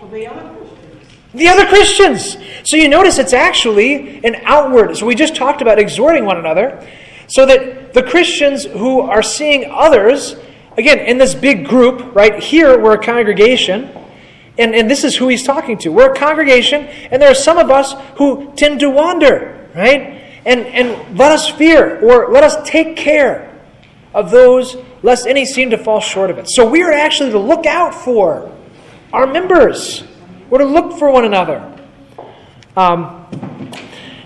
Well, 0.00 0.10
the 0.10 0.26
other 0.26 0.54
Christians, 0.54 1.08
The 1.34 1.48
other 1.48 1.66
Christians. 1.66 2.36
So 2.64 2.76
you 2.76 2.88
notice 2.88 3.18
it's 3.18 3.32
actually 3.34 4.24
an 4.24 4.36
outward. 4.44 4.96
So 4.96 5.06
we 5.06 5.14
just 5.14 5.36
talked 5.36 5.60
about 5.60 5.78
exhorting 5.78 6.24
one 6.24 6.38
another. 6.38 6.86
So 7.28 7.44
that 7.44 7.92
the 7.92 8.02
Christians 8.02 8.64
who 8.64 9.00
are 9.00 9.22
seeing 9.22 9.70
others, 9.70 10.36
again, 10.76 10.98
in 11.00 11.18
this 11.18 11.34
big 11.34 11.66
group, 11.66 12.14
right? 12.14 12.42
Here 12.42 12.78
we're 12.78 12.94
a 12.94 13.02
congregation. 13.02 13.90
And, 14.58 14.74
and 14.74 14.90
this 14.90 15.04
is 15.04 15.16
who 15.16 15.28
he's 15.28 15.42
talking 15.42 15.76
to. 15.78 15.90
We're 15.90 16.12
a 16.12 16.16
congregation, 16.16 16.86
and 16.86 17.20
there 17.20 17.30
are 17.30 17.34
some 17.34 17.58
of 17.58 17.70
us 17.70 17.94
who 18.16 18.52
tend 18.56 18.80
to 18.80 18.88
wander, 18.88 19.68
right? 19.74 20.22
And, 20.46 20.60
and 20.60 21.18
let 21.18 21.32
us 21.32 21.48
fear, 21.50 22.00
or 22.00 22.32
let 22.32 22.42
us 22.42 22.56
take 22.68 22.96
care 22.96 23.52
of 24.14 24.30
those, 24.30 24.76
lest 25.02 25.26
any 25.26 25.44
seem 25.44 25.70
to 25.70 25.78
fall 25.78 26.00
short 26.00 26.30
of 26.30 26.38
it. 26.38 26.48
So 26.48 26.66
we 26.66 26.82
are 26.82 26.92
actually 26.92 27.32
to 27.32 27.38
look 27.38 27.66
out 27.66 27.94
for 27.94 28.50
our 29.12 29.26
members. 29.26 30.04
We're 30.48 30.58
to 30.58 30.64
look 30.64 30.98
for 30.98 31.10
one 31.10 31.26
another. 31.26 31.72
Um, 32.76 33.26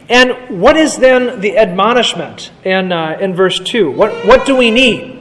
and 0.09 0.61
what 0.61 0.77
is 0.77 0.97
then 0.97 1.41
the 1.41 1.59
admonishment 1.59 2.53
in, 2.65 2.93
uh, 2.93 3.19
in 3.21 3.35
verse 3.35 3.59
2? 3.59 3.91
What, 3.91 4.27
what 4.27 4.47
do 4.47 4.55
we 4.55 4.71
need? 4.71 5.20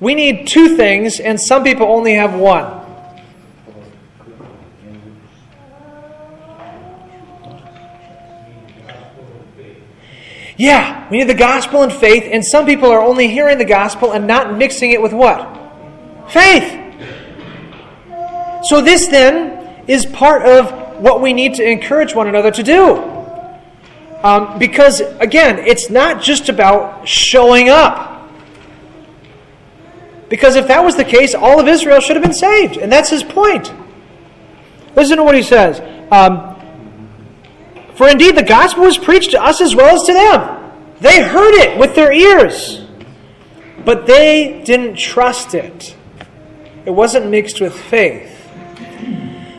We 0.00 0.14
need 0.14 0.46
two 0.46 0.76
things, 0.76 1.20
and 1.20 1.38
some 1.38 1.62
people 1.62 1.86
only 1.86 2.14
have 2.14 2.34
one. 2.34 2.80
Yeah, 10.56 11.08
we 11.10 11.18
need 11.18 11.28
the 11.28 11.34
gospel 11.34 11.82
and 11.82 11.92
faith, 11.92 12.24
and 12.30 12.44
some 12.44 12.66
people 12.66 12.90
are 12.90 13.00
only 13.00 13.28
hearing 13.28 13.56
the 13.56 13.64
gospel 13.64 14.12
and 14.12 14.26
not 14.26 14.56
mixing 14.56 14.90
it 14.90 15.00
with 15.00 15.12
what? 15.12 15.58
Faith. 16.28 16.78
So, 18.64 18.82
this 18.82 19.06
then 19.06 19.84
is 19.88 20.04
part 20.04 20.42
of 20.42 21.00
what 21.00 21.22
we 21.22 21.32
need 21.32 21.54
to 21.54 21.64
encourage 21.64 22.14
one 22.14 22.28
another 22.28 22.50
to 22.50 22.62
do. 22.62 22.96
Um, 24.22 24.58
because, 24.58 25.00
again, 25.00 25.58
it's 25.60 25.88
not 25.88 26.22
just 26.22 26.50
about 26.50 27.08
showing 27.08 27.70
up. 27.70 28.09
Because 30.30 30.56
if 30.56 30.68
that 30.68 30.82
was 30.82 30.96
the 30.96 31.04
case, 31.04 31.34
all 31.34 31.60
of 31.60 31.68
Israel 31.68 32.00
should 32.00 32.16
have 32.16 32.22
been 32.22 32.32
saved. 32.32 32.78
And 32.78 32.90
that's 32.90 33.10
his 33.10 33.22
point. 33.22 33.70
Listen 34.96 35.18
to 35.18 35.24
what 35.24 35.34
he 35.34 35.42
says. 35.42 35.80
Um, 36.10 36.56
For 37.96 38.08
indeed 38.08 38.36
the 38.36 38.42
gospel 38.42 38.84
was 38.84 38.96
preached 38.96 39.32
to 39.32 39.42
us 39.42 39.60
as 39.60 39.76
well 39.76 39.94
as 39.94 40.04
to 40.04 40.14
them. 40.14 40.72
They 41.00 41.22
heard 41.22 41.54
it 41.54 41.78
with 41.78 41.94
their 41.94 42.12
ears, 42.12 42.86
but 43.84 44.06
they 44.06 44.62
didn't 44.64 44.96
trust 44.96 45.54
it. 45.54 45.96
It 46.84 46.90
wasn't 46.90 47.30
mixed 47.30 47.60
with 47.60 47.74
faith. 47.74 48.36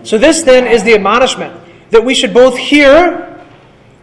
So, 0.03 0.17
this 0.17 0.41
then 0.41 0.67
is 0.67 0.83
the 0.83 0.93
admonishment 0.95 1.59
that 1.91 2.03
we 2.03 2.15
should 2.15 2.33
both 2.33 2.57
hear 2.57 3.39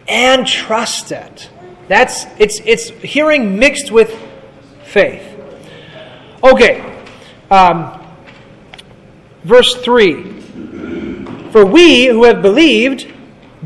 and 0.07 0.47
trust 0.47 1.11
it. 1.11 1.49
That's 1.87 2.25
it's 2.37 2.61
it's 2.65 2.89
hearing 2.89 3.57
mixed 3.57 3.91
with 3.91 4.13
faith. 4.83 5.28
Okay, 6.43 7.03
um, 7.51 7.99
verse 9.43 9.75
three. 9.75 10.39
For 11.51 11.65
we 11.65 12.05
who 12.05 12.23
have 12.23 12.41
believed 12.41 13.11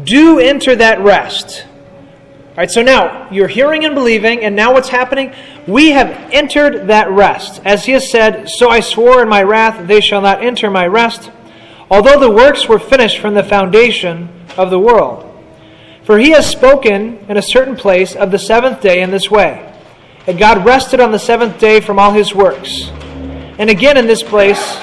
do 0.04 0.40
enter 0.40 0.76
that 0.76 1.00
rest. 1.02 1.66
All 1.68 2.58
right, 2.58 2.72
so 2.72 2.82
now 2.82 3.30
you're 3.32 3.48
hearing 3.48 3.84
and 3.86 3.94
believing, 3.94 4.42
and 4.42 4.56
now 4.56 4.74
what's 4.74 4.90
happening? 4.90 5.34
We 5.68 5.92
have 5.92 6.10
entered 6.32 6.88
that 6.88 7.10
rest. 7.10 7.62
As 7.66 7.86
he 7.86 7.94
has 7.94 8.10
said, 8.10 8.50
So 8.50 8.70
I 8.70 8.80
swore 8.80 9.22
in 9.22 9.30
my 9.30 9.44
wrath, 9.44 9.88
they 9.88 10.02
shall 10.02 10.22
not 10.22 10.44
enter 10.44 10.70
my 10.70 10.88
rest, 10.88 11.32
although 11.90 12.20
the 12.20 12.30
works 12.30 12.68
were 12.68 12.80
finished 12.80 13.20
from 13.20 13.34
the 13.34 13.44
foundation 13.44 14.30
of 14.58 14.70
the 14.70 14.80
world. 14.80 15.30
For 16.06 16.20
he 16.20 16.32
has 16.32 16.50
spoken 16.50 17.26
in 17.28 17.38
a 17.38 17.42
certain 17.42 17.76
place 17.76 18.16
of 18.16 18.32
the 18.32 18.40
seventh 18.40 18.82
day 18.82 19.02
in 19.02 19.12
this 19.12 19.32
way. 19.32 19.73
And 20.26 20.40
God 20.40 20.66
rested 20.66 21.00
on 21.00 21.12
the 21.12 21.20
seventh 21.20 21.60
day 21.60 21.82
from 21.82 22.00
all 22.00 22.12
his 22.12 22.34
works. 22.34 22.90
And 23.58 23.70
again 23.70 23.98
in 23.98 24.08
this 24.08 24.24
place, 24.24 24.78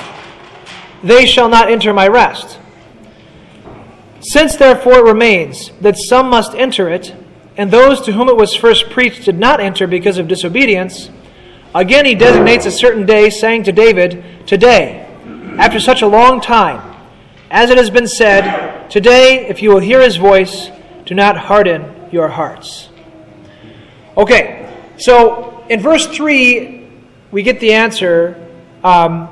they 1.02 1.26
shall 1.26 1.48
not 1.48 1.70
enter 1.70 1.92
my 1.92 2.08
rest. 2.08 2.58
Since 4.20 4.56
therefore 4.56 4.98
it 4.98 5.04
remains 5.04 5.70
that 5.80 5.96
some 5.96 6.28
must 6.28 6.54
enter 6.54 6.90
it, 6.90 7.14
and 7.56 7.70
those 7.70 8.02
to 8.02 8.12
whom 8.12 8.28
it 8.28 8.36
was 8.36 8.54
first 8.54 8.90
preached 8.90 9.24
did 9.24 9.38
not 9.38 9.60
enter 9.60 9.86
because 9.86 10.18
of 10.18 10.28
disobedience, 10.28 11.10
again 11.74 12.04
he 12.04 12.14
designates 12.14 12.66
a 12.66 12.70
certain 12.70 13.06
day, 13.06 13.30
saying 13.30 13.64
to 13.64 13.72
David, 13.72 14.46
Today, 14.46 15.06
after 15.58 15.80
such 15.80 16.02
a 16.02 16.06
long 16.06 16.40
time, 16.40 16.96
as 17.50 17.70
it 17.70 17.78
has 17.78 17.90
been 17.90 18.06
said, 18.06 18.88
Today, 18.90 19.46
if 19.48 19.62
you 19.62 19.70
will 19.70 19.80
hear 19.80 20.02
his 20.02 20.16
voice, 20.16 20.70
do 21.06 21.14
not 21.14 21.36
harden 21.36 22.08
your 22.12 22.28
hearts. 22.28 22.88
Okay, 24.16 24.59
so 25.00 25.64
in 25.68 25.80
verse 25.80 26.06
3, 26.06 26.88
we 27.30 27.42
get 27.42 27.60
the 27.60 27.72
answer 27.72 28.46
um, 28.82 29.28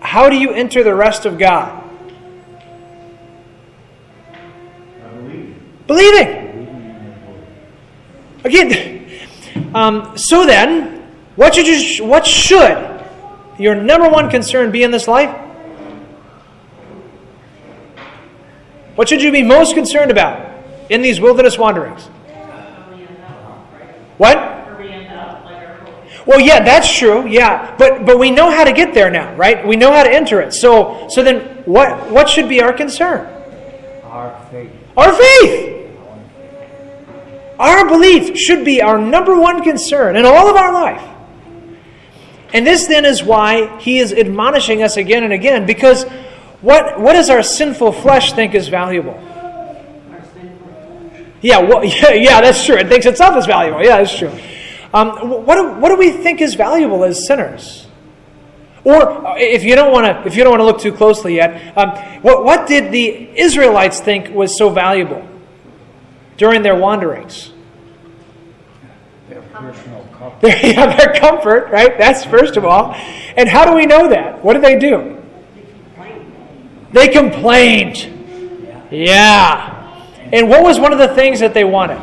how 0.00 0.28
do 0.28 0.36
you 0.36 0.52
enter 0.52 0.84
the 0.84 0.94
rest 0.94 1.26
of 1.26 1.38
God? 1.38 1.82
I 5.02 5.08
believe. 5.16 5.56
Believing. 5.86 6.44
Again, 8.44 9.10
um, 9.74 10.16
so 10.16 10.44
then, 10.46 11.02
what 11.36 11.54
should, 11.54 11.66
you, 11.66 12.04
what 12.04 12.26
should 12.26 13.02
your 13.58 13.74
number 13.74 14.08
one 14.08 14.30
concern 14.30 14.70
be 14.70 14.82
in 14.82 14.90
this 14.90 15.08
life? 15.08 15.34
What 18.94 19.08
should 19.08 19.22
you 19.22 19.32
be 19.32 19.42
most 19.42 19.74
concerned 19.74 20.10
about 20.12 20.62
in 20.90 21.02
these 21.02 21.20
wilderness 21.20 21.58
wanderings? 21.58 22.04
Where 22.04 22.96
we 22.96 23.02
end 23.04 23.18
up, 23.24 23.72
right? 23.72 23.96
What? 24.18 24.36
Where 24.36 24.76
we 24.78 24.88
end 24.88 25.12
up, 25.12 25.44
like 25.44 25.56
our 25.56 25.74
hope. 25.76 26.26
Well, 26.26 26.40
yeah, 26.40 26.62
that's 26.64 26.92
true. 26.96 27.26
Yeah, 27.26 27.74
but 27.76 28.06
but 28.06 28.18
we 28.18 28.30
know 28.30 28.50
how 28.50 28.64
to 28.64 28.72
get 28.72 28.94
there 28.94 29.10
now, 29.10 29.34
right? 29.34 29.66
We 29.66 29.76
know 29.76 29.92
how 29.92 30.02
to 30.02 30.10
enter 30.10 30.40
it. 30.40 30.52
So 30.52 31.06
so 31.08 31.22
then, 31.22 31.62
what 31.64 32.10
what 32.10 32.28
should 32.28 32.48
be 32.48 32.62
our 32.62 32.72
concern? 32.72 33.26
Our 34.04 34.46
faith. 34.50 34.70
Our 34.96 35.12
faith. 35.12 35.74
Our 37.58 37.88
belief 37.88 38.36
should 38.36 38.64
be 38.64 38.82
our 38.82 38.98
number 38.98 39.38
one 39.38 39.62
concern 39.62 40.16
in 40.16 40.26
all 40.26 40.48
of 40.48 40.56
our 40.56 40.72
life. 40.72 41.02
And 42.52 42.66
this 42.66 42.86
then 42.86 43.04
is 43.04 43.22
why 43.22 43.78
he 43.80 43.98
is 43.98 44.12
admonishing 44.12 44.82
us 44.82 44.96
again 44.96 45.24
and 45.24 45.32
again, 45.32 45.66
because 45.66 46.04
what, 46.62 47.00
what 47.00 47.14
does 47.14 47.28
our 47.28 47.42
sinful 47.42 47.92
flesh 47.92 48.32
think 48.32 48.54
is 48.54 48.68
valuable? 48.68 49.20
Yeah, 51.44 51.58
well, 51.58 51.84
yeah, 51.84 52.12
yeah, 52.14 52.40
that's 52.40 52.64
true. 52.64 52.76
It 52.76 52.88
thinks 52.88 53.04
itself 53.04 53.36
is 53.36 53.44
valuable. 53.44 53.82
Yeah, 53.82 53.98
that's 53.98 54.16
true. 54.16 54.32
Um, 54.94 55.44
what, 55.44 55.56
do, 55.56 55.72
what 55.74 55.90
do 55.90 55.96
we 55.96 56.10
think 56.10 56.40
is 56.40 56.54
valuable 56.54 57.04
as 57.04 57.26
sinners? 57.26 57.86
Or 58.82 59.26
uh, 59.26 59.34
if 59.36 59.62
you 59.62 59.76
don't 59.76 59.92
want 59.92 60.06
to, 60.06 60.26
if 60.26 60.36
you 60.36 60.42
don't 60.44 60.52
want 60.52 60.60
to 60.60 60.64
look 60.64 60.80
too 60.80 60.92
closely 60.92 61.36
yet, 61.36 61.76
um, 61.76 61.90
what, 62.22 62.44
what 62.44 62.66
did 62.66 62.92
the 62.92 63.38
Israelites 63.38 64.00
think 64.00 64.34
was 64.34 64.56
so 64.56 64.70
valuable 64.70 65.26
during 66.38 66.62
their 66.62 66.76
wanderings? 66.76 67.52
Their 69.28 69.42
personal 69.42 70.06
comfort. 70.18 70.40
Their, 70.40 70.66
yeah, 70.72 70.96
their 70.96 71.14
comfort, 71.14 71.70
right? 71.70 71.98
That's 71.98 72.24
first 72.24 72.56
of 72.56 72.64
all. 72.64 72.94
And 73.36 73.50
how 73.50 73.66
do 73.66 73.74
we 73.74 73.84
know 73.84 74.08
that? 74.08 74.42
What 74.42 74.54
did 74.54 74.62
they 74.62 74.78
do? 74.78 75.22
They 76.92 77.08
complained. 77.08 78.88
Yeah. 78.90 79.73
And 80.34 80.48
what 80.48 80.64
was 80.64 80.80
one 80.80 80.92
of 80.92 80.98
the 80.98 81.14
things 81.14 81.38
that 81.38 81.54
they 81.54 81.62
wanted? 81.62 82.00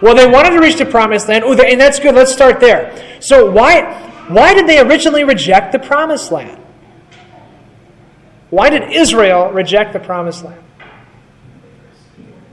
Well, 0.00 0.14
they 0.14 0.26
wanted 0.26 0.50
to 0.50 0.60
reach 0.60 0.78
the 0.78 0.86
promised 0.86 1.28
land. 1.28 1.42
Oh, 1.44 1.52
and 1.60 1.80
that's 1.80 1.98
good. 1.98 2.14
Let's 2.14 2.32
start 2.32 2.60
there. 2.60 3.18
So 3.20 3.50
why 3.50 3.92
why 4.28 4.54
did 4.54 4.68
they 4.68 4.78
originally 4.78 5.24
reject 5.24 5.72
the 5.72 5.80
promised 5.80 6.30
land? 6.30 6.62
Why 8.50 8.70
did 8.70 8.92
Israel 8.92 9.50
reject 9.50 9.92
the 9.92 10.00
promised 10.00 10.44
land? 10.44 10.62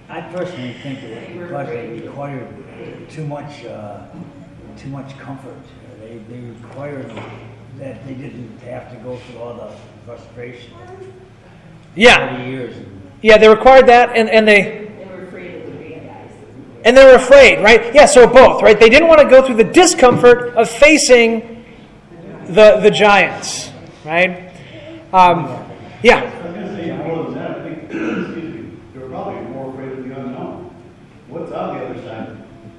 I 0.10 0.22
personally 0.22 0.74
think 0.82 1.02
that 1.02 1.34
because 1.34 1.68
they 1.68 2.02
required 2.02 3.10
too 3.12 3.28
much, 3.28 3.66
uh, 3.66 4.08
too 4.76 4.90
much 4.90 5.18
comfort. 5.20 5.60
They, 6.00 6.18
they 6.30 6.40
required 6.40 7.12
that 7.78 8.06
they 8.08 8.14
didn't 8.14 8.60
have 8.62 8.92
to 8.92 8.98
go 8.98 9.18
through 9.18 9.40
all 9.40 9.54
the 9.54 9.76
frustration. 10.10 10.74
Yeah. 11.96 12.36
Forty 12.36 12.50
years. 12.50 12.76
Yeah, 13.22 13.38
they 13.38 13.48
required 13.48 13.88
that 13.88 14.16
and, 14.16 14.30
and 14.30 14.48
they 14.48 14.62
They 14.98 15.06
were 15.06 15.26
afraid 15.26 15.56
of 15.56 15.74
the 15.74 15.90
bad. 16.00 16.32
And 16.86 16.98
they 16.98 17.06
were 17.06 17.16
afraid, 17.16 17.64
right? 17.64 17.94
Yeah, 17.94 18.06
so 18.06 18.26
both, 18.26 18.64
right? 18.64 18.80
They 18.80 18.90
didn't 18.90 19.08
want 19.08 19.22
to 19.22 19.30
go 19.30 19.46
through 19.46 19.58
the 19.58 19.64
discomfort 19.64 20.56
of 20.56 20.70
facing 20.70 21.66
the, 22.48 22.80
the 22.82 22.90
giants, 22.90 23.72
right? 24.04 24.52
Um, 25.14 25.66
yeah, 26.02 26.22
I 26.22 26.48
was 26.48 26.56
gonna 26.56 26.76
say 26.76 26.92
more 26.98 27.24
than 27.26 27.34
that, 27.36 27.60
I 27.60 27.64
think, 27.64 27.84
excuse 27.84 28.56
me, 28.56 28.78
they're 28.94 29.10
probably 29.10 29.42
more 29.52 29.74
afraid 29.74 29.92
of 29.92 30.08
the 30.08 30.20
unknown. 30.20 30.74
What's 31.28 31.52
on 31.52 31.78
the 31.78 31.86
other 31.86 32.02
side? 32.02 32.38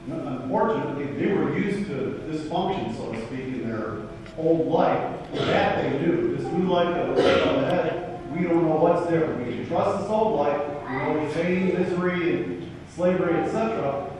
Unfortunately, 0.08 1.04
they 1.12 1.32
were 1.32 1.56
used 1.56 1.86
to 1.88 2.20
dysfunction, 2.28 2.96
so 2.96 3.12
to 3.12 3.26
speak, 3.26 3.40
in 3.40 3.68
their 3.68 4.08
old 4.40 4.66
life. 4.68 5.16
That 5.32 5.82
they 5.82 5.98
knew, 5.98 6.36
this 6.36 6.46
new 6.52 6.68
life 6.68 6.94
that 6.94 7.08
right 7.10 7.48
on 7.48 7.64
ahead, 7.64 8.30
we 8.32 8.42
don't 8.42 8.66
know 8.66 8.76
what's 8.76 9.08
there. 9.08 9.32
We 9.34 9.44
can 9.44 9.68
trust 9.68 10.00
this 10.00 10.10
old 10.10 10.38
life, 10.38 10.60
we 10.88 10.96
know, 10.96 11.30
pain, 11.34 11.78
misery, 11.78 12.42
and 12.42 12.70
slavery, 12.94 13.38
etc. 13.40 14.10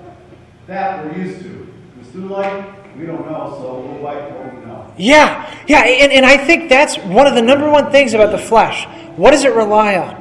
That 0.67 1.05
we're 1.05 1.23
used 1.23 1.43
to. 1.43 1.75
This 1.99 2.15
new 2.15 2.29
life, 2.29 2.65
we 2.97 3.07
don't 3.07 3.29
know, 3.31 3.57
so 3.61 3.81
we'll 3.81 4.03
fight 4.03 4.31
what 4.31 4.55
we 4.55 4.67
know. 4.67 4.93
yeah, 4.97 5.53
yeah. 5.67 5.83
And, 5.83 6.13
and 6.13 6.25
I 6.25 6.37
think 6.37 6.69
that's 6.69 6.97
one 6.99 7.27
of 7.27 7.35
the 7.35 7.43
number 7.43 7.69
one 7.69 7.91
things 7.91 8.15
about 8.15 8.31
the 8.31 8.39
flesh. 8.39 8.87
What 9.17 9.33
does 9.33 9.45
it 9.45 9.53
rely 9.55 9.97
on? 9.97 10.17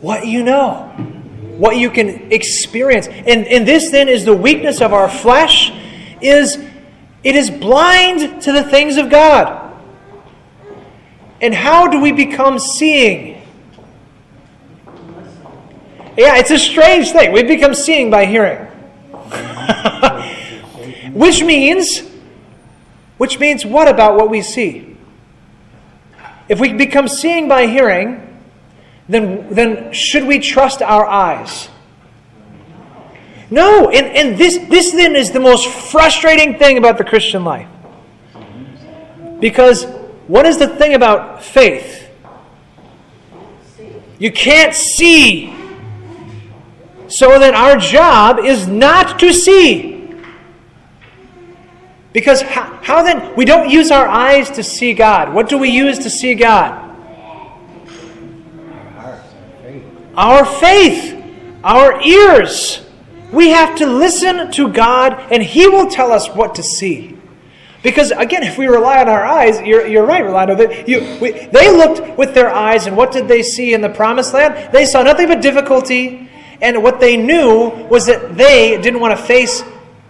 What 0.00 0.26
you 0.26 0.42
know, 0.42 0.84
what 1.58 1.76
you 1.76 1.90
can 1.90 2.32
experience. 2.32 3.06
And, 3.06 3.46
and 3.46 3.66
this 3.68 3.90
then 3.90 4.08
is 4.08 4.24
the 4.24 4.34
weakness 4.34 4.80
of 4.80 4.92
our 4.92 5.10
flesh 5.10 5.72
is 6.22 6.56
it 7.22 7.36
is 7.36 7.50
blind 7.50 8.42
to 8.42 8.52
the 8.52 8.62
things 8.62 8.96
of 8.96 9.10
God. 9.10 9.58
And 11.40 11.54
how 11.54 11.88
do 11.88 12.00
we 12.00 12.12
become 12.12 12.58
seeing? 12.58 13.40
Yeah, 16.16 16.36
it's 16.36 16.50
a 16.50 16.58
strange 16.58 17.12
thing. 17.12 17.32
We 17.32 17.42
become 17.42 17.74
seeing 17.74 18.10
by 18.10 18.26
hearing. 18.26 18.66
which 21.12 21.42
means 21.42 22.02
which 23.16 23.38
means 23.38 23.66
what 23.66 23.86
about 23.88 24.16
what 24.16 24.30
we 24.30 24.40
see? 24.42 24.96
If 26.48 26.58
we 26.58 26.72
become 26.72 27.06
seeing 27.06 27.48
by 27.48 27.66
hearing, 27.66 28.38
then 29.08 29.52
then 29.54 29.92
should 29.92 30.24
we 30.26 30.38
trust 30.38 30.82
our 30.82 31.06
eyes? 31.06 31.68
No, 33.50 33.90
and, 33.90 34.06
and 34.06 34.38
this 34.38 34.58
this 34.68 34.92
then 34.92 35.16
is 35.16 35.32
the 35.32 35.40
most 35.40 35.68
frustrating 35.68 36.56
thing 36.56 36.78
about 36.78 36.98
the 36.98 37.04
Christian 37.04 37.44
life. 37.44 37.68
Because 39.40 39.86
what 40.28 40.46
is 40.46 40.58
the 40.58 40.68
thing 40.68 40.94
about 40.94 41.42
faith? 41.42 42.08
You 44.20 44.30
can't 44.30 44.74
see. 44.74 45.52
So 47.08 47.38
then 47.40 47.54
our 47.54 47.76
job 47.76 48.38
is 48.38 48.68
not 48.68 49.18
to 49.18 49.32
see. 49.32 50.14
Because 52.12 52.42
how, 52.42 52.78
how 52.82 53.02
then? 53.02 53.34
We 53.34 53.44
don't 53.44 53.70
use 53.70 53.90
our 53.90 54.06
eyes 54.06 54.50
to 54.50 54.62
see 54.62 54.94
God. 54.94 55.32
What 55.32 55.48
do 55.48 55.58
we 55.58 55.70
use 55.70 55.98
to 56.00 56.10
see 56.10 56.34
God? 56.34 56.90
Our 58.96 59.16
faith. 59.62 59.84
Our 60.14 60.44
faith, 60.44 61.24
our 61.64 62.00
ears. 62.02 62.86
We 63.32 63.50
have 63.50 63.76
to 63.76 63.86
listen 63.86 64.50
to 64.52 64.72
God, 64.72 65.14
and 65.30 65.42
He 65.42 65.68
will 65.68 65.88
tell 65.88 66.12
us 66.12 66.28
what 66.28 66.56
to 66.56 66.62
see. 66.62 67.16
Because 67.82 68.10
again, 68.10 68.42
if 68.42 68.58
we 68.58 68.66
rely 68.66 69.00
on 69.00 69.08
our 69.08 69.24
eyes, 69.24 69.60
you're, 69.60 69.86
you're 69.86 70.04
right. 70.04 70.24
That 70.56 70.88
you, 70.88 71.00
we, 71.20 71.30
they 71.30 71.74
looked 71.74 72.18
with 72.18 72.34
their 72.34 72.50
eyes, 72.50 72.86
and 72.86 72.96
what 72.96 73.12
did 73.12 73.28
they 73.28 73.42
see 73.42 73.72
in 73.72 73.80
the 73.80 73.88
promised 73.88 74.34
land? 74.34 74.72
They 74.72 74.84
saw 74.84 75.02
nothing 75.02 75.28
but 75.28 75.40
difficulty, 75.40 76.28
and 76.60 76.82
what 76.82 77.00
they 77.00 77.16
knew 77.16 77.70
was 77.88 78.06
that 78.06 78.36
they 78.36 78.80
didn't 78.80 79.00
want 79.00 79.18
to 79.18 79.24
face 79.24 79.62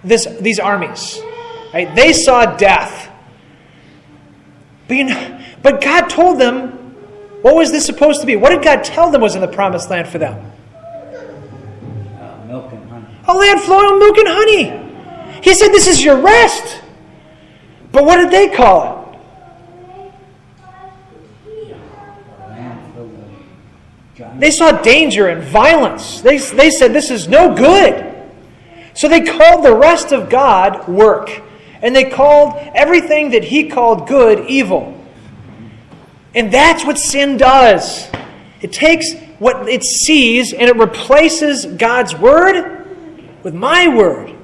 this, 0.03 0.27
these 0.41 0.59
armies. 0.59 1.21
Right? 1.73 1.95
They 1.95 2.13
saw 2.13 2.57
death. 2.57 3.09
But, 4.89 4.97
you 4.97 5.05
know, 5.05 5.41
but 5.63 5.81
God 5.81 6.09
told 6.09 6.41
them, 6.41 6.71
what 7.43 7.55
was 7.55 7.71
this 7.71 7.87
supposed 7.87 8.21
to 8.21 8.27
be? 8.27 8.35
What 8.35 8.51
did 8.51 8.65
God 8.65 8.83
tell 8.83 9.11
them 9.11 9.21
was 9.21 9.37
in 9.37 9.41
the 9.41 9.49
promised 9.49 9.89
land 9.89 10.09
for 10.09 10.19
them? 10.19 10.53
A 13.31 13.33
land 13.33 13.61
flowing 13.61 13.93
with 13.93 14.01
milk 14.01 14.19
and 14.19 14.29
honey. 14.29 15.41
He 15.45 15.55
said, 15.55 15.69
This 15.69 15.87
is 15.87 16.03
your 16.03 16.21
rest. 16.21 16.83
But 17.93 18.05
what 18.05 18.17
did 18.17 18.31
they 18.31 18.49
call 18.55 18.97
it? 18.97 19.01
They 24.39 24.51
saw 24.51 24.73
danger 24.83 25.29
and 25.29 25.43
violence. 25.45 26.21
They, 26.23 26.39
they 26.39 26.71
said, 26.71 26.93
This 26.93 27.11
is 27.11 27.29
no 27.29 27.55
good. 27.55 28.07
So 28.95 29.09
they 29.09 29.21
called 29.21 29.65
the 29.65 29.77
rest 29.77 30.13
of 30.13 30.29
God 30.29 30.89
work. 30.89 31.31
And 31.83 31.95
they 31.95 32.11
called 32.11 32.57
everything 32.75 33.31
that 33.31 33.45
He 33.45 33.69
called 33.69 34.09
good 34.09 34.51
evil. 34.51 35.01
And 36.35 36.53
that's 36.53 36.85
what 36.85 36.99
sin 36.99 37.37
does. 37.37 38.11
It 38.61 38.73
takes 38.73 39.15
what 39.39 39.69
it 39.69 39.85
sees 39.85 40.53
and 40.53 40.69
it 40.69 40.77
replaces 40.77 41.65
God's 41.65 42.15
word 42.17 42.80
with 43.43 43.55
my 43.55 43.89
word. 43.89 44.35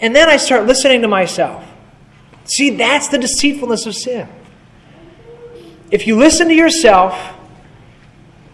And 0.00 0.16
then 0.16 0.28
I 0.28 0.36
start 0.36 0.66
listening 0.66 1.02
to 1.02 1.08
myself. 1.08 1.64
See, 2.44 2.70
that's 2.70 3.08
the 3.08 3.18
deceitfulness 3.18 3.86
of 3.86 3.94
sin. 3.94 4.28
If 5.90 6.06
you 6.06 6.16
listen 6.16 6.48
to 6.48 6.54
yourself, 6.54 7.34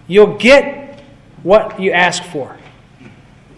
you'll 0.07 0.37
get 0.37 1.01
what 1.43 1.81
you 1.81 1.93
ask 1.93 2.23
for. 2.23 2.57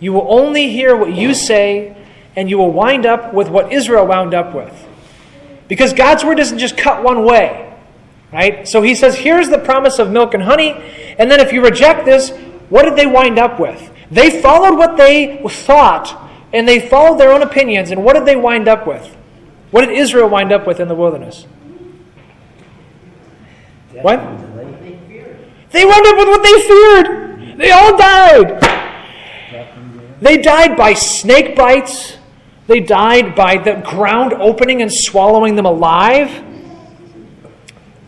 You 0.01 0.13
will 0.13 0.27
only 0.29 0.71
hear 0.71 0.97
what 0.97 1.13
you 1.13 1.35
say, 1.35 1.97
and 2.37 2.49
you 2.49 2.59
will 2.59 2.71
wind 2.71 3.07
up 3.07 3.33
with 3.35 3.49
what 3.49 3.73
Israel 3.73 4.07
wound 4.07 4.35
up 4.35 4.55
with. 4.55 4.87
Because 5.67 5.93
God's 5.93 6.25
word 6.25 6.37
doesn't 6.37 6.59
just 6.59 6.77
cut 6.77 7.03
one 7.03 7.25
way, 7.25 7.75
right? 8.33 8.67
So 8.67 8.83
he 8.83 8.95
says, 8.95 9.17
here's 9.17 9.49
the 9.49 9.59
promise 9.59 9.99
of 9.99 10.11
milk 10.11 10.35
and 10.35 10.43
honey, 10.43 10.71
and 11.19 11.31
then 11.31 11.41
if 11.41 11.53
you 11.53 11.65
reject 11.65 12.05
this, 12.05 12.31
what 12.69 12.85
did 12.85 12.97
they 12.97 13.07
wind 13.07 13.39
up 13.39 13.59
with? 13.59 13.91
They 14.11 14.41
followed 14.41 14.79
what 14.79 14.97
they 14.97 15.43
thought, 15.49 16.31
and 16.53 16.67
they 16.67 16.81
followed 16.89 17.19
their 17.19 17.33
own 17.33 17.43
opinions, 17.43 17.91
and 17.91 18.05
what 18.05 18.15
did 18.15 18.25
they 18.25 18.37
wind 18.37 18.69
up 18.69 18.87
with? 18.87 19.17
What 19.71 19.85
did 19.85 19.97
Israel 19.97 20.29
wind 20.29 20.51
up 20.53 20.67
with 20.67 20.81
in 20.81 20.89
the 20.89 20.95
wilderness? 20.95 21.47
Death 23.93 24.05
What? 24.05 24.19
They 25.71 25.85
wound 25.85 26.07
up 26.07 26.17
with 26.17 26.29
what 26.29 26.43
they 26.43 26.61
feared. 26.63 27.59
They 27.59 27.71
all 27.71 27.97
died. 27.99 28.61
Death 28.61 29.77
and 29.77 29.93
delay. 29.93 30.07
They 30.21 30.39
died 30.39 30.77
by 30.77 30.95
snake 30.95 31.55
bites. 31.55 32.17
They 32.67 32.81
died 32.81 33.35
by 33.35 33.59
the 33.59 33.75
ground 33.75 34.33
opening 34.33 34.81
and 34.81 34.93
swallowing 34.93 35.57
them 35.57 35.67
alive. 35.67 36.45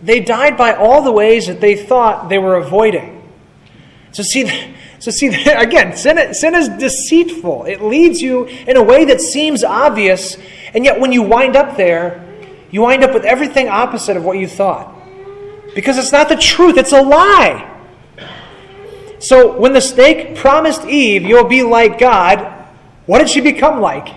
They 0.02 0.20
died 0.20 0.56
by 0.56 0.74
all 0.74 1.02
the 1.02 1.12
ways 1.12 1.46
that 1.46 1.60
they 1.60 1.76
thought 1.76 2.30
they 2.30 2.38
were 2.38 2.56
avoiding. 2.56 3.28
So 4.12 4.22
see, 4.22 4.50
so 5.00 5.10
see 5.10 5.26
again, 5.46 5.96
sin, 5.96 6.32
sin 6.34 6.54
is 6.54 6.68
deceitful. 6.68 7.64
It 7.64 7.82
leads 7.82 8.20
you 8.20 8.44
in 8.44 8.76
a 8.76 8.82
way 8.82 9.06
that 9.06 9.20
seems 9.20 9.64
obvious, 9.64 10.36
and 10.72 10.84
yet 10.84 11.00
when 11.00 11.10
you 11.10 11.22
wind 11.22 11.56
up 11.56 11.76
there, 11.76 12.26
you 12.70 12.82
wind 12.82 13.02
up 13.02 13.12
with 13.12 13.24
everything 13.24 13.68
opposite 13.68 14.16
of 14.16 14.24
what 14.24 14.38
you 14.38 14.46
thought. 14.46 14.94
Because 15.74 15.98
it's 15.98 16.12
not 16.12 16.28
the 16.28 16.36
truth, 16.36 16.76
it's 16.76 16.92
a 16.92 17.02
lie. 17.02 17.66
So 19.18 19.58
when 19.58 19.72
the 19.72 19.80
snake 19.80 20.36
promised 20.36 20.84
Eve, 20.84 21.22
you'll 21.22 21.44
be 21.44 21.62
like 21.62 21.98
God, 21.98 22.66
what 23.06 23.18
did 23.18 23.28
she 23.28 23.40
become 23.40 23.80
like? 23.80 24.14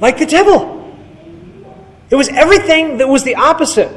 Like 0.00 0.18
the 0.18 0.26
devil. 0.26 0.78
It 2.10 2.16
was 2.16 2.28
everything 2.28 2.98
that 2.98 3.08
was 3.08 3.24
the 3.24 3.36
opposite. 3.36 3.90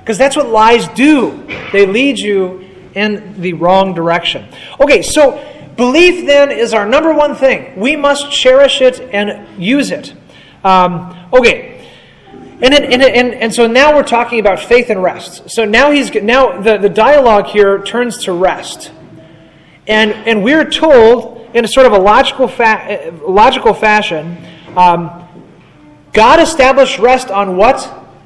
Because 0.00 0.18
that's 0.18 0.36
what 0.36 0.48
lies 0.48 0.88
do. 0.88 1.46
They 1.72 1.86
lead 1.86 2.18
you 2.18 2.71
in 2.94 3.40
the 3.40 3.52
wrong 3.54 3.94
direction. 3.94 4.48
Okay, 4.80 5.02
so 5.02 5.42
belief 5.76 6.26
then 6.26 6.50
is 6.50 6.74
our 6.74 6.86
number 6.86 7.12
one 7.14 7.34
thing. 7.34 7.78
We 7.78 7.96
must 7.96 8.30
cherish 8.30 8.80
it 8.80 9.00
and 9.00 9.62
use 9.62 9.90
it. 9.90 10.14
Um, 10.64 11.16
okay. 11.32 11.88
And, 12.60 12.74
and, 12.74 13.02
and, 13.02 13.34
and 13.34 13.52
so 13.52 13.66
now 13.66 13.94
we're 13.94 14.04
talking 14.04 14.38
about 14.38 14.60
faith 14.60 14.88
and 14.88 15.02
rest. 15.02 15.50
So 15.50 15.64
now 15.64 15.90
he's 15.90 16.14
now 16.14 16.60
the, 16.60 16.78
the 16.78 16.88
dialogue 16.88 17.46
here 17.46 17.82
turns 17.82 18.24
to 18.24 18.32
rest. 18.32 18.92
And, 19.88 20.12
and 20.12 20.44
we're 20.44 20.70
told 20.70 21.50
in 21.54 21.64
a 21.64 21.68
sort 21.68 21.86
of 21.86 21.92
a 21.92 21.98
logical, 21.98 22.46
fa- 22.46 23.10
uh, 23.24 23.28
logical 23.28 23.74
fashion 23.74 24.38
um, 24.76 25.22
God 26.12 26.40
established 26.40 26.98
rest 26.98 27.30
on 27.30 27.56
what? 27.56 27.76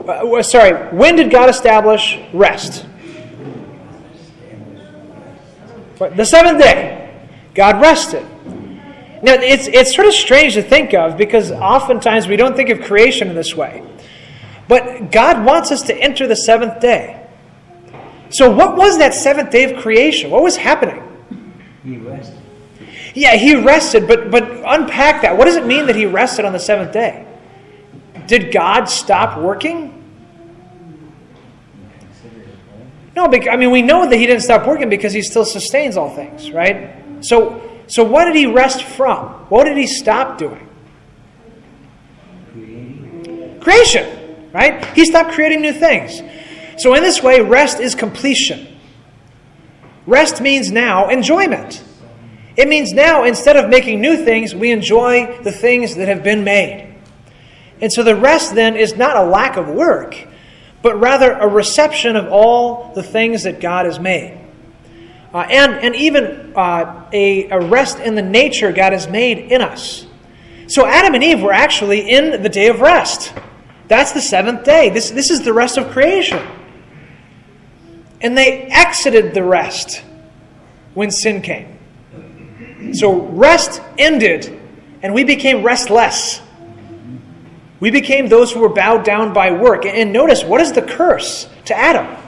Uh, 0.07 0.42
sorry, 0.42 0.94
when 0.96 1.16
did 1.16 1.31
God 1.31 1.48
establish 1.48 2.18
rest? 2.33 2.85
What? 2.85 2.96
The 5.98 6.24
seventh 6.24 6.61
day. 6.61 7.02
God 7.54 7.80
rested. 7.80 8.22
Now, 9.22 9.32
it's, 9.32 9.66
it's 9.66 9.94
sort 9.94 10.06
of 10.06 10.12
strange 10.12 10.54
to 10.54 10.62
think 10.62 10.92
of 10.92 11.16
because 11.16 11.50
oftentimes 11.50 12.28
we 12.28 12.37
don't 12.37 12.54
think 12.54 12.68
of 12.68 12.82
creation 12.82 13.28
in 13.28 13.35
this 13.35 13.54
way. 13.54 13.82
But 14.68 15.11
God 15.11 15.44
wants 15.44 15.72
us 15.72 15.82
to 15.82 15.96
enter 15.96 16.26
the 16.26 16.37
seventh 16.37 16.80
day. 16.80 17.26
So, 18.30 18.50
what 18.50 18.76
was 18.76 18.98
that 18.98 19.14
seventh 19.14 19.50
day 19.50 19.72
of 19.72 19.80
creation? 19.80 20.30
What 20.30 20.42
was 20.42 20.56
happening? 20.56 21.02
He 21.82 21.96
rested. 21.96 22.38
Yeah, 23.14 23.37
he 23.37 23.54
rested, 23.54 24.06
but 24.06 24.30
but 24.30 24.44
unpack 24.66 25.22
that. 25.22 25.38
What 25.38 25.46
does 25.46 25.56
it 25.56 25.64
mean 25.64 25.87
that 25.87 25.96
he 25.96 26.04
rested 26.04 26.44
on 26.44 26.52
the 26.52 26.59
seventh 26.59 26.92
day? 26.92 27.26
Did 28.26 28.52
God 28.52 28.85
stop 28.87 29.38
working? 29.38 29.95
No, 33.16 33.26
because, 33.26 33.48
I 33.48 33.57
mean 33.57 33.70
we 33.70 33.81
know 33.83 34.09
that 34.09 34.16
he 34.16 34.26
didn't 34.26 34.42
stop 34.42 34.66
working 34.66 34.90
because 34.90 35.14
he 35.14 35.22
still 35.22 35.46
sustains 35.46 35.96
all 35.96 36.14
things, 36.14 36.52
right? 36.52 37.02
So 37.24 37.62
so 37.88 38.05
what 38.05 38.26
did 38.26 38.37
he 38.37 38.46
rest 38.46 38.83
from? 38.83 39.26
What 39.48 39.64
did 39.64 39.76
he 39.76 39.87
stop 39.87 40.38
doing? 40.38 40.62
Creation, 43.61 44.50
right? 44.52 44.85
He 44.94 45.05
stopped 45.05 45.33
creating 45.33 45.62
new 45.62 45.72
things. 45.72 46.20
So 46.79 46.94
in 46.94 47.02
this 47.02 47.22
way, 47.22 47.40
rest 47.40 47.81
is 47.81 47.94
completion. 47.94 48.79
Rest 50.07 50.40
means 50.40 50.70
now 50.70 51.09
enjoyment. 51.09 51.83
It 52.57 52.68
means 52.68 52.92
now, 52.92 53.24
instead 53.24 53.57
of 53.57 53.68
making 53.68 54.00
new 54.00 54.24
things, 54.24 54.55
we 54.55 54.72
enjoy 54.72 55.40
the 55.42 55.52
things 55.52 55.96
that 55.96 56.09
have 56.09 56.22
been 56.22 56.44
made. 56.44 56.94
And 57.81 57.92
so 57.92 58.02
the 58.02 58.16
rest 58.16 58.55
then 58.55 58.76
is 58.76 58.96
not 58.96 59.16
a 59.16 59.22
lack 59.22 59.57
of 59.57 59.68
work, 59.68 60.16
but 60.87 61.01
rather 61.01 61.33
a 61.33 61.49
reception 61.49 62.14
of 62.14 62.29
all 62.29 62.92
the 62.94 63.03
things 63.03 63.42
that 63.42 63.59
God 63.59 63.87
has 63.87 63.99
made. 63.99 64.38
Uh, 65.35 65.38
and, 65.38 65.72
and 65.72 65.96
even 65.96 66.53
uh, 66.55 67.09
a, 67.12 67.49
a 67.49 67.59
rest 67.59 67.99
in 67.99 68.14
the 68.14 68.22
nature 68.22 68.70
God 68.70 68.92
has 68.92 69.09
made 69.09 69.51
in 69.51 69.62
us. 69.62 70.07
So 70.68 70.87
Adam 70.87 71.14
and 71.14 71.25
Eve 71.25 71.42
were 71.42 71.53
actually 71.53 72.09
in 72.09 72.40
the 72.40 72.49
day 72.49 72.68
of 72.68 72.81
rest. 72.81 73.35
That's 73.88 74.12
the 74.12 74.20
seventh 74.20 74.62
day. 74.62 74.90
This, 74.90 75.11
this 75.11 75.29
is 75.33 75.42
the 75.42 75.53
rest 75.53 75.77
of 75.77 75.90
creation. 75.90 76.46
And 78.20 78.38
they 78.38 78.68
exited 78.70 79.35
the 79.35 79.42
rest 79.42 80.05
when 80.94 81.11
sin 81.11 81.42
came. 81.42 81.81
So 82.94 83.22
rest 83.22 83.83
ended, 83.99 84.57
and 85.03 85.12
we 85.12 85.25
became 85.25 85.64
restless. 85.64 86.40
We 87.80 87.90
became 87.90 88.28
those 88.28 88.52
who 88.52 88.60
were 88.60 88.70
bowed 88.70 89.04
down 89.04 89.32
by 89.32 89.50
work. 89.50 89.84
And 89.84 90.12
notice, 90.12 90.42
what 90.42 90.60
is 90.60 90.72
the 90.72 90.82
curse 90.82 91.48
to 91.66 91.76
Adam? 91.76 92.22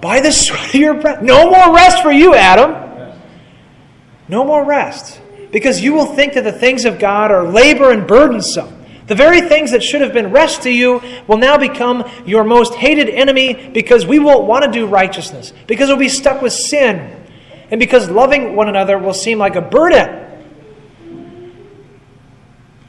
By 0.00 0.20
the 0.20 0.32
sweat 0.32 0.68
of 0.68 0.74
your 0.74 0.94
breath. 0.94 1.22
No 1.22 1.50
more 1.50 1.74
rest 1.74 2.02
for 2.02 2.12
you, 2.12 2.34
Adam. 2.34 3.14
No 4.28 4.44
more 4.44 4.64
rest. 4.64 5.20
Because 5.50 5.80
you 5.80 5.92
will 5.92 6.06
think 6.06 6.34
that 6.34 6.44
the 6.44 6.52
things 6.52 6.84
of 6.84 6.98
God 6.98 7.30
are 7.30 7.48
labor 7.48 7.90
and 7.90 8.06
burdensome. 8.06 8.84
The 9.06 9.14
very 9.14 9.42
things 9.42 9.72
that 9.72 9.82
should 9.82 10.00
have 10.00 10.14
been 10.14 10.32
rest 10.32 10.62
to 10.62 10.70
you 10.70 11.02
will 11.26 11.36
now 11.36 11.58
become 11.58 12.10
your 12.24 12.42
most 12.42 12.74
hated 12.74 13.10
enemy 13.10 13.70
because 13.72 14.06
we 14.06 14.18
won't 14.18 14.46
want 14.46 14.64
to 14.64 14.70
do 14.70 14.86
righteousness, 14.86 15.52
because 15.66 15.88
we'll 15.88 15.98
be 15.98 16.08
stuck 16.08 16.40
with 16.40 16.54
sin, 16.54 17.22
and 17.70 17.78
because 17.78 18.08
loving 18.08 18.56
one 18.56 18.68
another 18.68 18.98
will 18.98 19.12
seem 19.12 19.38
like 19.38 19.56
a 19.56 19.60
burden. 19.60 20.23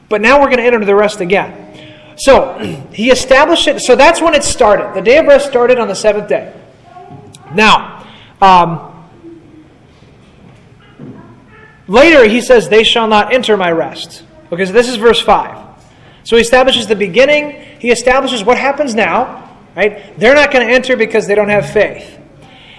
But 0.08 0.20
now 0.20 0.40
we're 0.40 0.46
going 0.46 0.58
to 0.58 0.64
enter 0.64 0.84
the 0.84 0.94
rest 0.94 1.20
again. 1.20 2.14
So 2.16 2.58
he 2.92 3.10
established 3.10 3.66
it. 3.66 3.80
So 3.80 3.96
that's 3.96 4.20
when 4.20 4.34
it 4.34 4.44
started. 4.44 4.94
The 4.94 5.02
day 5.02 5.18
of 5.18 5.26
rest 5.26 5.46
started 5.46 5.78
on 5.78 5.88
the 5.88 5.94
seventh 5.94 6.28
day. 6.28 6.52
Now, 7.54 8.06
um, 8.40 9.08
later 11.86 12.28
he 12.28 12.40
says, 12.40 12.68
They 12.68 12.84
shall 12.84 13.08
not 13.08 13.32
enter 13.32 13.56
my 13.56 13.70
rest. 13.70 14.24
Okay, 14.52 14.66
so 14.66 14.72
this 14.72 14.88
is 14.88 14.96
verse 14.96 15.20
5. 15.20 15.66
So 16.24 16.36
he 16.36 16.42
establishes 16.42 16.86
the 16.86 16.96
beginning, 16.96 17.52
he 17.78 17.90
establishes 17.90 18.42
what 18.42 18.58
happens 18.58 18.94
now, 18.94 19.56
right? 19.76 20.18
They're 20.18 20.34
not 20.34 20.52
going 20.52 20.66
to 20.66 20.72
enter 20.72 20.96
because 20.96 21.26
they 21.26 21.36
don't 21.36 21.48
have 21.48 21.70
faith. 21.70 22.18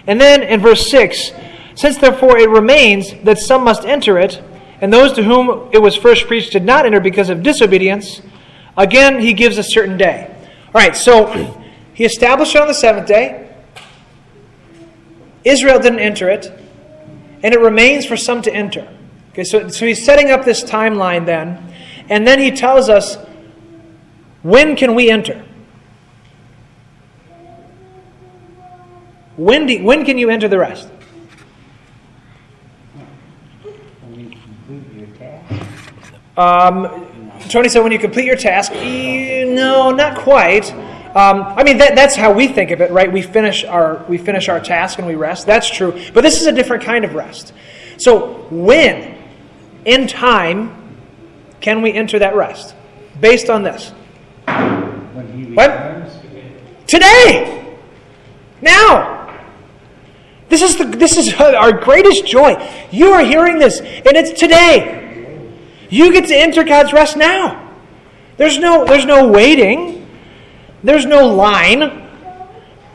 And 0.06 0.20
then 0.20 0.44
in 0.44 0.60
verse 0.60 0.90
6, 0.90 1.32
since 1.76 1.98
therefore 1.98 2.38
it 2.38 2.50
remains 2.50 3.14
that 3.24 3.38
some 3.38 3.64
must 3.64 3.86
enter 3.86 4.18
it, 4.18 4.42
and 4.82 4.92
those 4.92 5.14
to 5.14 5.24
whom 5.24 5.70
it 5.72 5.80
was 5.80 5.96
first 5.96 6.28
preached 6.28 6.52
did 6.52 6.64
not 6.64 6.86
enter 6.86 7.00
because 7.00 7.30
of 7.30 7.44
disobedience, 7.44 8.22
again 8.78 9.20
he 9.20 9.34
gives 9.34 9.58
a 9.58 9.64
certain 9.64 9.98
day. 9.98 10.34
All 10.68 10.82
right, 10.82 10.96
so 10.96 11.26
he 11.94 12.06
established 12.06 12.56
it 12.56 12.62
on 12.62 12.68
the 12.68 12.74
seventh 12.74 13.08
day. 13.08 13.50
Israel 15.44 15.80
didn't 15.80 16.00
enter 16.00 16.30
it, 16.30 16.52
and 17.42 17.54
it 17.54 17.60
remains 17.60 18.06
for 18.06 18.18
some 18.18 18.42
to 18.42 18.54
enter. 18.54 18.88
Okay, 19.32 19.44
so, 19.44 19.68
so 19.70 19.86
he's 19.86 20.04
setting 20.04 20.32
up 20.32 20.44
this 20.44 20.64
timeline 20.64 21.26
then, 21.26 21.74
and 22.10 22.28
then 22.28 22.40
he 22.40 22.52
tells 22.52 22.90
us 22.90 23.18
when 24.44 24.76
can 24.76 24.96
we 24.96 25.10
enter? 25.10 25.44
When, 29.36 29.68
do, 29.68 29.84
when 29.84 30.06
can 30.06 30.18
you 30.18 30.30
enter 30.30 30.48
the 30.48 30.58
rest? 30.58 30.88
When 34.02 34.20
you 34.20 34.30
complete 34.30 34.94
your 34.94 35.08
task. 35.18 35.54
Um, 36.38 37.32
Tony 37.50 37.70
said 37.70 37.82
when 37.82 37.92
you 37.92 38.00
complete 38.00 38.26
your 38.26 38.36
task. 38.36 38.72
No, 38.74 39.92
not 39.92 40.18
quite. 40.20 40.72
Um, 41.16 41.42
I 41.42 41.64
mean, 41.64 41.78
that, 41.80 41.96
that's 41.96 42.16
how 42.16 42.32
we 42.32 42.48
think 42.48 42.70
of 42.72 42.80
it, 42.82 42.92
right? 42.92 43.12
We 43.12 43.22
finish 43.22 43.64
our 43.64 44.06
we 44.08 44.18
finish 44.18 44.50
our 44.50 44.60
task 44.60 45.00
and 45.00 45.08
we 45.08 45.16
rest. 45.16 45.48
That's 45.48 45.70
true, 45.70 46.00
but 46.14 46.22
this 46.22 46.40
is 46.40 46.48
a 46.48 46.52
different 46.52 46.84
kind 46.84 47.04
of 47.04 47.16
rest. 47.16 47.54
So, 47.98 48.46
when 48.52 49.18
in 49.86 50.06
time 50.08 51.00
can 51.60 51.82
we 51.82 51.92
enter 51.94 52.20
that 52.20 52.36
rest? 52.36 52.76
Based 53.20 53.50
on 53.50 53.64
this, 53.64 53.90
When 54.46 55.32
he 55.34 55.54
What? 55.56 56.08
today, 56.86 57.76
now. 58.62 59.16
This 60.50 60.62
is, 60.62 60.78
the, 60.78 60.86
this 60.86 61.18
is 61.18 61.34
our 61.42 61.74
greatest 61.74 62.26
joy. 62.26 62.56
You 62.90 63.12
are 63.12 63.22
hearing 63.22 63.60
this, 63.60 63.80
and 63.82 64.16
it's 64.16 64.40
today. 64.40 65.07
You 65.90 66.12
get 66.12 66.28
to 66.28 66.36
enter 66.36 66.64
God's 66.64 66.94
rest 66.94 67.18
now. 67.18 67.74
There's 68.38 68.58
no, 68.58 68.86
there's 68.86 69.06
no 69.06 69.28
waiting. 69.28 70.08
There's 70.84 71.06
no 71.06 71.28
line. 71.28 72.08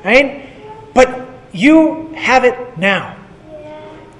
Right? 0.04 0.50
But 0.94 1.28
you 1.52 2.12
have 2.14 2.44
it 2.44 2.78
now. 2.78 3.18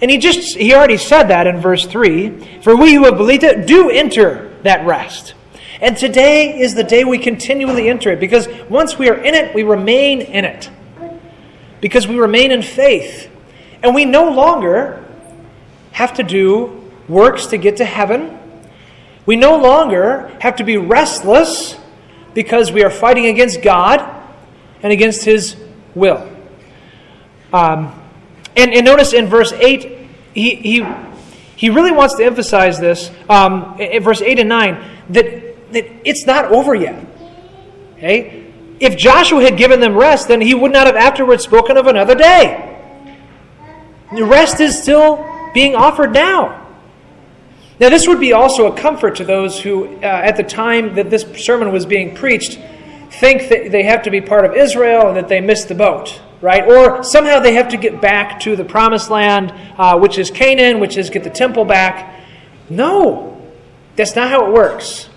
And 0.01 0.11
he 0.11 0.19
just 0.19 0.57
he 0.57 0.75
already 0.75 0.97
said 0.97 1.25
that 1.29 1.47
in 1.47 1.61
verse 1.61 1.87
3. 1.87 2.61
For 2.63 2.77
we 2.77 2.95
who 2.95 3.05
have 3.05 3.17
believed 3.17 3.45
it 3.45 3.67
do 3.67 3.89
enter 3.89 4.53
that 4.65 4.85
rest. 4.85 5.35
And 5.81 5.97
today 5.97 6.61
is 6.61 6.75
the 6.75 6.85
day 6.85 7.05
we 7.05 7.19
continually 7.19 7.89
enter 7.89 8.11
it 8.11 8.21
because 8.21 8.49
once 8.69 8.99
we 8.99 9.09
are 9.09 9.17
in 9.17 9.35
it, 9.35 9.55
we 9.55 9.63
remain 9.63 10.21
in 10.21 10.45
it. 10.45 10.71
Because 11.81 12.07
we 12.07 12.17
remain 12.19 12.51
in 12.51 12.63
faith. 12.63 13.31
And 13.83 13.95
we 13.95 14.05
no 14.05 14.31
longer 14.31 15.05
have 15.93 16.15
to 16.15 16.23
do 16.23 16.91
works 17.09 17.47
to 17.47 17.57
get 17.57 17.77
to 17.77 17.85
heaven. 17.85 18.39
We 19.27 19.37
no 19.37 19.57
longer 19.57 20.37
have 20.41 20.57
to 20.57 20.65
be 20.65 20.77
restless 20.77 21.77
because 22.35 22.73
we 22.73 22.83
are 22.83 22.91
fighting 22.91 23.27
against 23.27 23.63
God 23.63 24.01
and 24.83 24.93
against 24.93 25.25
His 25.25 25.57
will. 25.95 26.29
Um, 27.53 27.99
and, 28.57 28.73
and, 28.73 28.85
notice 28.85 29.13
in 29.13 29.27
verse 29.27 29.53
8, 29.53 30.09
he, 30.35 30.55
he, 30.57 30.87
he 31.57 31.71
really 31.71 31.93
wants 31.93 32.17
to 32.17 32.25
emphasize 32.25 32.81
this, 32.81 33.11
um, 33.29 33.79
in 33.79 34.03
verse 34.03 34.23
8 34.23 34.39
and 34.39 34.49
9, 34.49 34.91
that, 35.11 35.73
that 35.73 36.09
it's 36.09 36.27
not 36.27 36.47
over 36.47 36.75
yet. 36.75 37.05
Okay? 37.97 38.51
If 38.81 38.97
Joshua 38.97 39.43
had 39.43 39.57
given 39.57 39.81
them 39.81 39.95
rest, 39.95 40.29
then 40.29 40.41
he 40.41 40.55
would 40.55 40.73
not 40.73 40.87
have 40.87 40.97
afterwards 40.97 41.45
spoken 41.45 41.77
of 41.77 41.87
another 41.87 42.15
day. 42.15 42.69
The 44.15 44.25
rest 44.25 44.61
is 44.61 44.83
still 44.83 45.25
being 45.55 45.75
offered 45.75 46.13
now. 46.13 46.62
Now, 47.81 47.89
this 47.89 48.07
would 48.07 48.21
be 48.21 48.33
also 48.33 48.71
a 48.71 48.77
comfort 48.77 49.17
to 49.17 49.25
those 49.25 49.61
who, 49.61 49.97
uh, 49.97 50.01
at 50.01 50.37
the 50.37 50.43
time 50.43 50.95
that 50.95 51.11
this 51.11 51.25
sermon 51.45 51.73
was 51.73 51.87
being 51.87 52.15
preached, 52.15 52.59
think 53.11 53.49
that 53.49 53.71
they 53.71 53.83
have 53.83 54.03
to 54.03 54.11
be 54.11 54.21
part 54.21 54.45
of 54.45 54.55
Israel 54.55 55.09
and 55.09 55.17
that 55.17 55.29
they 55.29 55.41
missed 55.41 55.69
the 55.69 55.75
boat, 55.75 56.21
right? 56.41 56.65
Or 56.65 57.03
somehow 57.03 57.41
they 57.41 57.55
have 57.55 57.69
to 57.71 57.77
get 57.77 58.01
back 58.01 58.41
to 58.41 58.57
the 58.57 58.65
promised 58.65 59.11
land, 59.11 59.53
uh, 59.79 59.99
which 59.99 60.19
is 60.19 60.31
Canaan, 60.31 60.81
which 60.81 60.97
is 60.97 61.11
get 61.11 61.25
the 61.25 61.31
temple 61.31 61.65
back. 61.65 62.21
No, 62.71 63.41
that's 63.97 64.17
not 64.17 64.31
how 64.31 64.47
it 64.47 64.53
works. 64.53 65.09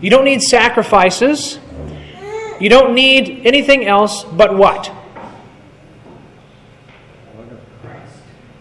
You 0.00 0.10
don't 0.10 0.24
need 0.24 0.42
sacrifices. 0.42 1.58
You 2.60 2.68
don't 2.68 2.94
need 2.94 3.42
anything 3.44 3.86
else 3.86 4.24
but 4.24 4.56
what? 4.56 4.92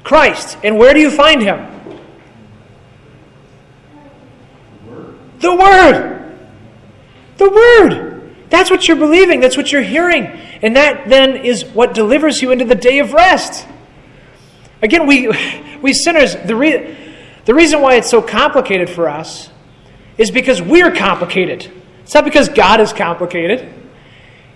Christ. 0.04 0.58
And 0.64 0.78
where 0.78 0.94
do 0.94 1.00
you 1.00 1.12
find 1.12 1.42
him? 1.42 1.77
The 5.40 5.56
Word. 5.56 6.38
The 7.38 7.50
Word. 7.50 8.36
That's 8.50 8.70
what 8.70 8.88
you're 8.88 8.98
believing. 8.98 9.40
That's 9.40 9.58
what 9.58 9.72
you're 9.72 9.82
hearing. 9.82 10.26
And 10.62 10.76
that 10.76 11.10
then 11.10 11.38
is 11.38 11.66
what 11.66 11.94
delivers 11.94 12.42
you 12.42 12.52
into 12.52 12.66
the 12.66 12.76
day 12.76 13.00
of 13.00 13.14
rest. 13.14 13.68
Again, 14.82 15.06
we, 15.06 15.28
we 15.82 15.94
sinners, 15.94 16.36
the, 16.36 16.56
re, 16.56 16.98
the 17.46 17.54
reason 17.54 17.82
why 17.82 17.96
it's 17.96 18.10
so 18.10 18.22
complicated 18.22 18.90
for 18.90 19.10
us 19.10 19.50
is 20.18 20.32
because 20.32 20.62
we're 20.62 20.92
complicated. 20.92 21.72
It's 22.04 22.14
not 22.14 22.24
because 22.24 22.50
God 22.50 22.80
is 22.80 22.94
complicated. 22.94 23.74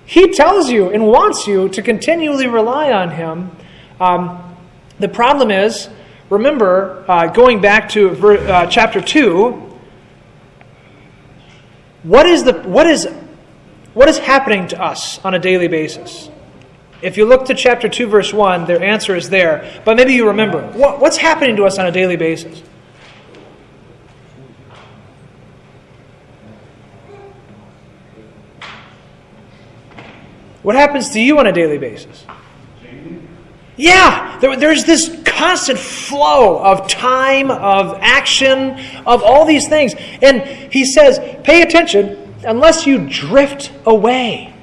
He 0.05 0.31
tells 0.31 0.69
you 0.69 0.89
and 0.89 1.05
wants 1.07 1.47
you 1.47 1.69
to 1.69 1.81
continually 1.81 2.47
rely 2.47 2.91
on 2.91 3.11
Him. 3.11 3.51
Um, 3.99 4.57
the 4.99 5.07
problem 5.07 5.51
is, 5.51 5.89
remember, 6.29 7.05
uh, 7.07 7.27
going 7.27 7.61
back 7.61 7.89
to 7.89 8.09
ver, 8.09 8.37
uh, 8.37 8.67
chapter 8.67 9.01
2, 9.01 9.70
what 12.03 12.25
is, 12.25 12.43
the, 12.43 12.53
what, 12.53 12.87
is, 12.87 13.07
what 13.93 14.09
is 14.09 14.17
happening 14.17 14.67
to 14.69 14.81
us 14.81 15.23
on 15.23 15.33
a 15.33 15.39
daily 15.39 15.67
basis? 15.67 16.29
If 17.01 17.17
you 17.17 17.25
look 17.25 17.45
to 17.45 17.55
chapter 17.55 17.89
2, 17.89 18.07
verse 18.07 18.33
1, 18.33 18.65
their 18.65 18.81
answer 18.81 19.15
is 19.15 19.29
there. 19.29 19.81
But 19.85 19.97
maybe 19.97 20.13
you 20.13 20.27
remember. 20.27 20.61
What, 20.73 20.99
what's 20.99 21.17
happening 21.17 21.55
to 21.55 21.65
us 21.65 21.79
on 21.79 21.87
a 21.87 21.91
daily 21.91 22.15
basis? 22.15 22.61
What 30.61 30.75
happens 30.75 31.09
to 31.09 31.19
you 31.19 31.39
on 31.39 31.47
a 31.47 31.51
daily 31.51 31.79
basis? 31.79 32.23
Yeah, 33.81 34.37
there, 34.37 34.55
there's 34.57 34.83
this 34.83 35.19
constant 35.25 35.79
flow 35.79 36.63
of 36.63 36.87
time, 36.87 37.49
of 37.49 37.97
action, 37.99 38.79
of 39.07 39.23
all 39.23 39.43
these 39.43 39.67
things. 39.67 39.95
And 40.21 40.43
he 40.71 40.85
says, 40.85 41.17
pay 41.43 41.63
attention 41.63 42.35
unless 42.45 42.85
you 42.85 43.09
drift 43.09 43.71
away. 43.87 44.53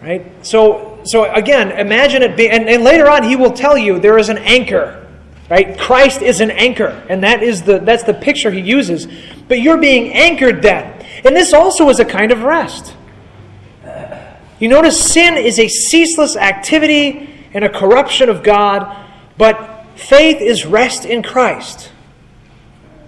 Right? 0.00 0.46
So, 0.46 0.98
so 1.04 1.30
again, 1.30 1.72
imagine 1.72 2.22
it 2.22 2.38
being, 2.38 2.52
and, 2.52 2.70
and 2.70 2.84
later 2.84 3.10
on 3.10 3.24
he 3.24 3.36
will 3.36 3.52
tell 3.52 3.76
you 3.76 3.98
there 3.98 4.16
is 4.16 4.30
an 4.30 4.38
anchor. 4.38 5.06
Right? 5.50 5.78
Christ 5.78 6.22
is 6.22 6.40
an 6.40 6.50
anchor, 6.50 7.04
and 7.10 7.22
that 7.22 7.42
is 7.42 7.64
the 7.64 7.80
that's 7.80 8.04
the 8.04 8.14
picture 8.14 8.50
he 8.50 8.62
uses. 8.62 9.06
But 9.46 9.60
you're 9.60 9.76
being 9.76 10.14
anchored 10.14 10.62
then. 10.62 11.04
And 11.22 11.36
this 11.36 11.52
also 11.52 11.90
is 11.90 12.00
a 12.00 12.06
kind 12.06 12.32
of 12.32 12.44
rest. 12.44 12.94
You 14.58 14.68
notice 14.68 15.12
sin 15.12 15.36
is 15.36 15.58
a 15.58 15.68
ceaseless 15.68 16.34
activity 16.34 17.34
and 17.58 17.64
a 17.64 17.68
corruption 17.68 18.28
of 18.28 18.44
God, 18.44 19.04
but 19.36 19.84
faith 19.96 20.40
is 20.40 20.64
rest 20.64 21.04
in 21.04 21.24
Christ. 21.24 21.90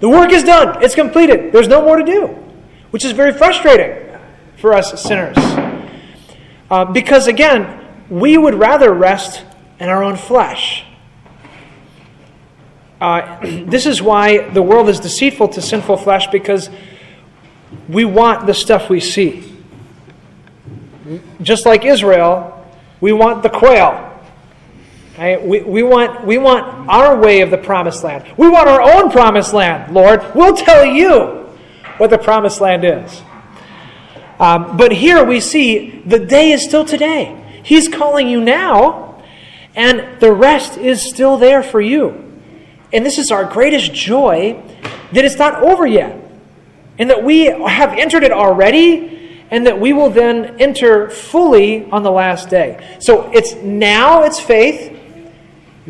The 0.01 0.09
work 0.09 0.33
is 0.33 0.43
done, 0.43 0.83
it's 0.83 0.97
completed. 0.97 1.53
There's 1.53 1.69
no 1.69 1.81
more 1.83 1.99
to 1.99 2.03
do, 2.03 2.27
which 2.91 3.05
is 3.05 3.13
very 3.13 3.33
frustrating 3.33 4.13
for 4.57 4.75
us 4.75 5.01
sinners. 5.01 5.37
Uh, 6.69 6.85
because 6.87 7.29
again, 7.29 7.87
we 8.11 8.37
would 8.37 8.55
rather 8.55 8.93
rest 8.93 9.45
in 9.79 9.89
our 9.89 10.03
own 10.03 10.17
flesh. 10.17 10.83
Uh, 13.01 13.39
this 13.67 13.87
is 13.87 14.03
why 14.03 14.49
the 14.49 14.63
world 14.63 14.89
is 14.89 14.99
deceitful 14.99 15.47
to 15.51 15.63
sinful 15.63 15.97
flesh 15.97 16.27
because 16.27 16.71
we 17.89 18.05
want 18.05 18.49
the 18.49 18.55
stuff 18.55 18.91
we 18.91 18.99
see. 18.99 19.47
Just 21.41 21.67
like 21.67 21.85
Israel, 21.85 22.67
we 23.01 23.13
want 23.13 23.45
the 23.45 23.49
quail. 23.49 24.09
Right? 25.21 25.47
We, 25.47 25.61
we, 25.61 25.83
want, 25.83 26.25
we 26.25 26.39
want 26.39 26.89
our 26.89 27.15
way 27.15 27.43
of 27.43 27.51
the 27.51 27.59
promised 27.59 28.03
land. 28.03 28.25
We 28.39 28.49
want 28.49 28.71
our 28.71 28.81
own 28.81 29.11
promised 29.11 29.53
land, 29.53 29.93
Lord. 29.93 30.25
We'll 30.35 30.57
tell 30.57 30.83
you 30.83 31.47
what 31.99 32.09
the 32.09 32.17
promised 32.17 32.63
land 32.63 32.87
is. 32.87 33.21
Um, 34.39 34.79
but 34.79 34.93
here 34.93 35.23
we 35.23 35.41
see 35.41 36.01
the 36.07 36.19
day 36.19 36.53
is 36.53 36.65
still 36.65 36.87
today. 36.87 37.37
He's 37.63 37.87
calling 37.87 38.29
you 38.29 38.41
now, 38.41 39.23
and 39.77 40.19
the 40.21 40.33
rest 40.33 40.79
is 40.79 41.07
still 41.07 41.37
there 41.37 41.63
for 41.63 41.83
you. 41.83 42.41
And 42.91 43.05
this 43.05 43.19
is 43.19 43.31
our 43.31 43.45
greatest 43.45 43.93
joy 43.93 44.63
that 45.13 45.23
it's 45.23 45.37
not 45.37 45.63
over 45.63 45.87
yet, 45.87 46.17
and 46.99 47.11
that 47.11 47.23
we 47.23 47.45
have 47.45 47.93
entered 47.93 48.25
it 48.25 48.33
already 48.33 49.19
and 49.51 49.67
that 49.67 49.79
we 49.81 49.93
will 49.93 50.11
then 50.11 50.61
enter 50.61 51.11
fully 51.11 51.91
on 51.91 52.05
the 52.05 52.11
last 52.11 52.49
day. 52.49 52.97
So 53.01 53.31
it's 53.33 53.55
now 53.57 54.23
it's 54.23 54.39
faith, 54.39 54.97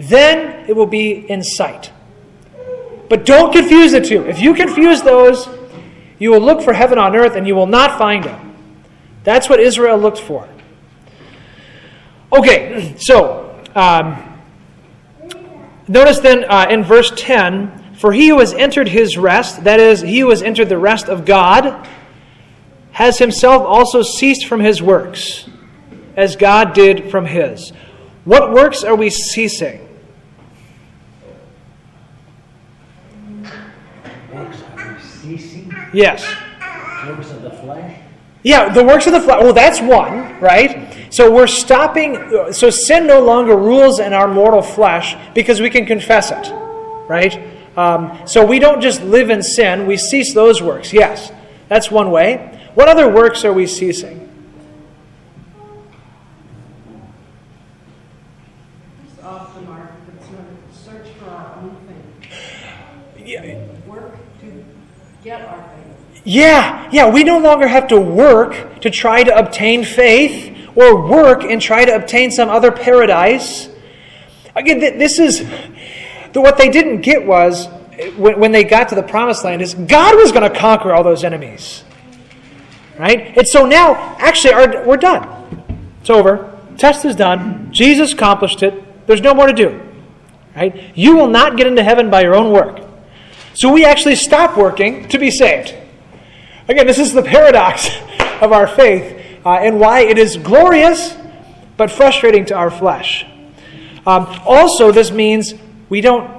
then 0.09 0.69
it 0.69 0.75
will 0.75 0.87
be 0.87 1.13
in 1.13 1.43
sight. 1.43 1.93
But 3.09 3.27
don't 3.27 3.53
confuse 3.53 3.93
the 3.93 4.01
two. 4.01 4.25
If 4.27 4.41
you 4.41 4.55
confuse 4.55 5.03
those, 5.03 5.49
you 6.19 6.31
will 6.31 6.41
look 6.41 6.63
for 6.63 6.73
heaven 6.73 6.99
on 6.99 7.17
earth 7.17 7.35
and 7.35 7.47
you 7.47 7.55
will 7.55 7.67
not 7.67 7.99
find 7.99 8.27
it. 8.27 8.39
That's 9.25 9.49
what 9.49 9.61
Israel 9.61 9.99
looked 9.99 10.21
for. 10.21 10.49
Okay, 12.33 12.95
so 12.99 13.63
um, 13.75 14.41
notice 15.89 16.21
then 16.21 16.45
uh, 16.45 16.67
in 16.71 16.85
verse 16.85 17.13
10 17.17 17.95
For 17.97 18.13
he 18.13 18.29
who 18.29 18.39
has 18.39 18.55
entered 18.55 18.89
his 18.89 19.19
rest, 19.19 19.65
that 19.65 19.81
is, 19.81 20.01
he 20.01 20.21
who 20.21 20.31
has 20.31 20.43
entered 20.43 20.69
the 20.69 20.79
rest 20.79 21.09
of 21.09 21.25
God, 21.25 21.89
has 22.93 23.19
himself 23.19 23.63
also 23.63 24.03
ceased 24.03 24.47
from 24.47 24.61
his 24.61 24.83
works, 24.83 25.49
as 26.17 26.37
God 26.37 26.75
did 26.75 27.11
from 27.11 27.27
his. 27.27 27.73
What 28.25 28.53
works 28.53 28.85
are 28.85 28.95
we 28.95 29.11
ceasing? 29.11 29.87
Works 34.33 34.63
are 34.77 34.95
we 34.95 35.01
ceasing? 35.01 35.80
Yes. 35.93 36.25
Works 37.07 37.31
of 37.31 37.43
the 37.43 37.51
flesh? 37.51 37.99
Yeah, 38.43 38.73
the 38.73 38.85
works 38.85 39.07
of 39.07 39.13
the 39.13 39.21
flesh. 39.21 39.43
Well, 39.43 39.53
that's 39.53 39.81
one, 39.81 40.39
right? 40.41 40.97
So 41.11 41.31
we're 41.31 41.47
stopping. 41.47 42.53
So 42.53 42.71
sin 42.71 43.07
no 43.07 43.21
longer 43.21 43.57
rules 43.57 44.01
in 44.01 44.13
our 44.13 44.29
mortal 44.29 44.63
flesh 44.63 45.17
because 45.35 45.61
we 45.61 45.69
can 45.69 45.85
confess 45.85 46.31
it, 46.31 46.51
right? 47.09 47.39
Um, 47.77 48.27
so 48.27 48.45
we 48.45 48.59
don't 48.59 48.81
just 48.81 49.03
live 49.03 49.31
in 49.31 49.43
sin, 49.43 49.87
we 49.87 49.97
cease 49.97 50.35
those 50.35 50.63
works. 50.63 50.93
Yes, 50.93 51.33
that's 51.69 51.91
one 51.91 52.11
way. 52.11 52.59
What 52.75 52.89
other 52.89 53.09
works 53.09 53.45
are 53.45 53.53
we 53.53 53.67
ceasing? 53.67 54.29
off 59.23 59.55
the 59.55 59.61
mark, 59.63 59.93
it's 60.17 60.27
a 60.27 60.85
search 60.85 61.09
for 61.15 61.31
our 61.31 61.55
own 61.57 61.77
thing. 61.87 63.27
Yeah, 63.27 63.65
Work 63.87 64.17
to 64.41 64.65
get 65.23 65.43
our 65.43 65.63
thing. 65.69 66.20
Yeah, 66.31 66.89
yeah, 66.93 67.11
we 67.11 67.25
no 67.25 67.39
longer 67.39 67.67
have 67.67 67.89
to 67.89 68.01
work 68.01 68.83
to 68.83 68.91
try 68.91 69.25
to 69.25 69.37
obtain 69.37 69.85
faith 69.85 70.57
or 70.77 71.09
work 71.09 71.43
and 71.43 71.61
try 71.61 71.85
to 71.85 71.93
obtain 71.93 72.31
some 72.31 72.49
other 72.49 72.71
paradise. 72.71 73.69
Again, 74.55 74.79
this 74.79 75.19
is 75.19 75.41
what 76.33 76.57
they 76.57 76.69
didn't 76.69 77.01
get 77.01 77.27
was 77.27 77.67
when, 78.17 78.53
they 78.53 78.63
got 78.63 78.91
to 78.91 78.95
the 78.95 79.03
promised 79.03 79.43
land 79.43 79.61
is 79.61 79.75
God 79.75 80.15
was 80.15 80.31
going 80.31 80.49
to 80.49 80.57
conquer 80.57 80.93
all 80.93 81.03
those 81.03 81.25
enemies. 81.25 81.83
Right? 82.97 83.37
And 83.37 83.49
so 83.49 83.67
now, 83.67 83.97
actually, 84.21 84.55
we're 84.87 84.99
done. 84.99 85.85
It's 86.01 86.11
over. 86.11 86.57
Test 86.79 87.05
is 87.07 87.17
done. 87.17 87.73
Jesus 87.73 88.13
accomplished 88.13 88.63
it. 88.63 89.07
There's 89.09 89.21
no 89.21 89.35
more 89.35 89.49
to 89.49 89.53
do. 89.53 89.81
Right? 90.55 90.97
You 90.97 91.17
will 91.17 91.27
not 91.27 91.57
get 91.57 91.67
into 91.67 91.83
heaven 91.83 92.09
by 92.09 92.23
your 92.23 92.37
own 92.37 92.53
work. 92.53 92.87
So 93.55 93.73
we 93.73 93.85
actually 93.85 94.15
stop 94.15 94.57
working 94.57 95.09
to 95.09 95.19
be 95.19 95.33
saved. 95.33 95.75
Again, 96.71 96.87
this 96.87 97.01
is 97.01 97.13
the 97.13 97.23
paradox 97.23 97.89
of 98.41 98.53
our 98.53 98.69
faith 98.69 99.41
uh, 99.45 99.55
and 99.55 99.81
why 99.81 100.03
it 100.03 100.19
is 100.19 100.37
glorious 100.37 101.17
but 101.77 101.91
frustrating 101.91 102.45
to 102.45 102.55
our 102.55 102.71
flesh. 102.71 103.27
Um, 104.07 104.27
also, 104.47 104.93
this 104.93 105.11
means 105.11 105.55
we 105.89 106.01
don't, 106.01 106.31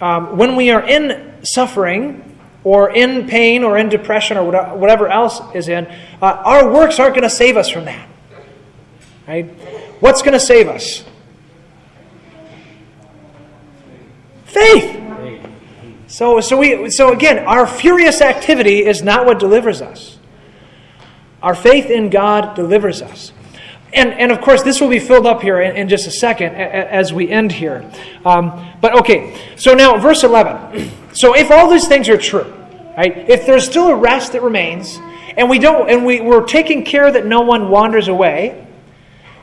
um, 0.00 0.36
when 0.36 0.54
we 0.54 0.70
are 0.70 0.86
in 0.88 1.44
suffering 1.44 2.38
or 2.62 2.92
in 2.92 3.26
pain 3.26 3.64
or 3.64 3.76
in 3.76 3.88
depression 3.88 4.36
or 4.36 4.44
whatever 4.76 5.08
else 5.08 5.40
is 5.52 5.68
in, 5.68 5.86
uh, 6.22 6.26
our 6.44 6.72
works 6.72 7.00
aren't 7.00 7.16
going 7.16 7.28
to 7.28 7.28
save 7.28 7.56
us 7.56 7.68
from 7.68 7.86
that. 7.86 8.08
Right? 9.26 9.46
What's 9.98 10.22
going 10.22 10.34
to 10.34 10.38
save 10.38 10.68
us? 10.68 11.04
Faith. 14.44 14.99
So, 16.10 16.40
so, 16.40 16.56
we, 16.56 16.90
so 16.90 17.12
again, 17.12 17.46
our 17.46 17.68
furious 17.68 18.20
activity 18.20 18.84
is 18.84 19.00
not 19.00 19.26
what 19.26 19.38
delivers 19.38 19.80
us. 19.80 20.18
Our 21.40 21.54
faith 21.54 21.86
in 21.86 22.10
God 22.10 22.56
delivers 22.56 23.00
us. 23.00 23.32
And, 23.92 24.10
and 24.14 24.32
of 24.32 24.40
course, 24.40 24.64
this 24.64 24.80
will 24.80 24.88
be 24.88 24.98
filled 24.98 25.24
up 25.24 25.40
here 25.40 25.60
in, 25.60 25.76
in 25.76 25.88
just 25.88 26.08
a 26.08 26.10
second 26.10 26.56
as 26.56 27.12
we 27.12 27.28
end 27.30 27.52
here. 27.52 27.88
Um, 28.24 28.74
but 28.80 28.98
okay, 29.00 29.40
so 29.56 29.72
now 29.74 29.96
verse 29.98 30.22
11. 30.24 30.90
So 31.12 31.34
if 31.34 31.50
all 31.50 31.68
these 31.68 31.88
things 31.88 32.08
are 32.08 32.16
true, 32.16 32.54
right, 32.96 33.28
if 33.28 33.44
there's 33.44 33.68
still 33.68 33.88
a 33.88 33.96
rest 33.96 34.30
that 34.34 34.42
remains, 34.42 34.96
and 35.36 35.50
we 35.50 35.58
don't, 35.58 35.90
and 35.90 36.06
we, 36.06 36.20
we're 36.20 36.46
taking 36.46 36.84
care 36.84 37.10
that 37.10 37.26
no 37.26 37.40
one 37.40 37.68
wanders 37.68 38.06
away, 38.06 38.64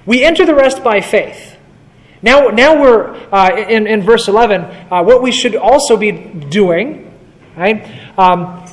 we 0.06 0.24
enter 0.24 0.46
the 0.46 0.56
rest 0.56 0.82
by 0.82 1.02
faith. 1.02 1.57
Now, 2.28 2.50
now 2.50 2.78
we're 2.78 3.16
uh, 3.32 3.56
in, 3.56 3.88
in 3.88 4.02
verse 4.02 4.28
11, 4.28 4.62
uh, 4.92 5.02
what 5.02 5.22
we 5.22 5.32
should 5.32 5.56
also 5.56 5.96
be 5.96 6.12
doing, 6.12 7.10
right? 7.56 7.90
Um, 8.20 8.66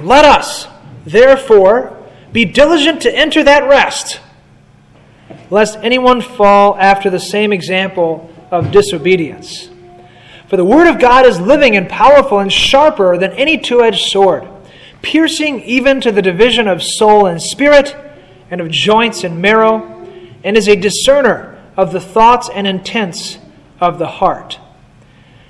Let 0.00 0.24
us, 0.24 0.68
therefore, 1.04 1.98
be 2.30 2.44
diligent 2.44 3.02
to 3.02 3.12
enter 3.12 3.42
that 3.42 3.68
rest, 3.68 4.20
lest 5.50 5.80
anyone 5.82 6.20
fall 6.20 6.76
after 6.76 7.10
the 7.10 7.18
same 7.18 7.52
example 7.52 8.32
of 8.52 8.70
disobedience. 8.70 9.68
For 10.46 10.56
the 10.56 10.64
word 10.64 10.86
of 10.86 11.00
God 11.00 11.26
is 11.26 11.40
living 11.40 11.74
and 11.74 11.88
powerful 11.88 12.38
and 12.38 12.52
sharper 12.52 13.18
than 13.18 13.32
any 13.32 13.58
two 13.58 13.82
edged 13.82 14.12
sword, 14.12 14.46
piercing 15.02 15.60
even 15.62 16.00
to 16.02 16.12
the 16.12 16.22
division 16.22 16.68
of 16.68 16.84
soul 16.84 17.26
and 17.26 17.42
spirit, 17.42 17.96
and 18.48 18.60
of 18.60 18.70
joints 18.70 19.24
and 19.24 19.42
marrow, 19.42 20.06
and 20.44 20.56
is 20.56 20.68
a 20.68 20.76
discerner 20.76 21.51
of 21.76 21.92
the 21.92 22.00
thoughts 22.00 22.48
and 22.52 22.66
intents 22.66 23.38
of 23.80 23.98
the 23.98 24.06
heart. 24.06 24.58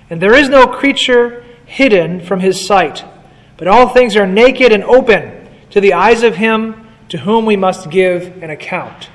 And 0.09 0.21
there 0.21 0.35
is 0.35 0.49
no 0.49 0.67
creature 0.67 1.45
hidden 1.67 2.21
from 2.21 2.41
his 2.41 2.67
sight, 2.67 3.05
but 3.57 3.67
all 3.67 3.89
things 3.89 4.17
are 4.17 4.27
naked 4.27 4.73
and 4.73 4.85
open 4.85 5.49
to 5.71 5.81
the 5.81 5.95
eyes 5.95 6.23
of 6.23 6.37
him 6.37 6.87
to 7.09 7.19
whom 7.19 7.47
we 7.47 7.57
must 7.57 7.91
give 7.91 8.43
an 8.43 8.51
account. 8.51 9.09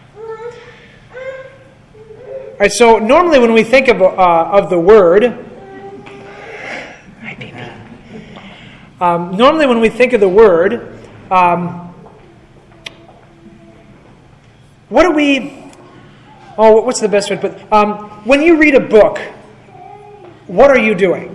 All 1.11 2.59
right, 2.59 2.71
so 2.71 2.97
normally 2.97 3.39
when 3.39 3.53
we 3.53 3.63
think 3.63 3.87
of, 3.87 4.01
uh, 4.01 4.05
of 4.05 4.69
the 4.69 4.79
word, 4.79 5.45
Um, 8.99 9.37
normally 9.37 9.67
when 9.67 9.79
we 9.79 9.89
think 9.89 10.13
of 10.13 10.21
the 10.21 10.27
word, 10.27 10.97
um, 11.29 11.93
what 14.89 15.03
do 15.03 15.11
we, 15.11 15.66
oh, 16.57 16.81
what's 16.81 16.99
the 16.99 17.07
best 17.07 17.29
way 17.29 17.37
to 17.37 17.49
put 17.49 17.71
um, 17.71 18.09
When 18.25 18.41
you 18.41 18.57
read 18.57 18.75
a 18.75 18.79
book, 18.79 19.19
what 20.47 20.69
are 20.69 20.79
you 20.79 20.95
doing? 20.95 21.33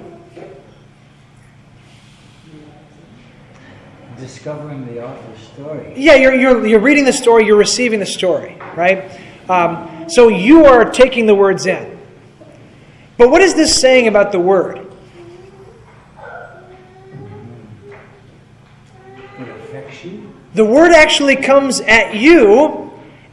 Discovering 4.19 4.87
the 4.87 5.05
author's 5.05 5.41
story. 5.49 5.93
Yeah, 5.97 6.15
you're, 6.15 6.35
you're, 6.35 6.67
you're 6.67 6.81
reading 6.81 7.05
the 7.05 7.13
story, 7.13 7.45
you're 7.45 7.57
receiving 7.57 8.01
the 8.01 8.07
story, 8.07 8.57
right? 8.77 9.21
Um, 9.49 10.09
so 10.09 10.29
you 10.29 10.65
are 10.65 10.85
taking 10.85 11.27
the 11.27 11.35
words 11.35 11.67
in. 11.67 11.99
But 13.17 13.31
what 13.31 13.43
is 13.43 13.55
this 13.55 13.81
saying 13.81 14.09
about 14.09 14.33
the 14.33 14.41
word? 14.41 14.87
It 19.39 19.49
affects 19.49 20.05
you. 20.05 20.33
The 20.55 20.65
word 20.65 20.93
actually 20.93 21.37
comes 21.37 21.81
at 21.81 22.15
you, 22.15 22.82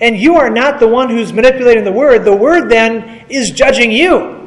and 0.02 0.18
you 0.18 0.36
are 0.36 0.50
not 0.50 0.80
the 0.80 0.88
one 0.88 1.10
who's 1.10 1.34
manipulating 1.34 1.84
the 1.84 1.91
word. 1.91 2.24
The 2.26 2.36
word 2.36 2.70
then 2.70 3.26
is 3.30 3.52
judging 3.52 3.91
you. 3.91 4.38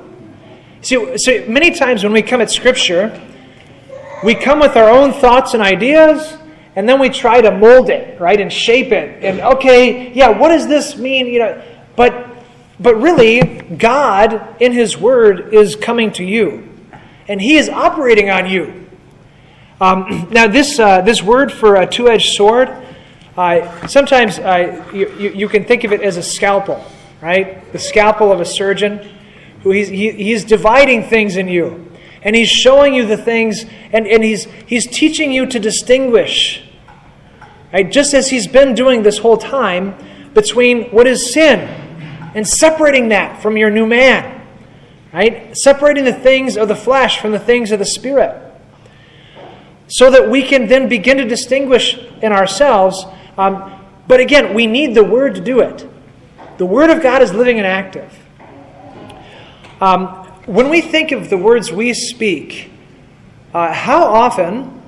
See, 0.80 1.16
so 1.16 1.44
many 1.48 1.70
times 1.70 2.02
when 2.02 2.12
we 2.12 2.22
come 2.22 2.40
at 2.40 2.50
Scripture, 2.50 3.20
we 4.24 4.34
come 4.34 4.60
with 4.60 4.76
our 4.76 4.88
own 4.88 5.12
thoughts 5.12 5.54
and 5.54 5.62
ideas, 5.62 6.36
and 6.74 6.88
then 6.88 6.98
we 6.98 7.08
try 7.08 7.40
to 7.40 7.50
mold 7.50 7.90
it, 7.90 8.20
right, 8.20 8.40
and 8.40 8.52
shape 8.52 8.92
it. 8.92 9.22
And 9.22 9.40
okay, 9.40 10.12
yeah, 10.12 10.30
what 10.30 10.48
does 10.48 10.66
this 10.66 10.96
mean? 10.96 11.26
You 11.26 11.38
know, 11.40 11.62
but 11.96 12.28
but 12.80 12.96
really, 12.96 13.40
God 13.76 14.60
in 14.60 14.72
His 14.72 14.98
Word 14.98 15.54
is 15.54 15.76
coming 15.76 16.12
to 16.12 16.24
you, 16.24 16.68
and 17.28 17.40
He 17.40 17.56
is 17.56 17.68
operating 17.68 18.30
on 18.30 18.50
you. 18.50 18.88
Um, 19.80 20.28
now, 20.30 20.46
this, 20.46 20.78
uh, 20.78 21.00
this 21.02 21.22
word 21.22 21.52
for 21.52 21.76
a 21.76 21.86
two 21.86 22.08
edged 22.08 22.34
sword, 22.34 22.68
uh, 23.36 23.86
sometimes 23.86 24.38
uh, 24.38 24.84
you, 24.92 25.10
you, 25.18 25.30
you 25.30 25.48
can 25.48 25.64
think 25.64 25.84
of 25.84 25.92
it 25.92 26.02
as 26.02 26.16
a 26.16 26.22
scalpel, 26.22 26.84
right? 27.20 27.72
The 27.72 27.78
scalpel 27.78 28.30
of 28.30 28.40
a 28.40 28.44
surgeon 28.44 28.98
who 29.62 29.70
he's, 29.70 29.88
he, 29.88 30.10
he's 30.10 30.44
dividing 30.44 31.04
things 31.04 31.36
in 31.36 31.48
you. 31.48 31.88
And 32.22 32.36
he's 32.36 32.50
showing 32.50 32.94
you 32.94 33.06
the 33.06 33.16
things, 33.16 33.64
and, 33.92 34.06
and 34.06 34.22
he's, 34.22 34.44
he's 34.44 34.86
teaching 34.86 35.32
you 35.32 35.46
to 35.46 35.58
distinguish, 35.58 36.62
right? 37.72 37.90
Just 37.90 38.14
as 38.14 38.30
he's 38.30 38.46
been 38.46 38.74
doing 38.74 39.02
this 39.02 39.18
whole 39.18 39.38
time 39.38 39.94
between 40.34 40.90
what 40.90 41.06
is 41.06 41.32
sin 41.32 41.60
and 42.34 42.46
separating 42.46 43.08
that 43.08 43.42
from 43.42 43.56
your 43.56 43.70
new 43.70 43.86
man, 43.86 44.46
right? 45.12 45.56
Separating 45.56 46.04
the 46.04 46.12
things 46.12 46.56
of 46.56 46.68
the 46.68 46.76
flesh 46.76 47.18
from 47.20 47.32
the 47.32 47.40
things 47.40 47.72
of 47.72 47.78
the 47.78 47.86
spirit 47.86 48.52
so 49.92 50.10
that 50.10 50.30
we 50.30 50.42
can 50.42 50.68
then 50.68 50.88
begin 50.88 51.18
to 51.18 51.24
distinguish 51.24 51.98
in 52.22 52.32
ourselves. 52.32 53.04
Um, 53.36 53.72
but 54.06 54.20
again, 54.20 54.54
we 54.54 54.66
need 54.66 54.94
the 54.94 55.04
Word 55.04 55.34
to 55.36 55.40
do 55.40 55.60
it. 55.60 55.88
The 56.58 56.66
Word 56.66 56.90
of 56.90 57.02
God 57.02 57.22
is 57.22 57.32
living 57.32 57.56
and 57.58 57.66
active. 57.66 58.12
Um, 59.80 60.06
when 60.46 60.68
we 60.70 60.80
think 60.80 61.12
of 61.12 61.30
the 61.30 61.36
words 61.36 61.70
we 61.72 61.94
speak, 61.94 62.70
uh, 63.54 63.72
how 63.72 64.04
often 64.04 64.82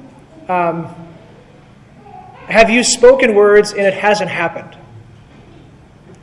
um, 0.48 0.94
have 2.46 2.70
you 2.70 2.84
spoken 2.84 3.34
words 3.34 3.72
and 3.72 3.82
it 3.82 3.94
hasn't 3.94 4.30
happened? 4.30 4.76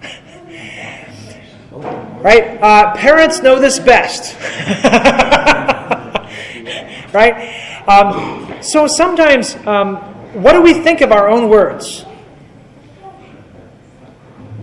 right? 2.21 2.61
Uh, 2.61 2.95
parents 2.95 3.41
know 3.41 3.59
this 3.59 3.79
best. 3.79 4.39
right? 7.13 7.83
Um, 7.87 8.55
so 8.61 8.87
sometimes, 8.87 9.55
um, 9.67 9.97
what 10.33 10.53
do 10.53 10.61
we 10.61 10.75
think 10.75 11.01
of 11.01 11.11
our 11.11 11.29
own 11.29 11.49
words? 11.49 12.05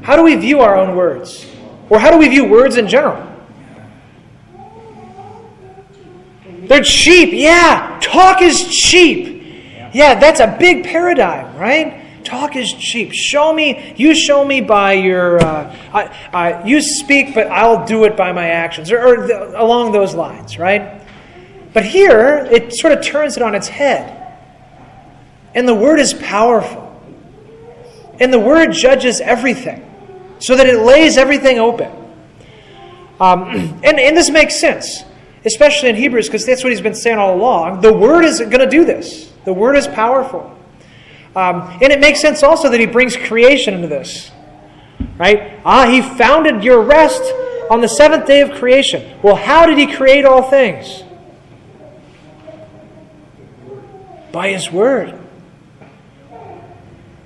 How 0.08 0.16
do 0.16 0.22
we 0.22 0.36
view 0.36 0.60
our 0.60 0.74
own 0.74 0.96
words? 0.96 1.46
Or 1.90 1.98
how 1.98 2.10
do 2.10 2.16
we 2.16 2.28
view 2.28 2.46
words 2.46 2.78
in 2.78 2.88
general? 2.88 3.30
They're 6.62 6.82
cheap. 6.82 7.28
Yeah, 7.34 7.98
talk 8.00 8.40
is 8.40 8.74
cheap. 8.74 9.44
Yeah, 9.92 10.18
that's 10.18 10.40
a 10.40 10.56
big 10.58 10.84
paradigm, 10.84 11.54
right? 11.58 12.24
Talk 12.24 12.56
is 12.56 12.72
cheap. 12.72 13.12
Show 13.12 13.52
me, 13.52 13.92
you 13.98 14.14
show 14.14 14.46
me 14.46 14.62
by 14.62 14.94
your, 14.94 15.44
uh, 15.44 15.76
I, 15.92 16.28
I, 16.32 16.64
you 16.64 16.80
speak, 16.80 17.34
but 17.34 17.48
I'll 17.48 17.84
do 17.84 18.04
it 18.04 18.16
by 18.16 18.32
my 18.32 18.48
actions, 18.48 18.90
or, 18.90 19.00
or 19.00 19.54
along 19.56 19.92
those 19.92 20.14
lines, 20.14 20.58
right? 20.58 21.02
But 21.74 21.84
here, 21.84 22.48
it 22.50 22.72
sort 22.72 22.94
of 22.94 23.04
turns 23.04 23.36
it 23.36 23.42
on 23.42 23.54
its 23.54 23.68
head. 23.68 24.38
And 25.54 25.68
the 25.68 25.74
Word 25.74 26.00
is 26.00 26.14
powerful. 26.14 26.98
And 28.18 28.32
the 28.32 28.40
Word 28.40 28.72
judges 28.72 29.20
everything 29.20 29.84
so 30.38 30.56
that 30.56 30.66
it 30.66 30.80
lays 30.80 31.16
everything 31.16 31.58
open. 31.58 31.90
Um, 33.20 33.42
and, 33.84 33.98
and 33.98 34.16
this 34.16 34.30
makes 34.30 34.58
sense, 34.58 35.04
especially 35.44 35.88
in 35.90 35.96
Hebrews, 35.96 36.26
because 36.26 36.46
that's 36.46 36.62
what 36.62 36.70
he's 36.70 36.80
been 36.80 36.94
saying 36.94 37.18
all 37.18 37.34
along. 37.34 37.80
The 37.80 37.92
Word 37.92 38.24
is 38.24 38.40
going 38.40 38.60
to 38.60 38.68
do 38.68 38.84
this, 38.84 39.32
the 39.44 39.52
Word 39.52 39.76
is 39.76 39.86
powerful. 39.86 40.54
Um, 41.36 41.78
and 41.82 41.92
it 41.92 42.00
makes 42.00 42.20
sense 42.20 42.42
also 42.42 42.68
that 42.70 42.80
he 42.80 42.86
brings 42.86 43.16
creation 43.16 43.74
into 43.74 43.86
this. 43.86 44.32
Right? 45.18 45.60
Ah, 45.64 45.88
he 45.88 46.00
founded 46.00 46.64
your 46.64 46.82
rest 46.82 47.22
on 47.70 47.80
the 47.80 47.88
seventh 47.88 48.26
day 48.26 48.40
of 48.40 48.52
creation. 48.52 49.18
Well, 49.22 49.36
how 49.36 49.66
did 49.66 49.78
he 49.78 49.94
create 49.94 50.24
all 50.24 50.42
things? 50.42 51.04
By 54.32 54.48
his 54.48 54.70
word. 54.70 55.18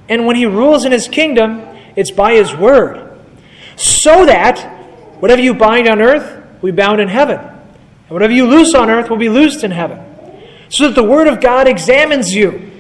And 0.09 0.27
when 0.27 0.37
he 0.37 0.47
rules 0.47 0.85
in 0.85 0.93
his 0.93 1.09
kingdom, 1.09 1.61
it's 1.97 2.11
by 2.11 2.35
his 2.35 2.55
word. 2.55 3.19
So 3.77 4.27
that 4.27 4.59
whatever 5.21 5.43
you 5.43 5.55
bind 5.55 5.89
on 5.89 6.01
earth 6.01 6.45
will 6.61 6.73
be 6.73 6.77
bound 6.77 7.01
in 7.01 7.09
heaven. 7.09 7.39
And 7.39 8.11
whatever 8.11 8.33
you 8.33 8.47
loose 8.47 8.75
on 8.75 8.91
earth 8.91 9.11
will 9.11 9.17
be 9.17 9.29
loosed 9.29 9.65
in 9.65 9.71
heaven. 9.71 10.01
So 10.69 10.89
that 10.89 10.95
the 10.95 11.05
word 11.05 11.27
of 11.27 11.41
God 11.41 11.69
examines 11.69 12.35
you. 12.35 12.71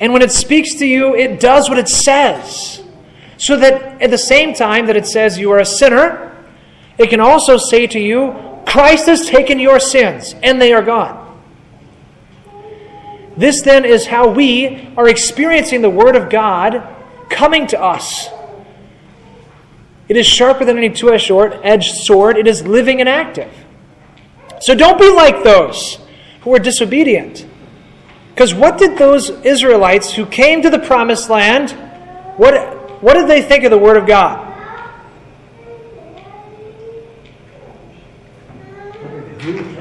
And 0.00 0.12
when 0.12 0.22
it 0.22 0.32
speaks 0.32 0.74
to 0.76 0.86
you, 0.86 1.14
it 1.14 1.40
does 1.40 1.68
what 1.68 1.78
it 1.78 1.88
says. 1.88 2.82
So 3.36 3.56
that 3.56 4.02
at 4.02 4.10
the 4.10 4.18
same 4.18 4.54
time 4.54 4.86
that 4.86 4.96
it 4.96 5.06
says 5.06 5.38
you 5.38 5.50
are 5.52 5.58
a 5.58 5.66
sinner, 5.66 6.36
it 6.98 7.10
can 7.10 7.20
also 7.20 7.56
say 7.56 7.86
to 7.88 7.98
you, 7.98 8.62
Christ 8.66 9.06
has 9.06 9.26
taken 9.26 9.58
your 9.58 9.78
sins, 9.80 10.34
and 10.42 10.60
they 10.60 10.72
are 10.72 10.82
gone. 10.82 11.20
This 13.36 13.62
then 13.62 13.84
is 13.84 14.06
how 14.06 14.28
we 14.28 14.92
are 14.96 15.08
experiencing 15.08 15.82
the 15.82 15.90
Word 15.90 16.16
of 16.16 16.30
God 16.30 16.93
coming 17.28 17.66
to 17.68 17.80
us. 17.80 18.28
It 20.08 20.16
is 20.16 20.26
sharper 20.26 20.64
than 20.64 20.76
any 20.76 20.90
two 20.90 21.12
edged 21.12 21.94
sword, 21.94 22.36
it 22.36 22.46
is 22.46 22.66
living 22.66 23.00
and 23.00 23.08
active. 23.08 23.52
So 24.60 24.74
don't 24.74 24.98
be 24.98 25.10
like 25.10 25.42
those 25.42 25.98
who 26.42 26.54
are 26.54 26.58
disobedient. 26.58 27.46
Because 28.34 28.54
what 28.54 28.78
did 28.78 28.98
those 28.98 29.30
Israelites 29.30 30.12
who 30.12 30.26
came 30.26 30.62
to 30.62 30.70
the 30.70 30.78
promised 30.78 31.30
land, 31.30 31.70
what, 32.36 33.02
what 33.02 33.14
did 33.14 33.28
they 33.28 33.42
think 33.42 33.64
of 33.64 33.70
the 33.70 33.78
Word 33.78 33.96
of 33.96 34.06
God? 34.06 34.52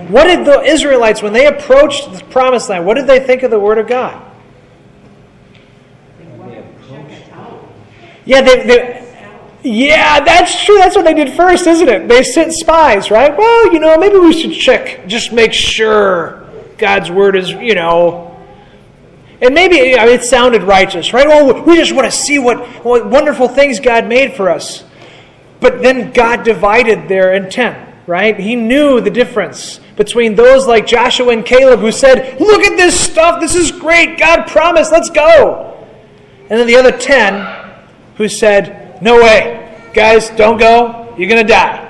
What 0.10 0.26
did 0.26 0.46
the 0.46 0.62
Israelites, 0.62 1.22
when 1.22 1.34
they 1.34 1.48
approached 1.48 2.12
the 2.12 2.24
promised 2.26 2.70
land, 2.70 2.86
what 2.86 2.96
did 2.96 3.08
they 3.08 3.20
think 3.20 3.44
of 3.44 3.52
the 3.52 3.60
Word 3.60 3.78
of 3.78 3.88
God? 3.88 4.32
Yeah, 8.26 8.41
they, 8.41 8.65
they, 8.65 9.03
yeah, 9.63 10.19
that's 10.19 10.63
true. 10.65 10.78
That's 10.78 10.95
what 10.95 11.05
they 11.05 11.13
did 11.13 11.34
first, 11.34 11.67
isn't 11.67 11.88
it? 11.88 12.07
They 12.07 12.24
sent 12.24 12.53
spies, 12.53 13.09
right? 13.09 13.36
Well, 13.36 13.74
you 13.74 13.80
know, 13.80 13.97
maybe 13.97 14.17
we 14.17 14.34
should 14.34 14.53
check, 14.53 15.07
just 15.07 15.32
make 15.32 15.53
sure 15.53 16.47
God's 16.78 17.09
Word 17.09 17.36
is, 17.36 17.49
you 17.51 17.76
know, 17.76 18.30
and 19.41 19.53
maybe 19.53 19.97
I 19.97 20.05
mean, 20.05 20.15
it 20.15 20.24
sounded 20.24 20.63
righteous, 20.63 21.11
right? 21.13 21.28
Well, 21.28 21.63
we 21.63 21.76
just 21.76 21.93
want 21.93 22.09
to 22.09 22.17
see 22.17 22.39
what, 22.39 22.65
what 22.84 23.09
wonderful 23.09 23.47
things 23.47 23.80
God 23.80 24.07
made 24.07 24.34
for 24.36 24.49
us. 24.49 24.86
But 25.59 25.82
then 25.82 26.11
God 26.11 26.43
divided 26.43 27.07
their 27.07 27.34
intent, 27.34 27.95
right? 28.05 28.38
He 28.38 28.55
knew 28.55 28.99
the 28.99 29.09
difference 29.09 29.80
between 29.95 30.36
those 30.36 30.67
like 30.67 30.86
Joshua 30.86 31.30
and 31.30 31.45
Caleb 31.45 31.80
who 31.80 31.91
said, 31.91 32.39
Look 32.39 32.63
at 32.63 32.76
this 32.78 32.99
stuff, 32.99 33.39
this 33.39 33.55
is 33.55 33.71
great, 33.71 34.17
God 34.17 34.47
promised, 34.47 34.91
let's 34.91 35.09
go. 35.09 35.88
And 36.49 36.59
then 36.59 36.67
the 36.67 36.76
other 36.76 36.91
10 36.91 37.62
who 38.18 38.28
said, 38.28 39.01
No 39.01 39.16
way, 39.22 39.82
guys, 39.93 40.30
don't 40.32 40.57
go, 40.57 41.14
you're 41.18 41.30
going 41.30 41.45
to 41.45 41.51
die. 41.51 41.89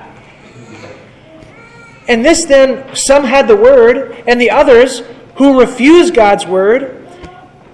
And 2.08 2.24
this 2.24 2.44
then, 2.44 2.94
some 2.94 3.24
had 3.24 3.48
the 3.48 3.56
word, 3.56 4.22
and 4.26 4.40
the 4.40 4.50
others 4.50 5.02
who 5.36 5.60
refused 5.60 6.14
God's 6.14 6.46
word 6.46 7.06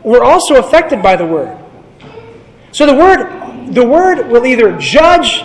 were 0.03 0.23
also 0.23 0.57
affected 0.57 1.03
by 1.03 1.17
the 1.17 1.27
word. 1.27 1.57
So 2.73 2.87
the 2.87 2.95
word, 2.95 3.75
the 3.75 3.85
word 3.85 4.29
will 4.29 4.47
either 4.47 4.77
judge 4.79 5.43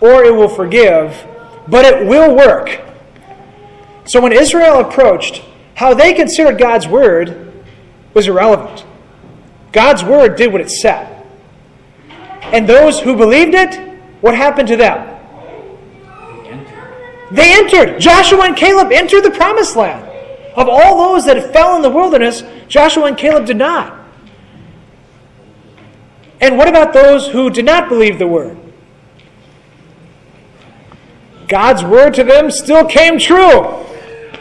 or 0.00 0.24
it 0.24 0.34
will 0.34 0.48
forgive, 0.48 1.26
but 1.66 1.84
it 1.84 2.06
will 2.06 2.34
work. 2.34 2.82
So 4.04 4.20
when 4.20 4.32
Israel 4.32 4.80
approached, 4.80 5.42
how 5.74 5.94
they 5.94 6.12
considered 6.12 6.58
God's 6.58 6.86
word 6.86 7.64
was 8.14 8.28
irrelevant. 8.28 8.84
God's 9.72 10.04
word 10.04 10.36
did 10.36 10.52
what 10.52 10.60
it 10.60 10.70
said. 10.70 11.15
And 12.52 12.68
those 12.68 13.00
who 13.00 13.16
believed 13.16 13.54
it, 13.54 13.74
what 14.20 14.34
happened 14.34 14.68
to 14.68 14.76
them? 14.76 15.12
They 17.30 17.52
entered. 17.54 18.00
Joshua 18.00 18.42
and 18.42 18.56
Caleb 18.56 18.92
entered 18.92 19.22
the 19.22 19.30
promised 19.30 19.76
land. 19.76 20.04
Of 20.56 20.68
all 20.68 21.12
those 21.12 21.26
that 21.26 21.52
fell 21.52 21.76
in 21.76 21.82
the 21.82 21.90
wilderness, 21.90 22.42
Joshua 22.68 23.06
and 23.06 23.16
Caleb 23.16 23.46
did 23.46 23.56
not. 23.56 23.98
And 26.40 26.56
what 26.56 26.68
about 26.68 26.92
those 26.92 27.28
who 27.28 27.50
did 27.50 27.64
not 27.64 27.88
believe 27.88 28.18
the 28.18 28.26
word? 28.26 28.58
God's 31.48 31.84
word 31.84 32.14
to 32.14 32.24
them 32.24 32.50
still 32.50 32.84
came 32.84 33.18
true. 33.18 33.84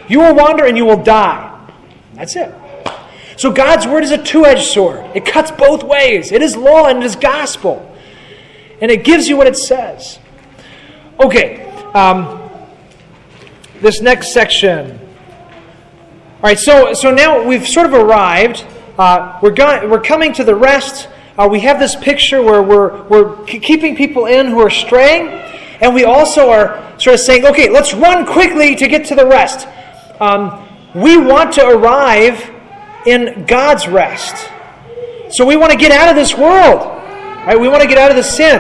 You 0.08 0.20
will 0.20 0.36
wander 0.36 0.66
and 0.66 0.78
you 0.78 0.86
will 0.86 1.02
die. 1.02 1.52
That's 2.14 2.36
it. 2.36 2.54
So 3.38 3.52
God's 3.52 3.86
word 3.86 4.04
is 4.04 4.12
a 4.12 4.22
two 4.22 4.46
edged 4.46 4.68
sword, 4.68 5.06
it 5.14 5.26
cuts 5.26 5.52
both 5.52 5.84
ways. 5.84 6.32
It 6.32 6.42
is 6.42 6.56
law 6.56 6.88
and 6.88 7.00
it 7.00 7.06
is 7.06 7.16
gospel. 7.16 7.95
And 8.82 8.92
it 8.92 9.04
gives 9.04 9.28
you 9.28 9.38
what 9.38 9.48
it 9.48 9.58
says. 9.58 10.20
Okay, 11.20 11.66
um, 11.94 12.50
this 13.82 14.02
next 14.02 14.34
section. 14.34 15.00
All 15.00 16.42
right, 16.44 16.60
so, 16.60 16.94
so 16.94 17.12
now 17.12 17.46
we've 17.46 17.68
sort 17.68 17.86
of 17.86 17.94
arrived. 17.94 18.66
Uh, 19.00 19.40
we're, 19.42 19.52
go- 19.52 19.88
we're 19.90 20.02
coming 20.02 20.34
to 20.34 20.44
the 20.44 20.56
rest. 20.56 21.08
Uh, 21.38 21.48
we 21.50 21.62
have 21.62 21.80
this 21.80 21.96
picture 21.96 22.42
where 22.42 22.62
we're, 22.62 23.04
we're 23.04 23.44
keeping 23.46 23.96
people 23.96 24.26
in 24.26 24.48
who 24.48 24.60
are 24.60 24.70
straying, 24.70 25.28
and 25.82 25.94
we 25.94 26.04
also 26.04 26.50
are 26.50 27.00
sort 27.00 27.16
of 27.16 27.20
saying, 27.20 27.46
okay, 27.46 27.70
let's 27.70 27.94
run 27.94 28.26
quickly 28.26 28.76
to 28.76 28.88
get 28.88 29.06
to 29.06 29.16
the 29.16 29.26
rest. 29.26 29.68
Um, 30.20 30.68
we 30.94 31.18
want 31.18 31.54
to 31.54 31.68
arrive 31.68 32.52
in 33.06 33.46
God's 33.46 33.88
rest. 33.88 34.50
So 35.30 35.46
we 35.46 35.56
want 35.56 35.72
to 35.72 35.78
get 35.78 35.92
out 35.92 36.10
of 36.10 36.16
this 36.16 36.38
world. 36.38 36.95
Right? 37.46 37.60
We 37.60 37.70
want 37.70 37.84
to 37.84 37.88
get 37.88 37.98
out 37.98 38.10
of 38.10 38.18
the 38.18 38.24
sin. 38.24 38.60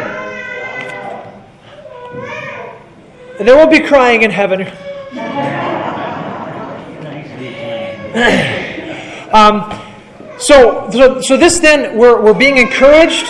And 3.39 3.47
there 3.47 3.55
won't 3.55 3.71
be 3.71 3.79
crying 3.79 4.21
in 4.21 4.31
heaven. 4.31 4.61
um, 9.33 9.81
so, 10.37 10.89
so, 10.91 11.21
so 11.21 11.35
this 11.35 11.59
then, 11.59 11.97
we're, 11.97 12.21
we're 12.21 12.33
being 12.33 12.57
encouraged. 12.57 13.25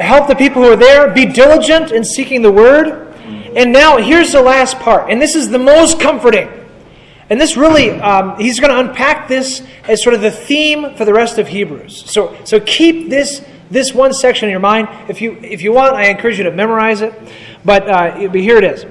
Help 0.00 0.26
the 0.26 0.34
people 0.34 0.62
who 0.62 0.72
are 0.72 0.76
there. 0.76 1.12
Be 1.12 1.26
diligent 1.26 1.92
in 1.92 2.02
seeking 2.02 2.42
the 2.42 2.50
word. 2.50 3.14
And 3.54 3.72
now, 3.72 3.98
here's 3.98 4.32
the 4.32 4.42
last 4.42 4.78
part. 4.78 5.10
And 5.10 5.20
this 5.20 5.34
is 5.34 5.50
the 5.50 5.58
most 5.58 6.00
comforting. 6.00 6.48
And 7.28 7.40
this 7.40 7.56
really, 7.56 7.90
um, 8.00 8.38
he's 8.38 8.58
going 8.58 8.72
to 8.72 8.78
unpack 8.78 9.28
this 9.28 9.62
as 9.84 10.02
sort 10.02 10.14
of 10.14 10.20
the 10.20 10.30
theme 10.30 10.94
for 10.96 11.04
the 11.04 11.12
rest 11.12 11.38
of 11.38 11.48
Hebrews. 11.48 12.10
So, 12.10 12.36
so 12.44 12.60
keep 12.60 13.08
this, 13.08 13.44
this 13.72 13.94
one 13.94 14.12
section 14.12 14.48
in 14.48 14.50
your 14.50 14.60
mind. 14.60 14.88
If 15.08 15.20
you, 15.20 15.38
if 15.42 15.62
you 15.62 15.72
want, 15.72 15.94
I 15.94 16.04
encourage 16.04 16.38
you 16.38 16.44
to 16.44 16.50
memorize 16.50 17.00
it. 17.00 17.14
But, 17.64 17.88
uh, 17.88 18.14
here 18.16 18.58
it 18.58 18.64
is. 18.64 18.86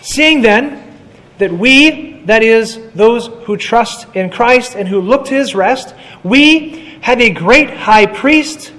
Seeing 0.00 0.40
then 0.42 0.98
that 1.38 1.52
we, 1.52 2.20
that 2.24 2.42
is, 2.42 2.80
those 2.94 3.26
who 3.44 3.56
trust 3.56 4.06
in 4.14 4.30
Christ 4.30 4.74
and 4.74 4.88
who 4.88 5.00
look 5.00 5.26
to 5.26 5.34
his 5.34 5.54
rest, 5.54 5.94
we 6.22 6.98
have 7.02 7.20
a 7.20 7.30
great 7.30 7.70
high 7.70 8.06
priest 8.06 8.72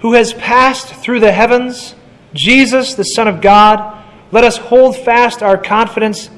who 0.00 0.14
has 0.14 0.34
passed 0.34 0.94
through 0.94 1.20
the 1.20 1.32
heavens, 1.32 1.94
Jesus, 2.34 2.94
the 2.94 3.04
Son 3.04 3.28
of 3.28 3.40
God. 3.40 4.04
Let 4.32 4.44
us 4.44 4.56
hold 4.56 4.96
fast 4.96 5.42
our 5.42 5.56
confidence 5.56 6.28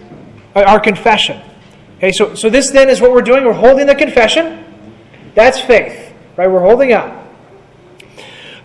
uh, 0.57 0.63
our 0.63 0.81
confession. 0.81 1.39
Okay, 1.99 2.13
so, 2.13 2.35
so 2.35 2.49
this 2.49 2.71
then 2.71 2.89
is 2.89 3.01
what 3.01 3.13
we're 3.13 3.21
doing. 3.21 3.45
We're 3.45 3.53
holding 3.53 3.87
the 3.87 3.95
confession. 3.95 4.65
That's 5.35 5.61
faith, 5.61 6.15
right? 6.37 6.51
We're 6.51 6.61
holding 6.61 6.93
up. 6.93 7.26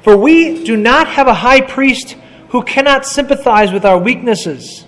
For 0.04 0.18
we 0.18 0.64
do 0.64 0.76
not 0.76 1.08
have 1.08 1.28
a 1.28 1.34
high 1.34 1.62
priest 1.62 2.18
who 2.50 2.64
cannot 2.64 3.06
sympathize 3.06 3.72
with 3.72 3.86
our 3.86 3.98
weaknesses, 3.98 4.86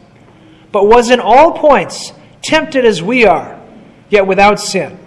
but 0.71 0.87
was 0.87 1.09
in 1.09 1.19
all 1.19 1.53
points 1.53 2.11
tempted 2.41 2.83
as 2.85 3.01
we 3.01 3.25
are, 3.25 3.61
yet 4.09 4.27
without 4.27 4.59
sin. 4.59 4.99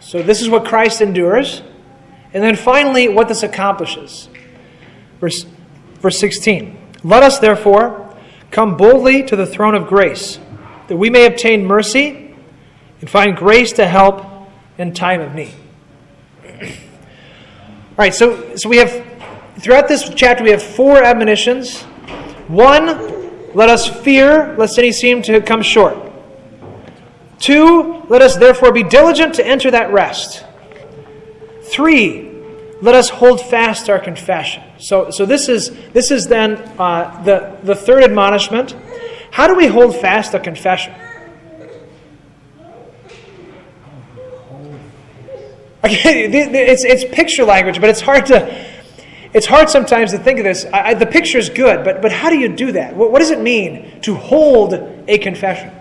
So 0.00 0.22
this 0.22 0.40
is 0.40 0.48
what 0.48 0.64
Christ 0.64 1.00
endures. 1.00 1.62
And 2.32 2.42
then 2.42 2.56
finally, 2.56 3.08
what 3.08 3.28
this 3.28 3.42
accomplishes. 3.42 4.28
Verse, 5.20 5.44
verse 6.00 6.18
16. 6.18 6.76
Let 7.02 7.22
us 7.22 7.38
therefore 7.38 8.08
Come 8.50 8.76
boldly 8.76 9.22
to 9.24 9.36
the 9.36 9.46
throne 9.46 9.74
of 9.74 9.86
grace, 9.86 10.38
that 10.88 10.96
we 10.96 11.10
may 11.10 11.26
obtain 11.26 11.66
mercy 11.66 12.34
and 13.00 13.08
find 13.08 13.36
grace 13.36 13.72
to 13.74 13.86
help 13.86 14.24
in 14.78 14.94
time 14.94 15.20
of 15.20 15.34
need. 15.34 15.54
All 17.98 18.04
right, 18.04 18.14
so, 18.14 18.54
so 18.54 18.68
we 18.68 18.76
have, 18.76 19.04
throughout 19.58 19.88
this 19.88 20.08
chapter, 20.14 20.44
we 20.44 20.50
have 20.50 20.62
four 20.62 21.02
admonitions. 21.02 21.82
One 22.46 22.86
let 23.54 23.68
us 23.68 23.88
fear 23.88 24.54
lest 24.56 24.78
any 24.78 24.92
seem 24.92 25.20
to 25.22 25.40
come 25.40 25.62
short. 25.62 25.96
Two, 27.40 28.04
let 28.08 28.22
us 28.22 28.36
therefore 28.36 28.70
be 28.70 28.84
diligent 28.84 29.34
to 29.34 29.44
enter 29.44 29.72
that 29.72 29.92
rest. 29.92 30.44
Three, 31.62 32.30
let 32.80 32.94
us 32.94 33.08
hold 33.08 33.40
fast 33.40 33.90
our 33.90 33.98
confession. 33.98 34.62
So, 34.78 35.10
so 35.10 35.26
this 35.26 35.48
is 35.48 35.72
this 35.92 36.12
is 36.12 36.28
then 36.28 36.54
uh, 36.78 37.20
the 37.24 37.58
the 37.64 37.74
third 37.74 38.04
admonishment. 38.04 38.76
How 39.32 39.48
do 39.48 39.56
we 39.56 39.66
hold 39.66 39.96
fast 39.96 40.34
a 40.34 40.38
confession? 40.38 40.94
Okay, 45.84 46.24
it's 46.32 46.84
it's 46.84 47.04
picture 47.14 47.44
language, 47.44 47.80
but 47.80 47.90
it's 47.90 48.00
hard 48.00 48.26
to 48.26 48.66
it's 49.34 49.46
hard 49.46 49.68
sometimes 49.68 50.12
to 50.12 50.18
think 50.18 50.38
of 50.38 50.44
this. 50.44 50.64
I, 50.66 50.88
I, 50.88 50.94
the 50.94 51.06
picture 51.06 51.38
is 51.38 51.48
good, 51.48 51.84
but 51.84 52.02
but 52.02 52.12
how 52.12 52.30
do 52.30 52.38
you 52.38 52.48
do 52.48 52.72
that? 52.72 52.96
What, 52.96 53.12
what 53.12 53.18
does 53.20 53.30
it 53.30 53.40
mean 53.40 54.00
to 54.02 54.14
hold 54.14 54.74
a 54.74 55.18
confession? 55.18 55.72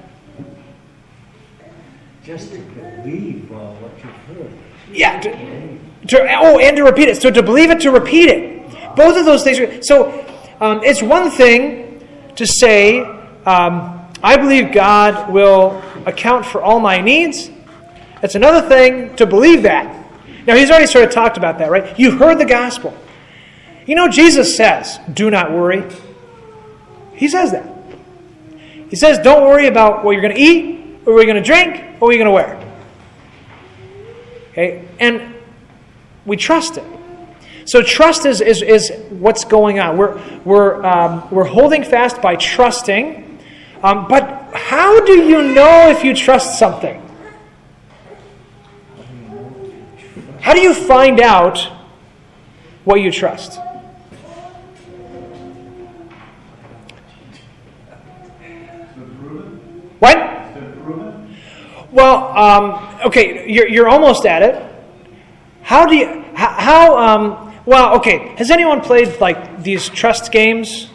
Just 2.23 2.51
to 2.51 2.59
believe 2.59 3.49
uh, 3.51 3.55
what 3.55 3.91
you've 4.03 4.37
heard. 4.37 4.51
Yeah. 4.91 5.19
To, 5.21 5.77
to, 6.07 6.37
oh, 6.39 6.59
and 6.59 6.75
to 6.75 6.83
repeat 6.83 7.07
it. 7.07 7.21
So 7.21 7.31
to 7.31 7.41
believe 7.41 7.71
it, 7.71 7.79
to 7.81 7.91
repeat 7.91 8.29
it. 8.29 8.95
Both 8.95 9.17
of 9.17 9.25
those 9.25 9.43
things. 9.43 9.59
Are, 9.59 9.81
so 9.81 10.25
um, 10.59 10.81
it's 10.83 11.01
one 11.01 11.31
thing 11.31 12.05
to 12.35 12.45
say, 12.45 13.01
um, 13.45 14.09
I 14.21 14.35
believe 14.35 14.73
God 14.73 15.31
will 15.31 15.81
account 16.05 16.45
for 16.45 16.61
all 16.61 16.79
my 16.79 16.99
needs. 16.99 17.49
It's 18.23 18.35
another 18.35 18.67
thing 18.67 19.15
to 19.17 19.25
believe 19.25 19.63
that. 19.63 20.05
Now, 20.45 20.55
he's 20.55 20.69
already 20.69 20.87
sort 20.87 21.05
of 21.05 21.11
talked 21.11 21.37
about 21.37 21.57
that, 21.59 21.69
right? 21.69 21.97
You've 21.99 22.19
heard 22.19 22.39
the 22.39 22.45
gospel. 22.45 22.97
You 23.85 23.95
know, 23.95 24.07
Jesus 24.07 24.55
says, 24.55 24.99
do 25.13 25.29
not 25.29 25.51
worry. 25.51 25.83
He 27.13 27.27
says 27.27 27.51
that. 27.51 27.69
He 28.89 28.95
says, 28.95 29.19
don't 29.19 29.43
worry 29.43 29.67
about 29.67 30.03
what 30.03 30.11
you're 30.11 30.21
going 30.21 30.35
to 30.35 30.41
eat, 30.41 30.99
or 31.05 31.13
what 31.13 31.25
you're 31.25 31.33
going 31.33 31.43
to 31.43 31.47
drink, 31.47 32.01
or 32.01 32.07
what 32.07 32.15
you're 32.15 32.23
going 32.23 32.25
to 32.25 32.31
wear. 32.31 32.63
Okay? 34.51 34.87
And 34.99 35.35
we 36.25 36.37
trust 36.37 36.77
it. 36.77 36.83
So 37.65 37.81
trust 37.81 38.25
is, 38.25 38.39
is, 38.39 38.61
is 38.61 38.91
what's 39.09 39.43
going 39.43 39.79
on. 39.79 39.97
We're, 39.97 40.21
we're, 40.45 40.85
um, 40.85 41.27
we're 41.29 41.43
holding 41.43 41.83
fast 41.83 42.21
by 42.21 42.37
trusting. 42.37 43.39
Um, 43.83 44.07
but 44.07 44.53
how 44.53 45.05
do 45.05 45.23
you 45.23 45.53
know 45.53 45.89
if 45.89 46.03
you 46.03 46.15
trust 46.15 46.57
something? 46.57 47.03
How 50.47 50.53
do 50.53 50.61
you 50.61 50.73
find 50.73 51.19
out 51.19 51.59
what 52.85 53.01
you 53.01 53.11
trust? 53.11 53.59
What? 59.99 60.17
Well, 61.91 62.37
um, 62.37 62.99
okay, 63.07 63.51
you're, 63.51 63.67
you're 63.67 63.89
almost 63.89 64.25
at 64.25 64.41
it. 64.41 64.63
How 65.63 65.85
do 65.85 65.97
you, 65.97 66.23
how, 66.33 66.97
um, 66.97 67.53
well, 67.65 67.97
okay, 67.97 68.33
has 68.37 68.49
anyone 68.49 68.79
played 68.79 69.19
like 69.19 69.61
these 69.61 69.89
trust 69.89 70.31
games 70.31 70.89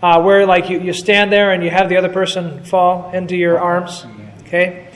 uh, 0.00 0.22
where 0.22 0.46
like 0.46 0.70
you, 0.70 0.78
you 0.78 0.92
stand 0.92 1.32
there 1.32 1.50
and 1.50 1.64
you 1.64 1.70
have 1.70 1.88
the 1.88 1.96
other 1.96 2.08
person 2.08 2.62
fall 2.62 3.10
into 3.10 3.34
your 3.34 3.58
arms? 3.58 4.06
Okay. 4.42 4.92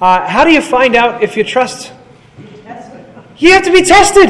Uh, 0.00 0.26
how 0.26 0.44
do 0.44 0.50
you 0.50 0.62
find 0.62 0.96
out 0.96 1.22
if 1.22 1.36
you 1.36 1.44
trust? 1.44 1.92
You 3.42 3.50
have 3.50 3.64
to 3.64 3.72
be 3.72 3.82
tested. 3.82 4.28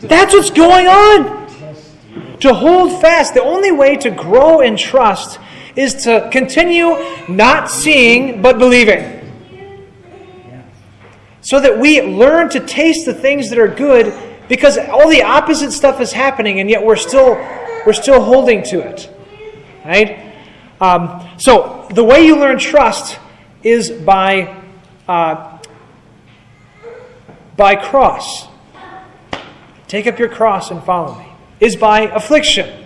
That's 0.00 0.32
what's 0.32 0.48
going 0.48 0.86
on. 0.86 2.38
To 2.40 2.54
hold 2.54 2.98
fast, 3.02 3.34
the 3.34 3.42
only 3.42 3.70
way 3.70 3.94
to 3.96 4.10
grow 4.10 4.60
in 4.60 4.78
trust 4.78 5.38
is 5.76 6.04
to 6.04 6.30
continue 6.32 6.96
not 7.28 7.70
seeing 7.70 8.40
but 8.40 8.58
believing. 8.58 9.12
So 11.42 11.60
that 11.60 11.78
we 11.78 12.00
learn 12.00 12.48
to 12.50 12.60
taste 12.60 13.04
the 13.04 13.12
things 13.12 13.50
that 13.50 13.58
are 13.58 13.68
good 13.68 14.14
because 14.48 14.78
all 14.78 15.10
the 15.10 15.22
opposite 15.22 15.72
stuff 15.72 16.00
is 16.00 16.12
happening 16.12 16.60
and 16.60 16.70
yet 16.70 16.82
we're 16.82 16.96
still 16.96 17.34
we're 17.84 17.92
still 17.92 18.22
holding 18.22 18.62
to 18.62 18.80
it. 18.80 19.10
Right? 19.84 20.34
Um, 20.80 21.28
so 21.36 21.86
the 21.92 22.02
way 22.02 22.24
you 22.24 22.36
learn 22.36 22.58
trust 22.58 23.18
is 23.62 23.90
by 23.90 24.62
uh, 25.06 25.55
by 27.56 27.76
cross. 27.76 28.48
Take 29.88 30.06
up 30.06 30.18
your 30.18 30.28
cross 30.28 30.70
and 30.70 30.82
follow 30.82 31.18
me. 31.18 31.26
Is 31.60 31.76
by 31.76 32.00
affliction. 32.00 32.84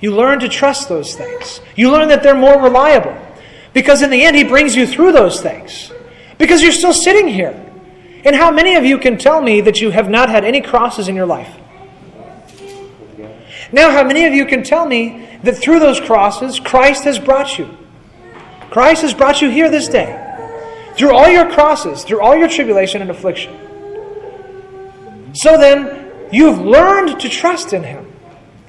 You 0.00 0.14
learn 0.14 0.40
to 0.40 0.48
trust 0.48 0.88
those 0.88 1.14
things. 1.14 1.60
You 1.74 1.90
learn 1.90 2.08
that 2.08 2.22
they're 2.22 2.36
more 2.36 2.60
reliable. 2.60 3.16
Because 3.72 4.02
in 4.02 4.10
the 4.10 4.22
end, 4.22 4.36
He 4.36 4.44
brings 4.44 4.76
you 4.76 4.86
through 4.86 5.12
those 5.12 5.40
things. 5.40 5.92
Because 6.38 6.62
you're 6.62 6.72
still 6.72 6.92
sitting 6.92 7.28
here. 7.28 7.62
And 8.24 8.36
how 8.36 8.50
many 8.50 8.74
of 8.74 8.84
you 8.84 8.98
can 8.98 9.18
tell 9.18 9.40
me 9.40 9.60
that 9.62 9.80
you 9.80 9.90
have 9.90 10.08
not 10.08 10.28
had 10.28 10.44
any 10.44 10.60
crosses 10.60 11.08
in 11.08 11.16
your 11.16 11.26
life? 11.26 11.54
Now, 13.72 13.90
how 13.90 14.04
many 14.04 14.26
of 14.26 14.32
you 14.32 14.46
can 14.46 14.62
tell 14.62 14.86
me 14.86 15.28
that 15.42 15.56
through 15.56 15.80
those 15.80 15.98
crosses, 16.00 16.60
Christ 16.60 17.04
has 17.04 17.18
brought 17.18 17.58
you? 17.58 17.68
Christ 18.70 19.02
has 19.02 19.14
brought 19.14 19.40
you 19.40 19.50
here 19.50 19.70
this 19.70 19.88
day. 19.88 20.25
Through 20.96 21.14
all 21.14 21.28
your 21.28 21.50
crosses, 21.52 22.04
through 22.04 22.20
all 22.20 22.36
your 22.36 22.48
tribulation 22.48 23.02
and 23.02 23.10
affliction. 23.10 23.54
So 25.34 25.58
then, 25.58 26.12
you've 26.32 26.58
learned 26.58 27.20
to 27.20 27.28
trust 27.28 27.72
in 27.72 27.82
Him. 27.82 28.10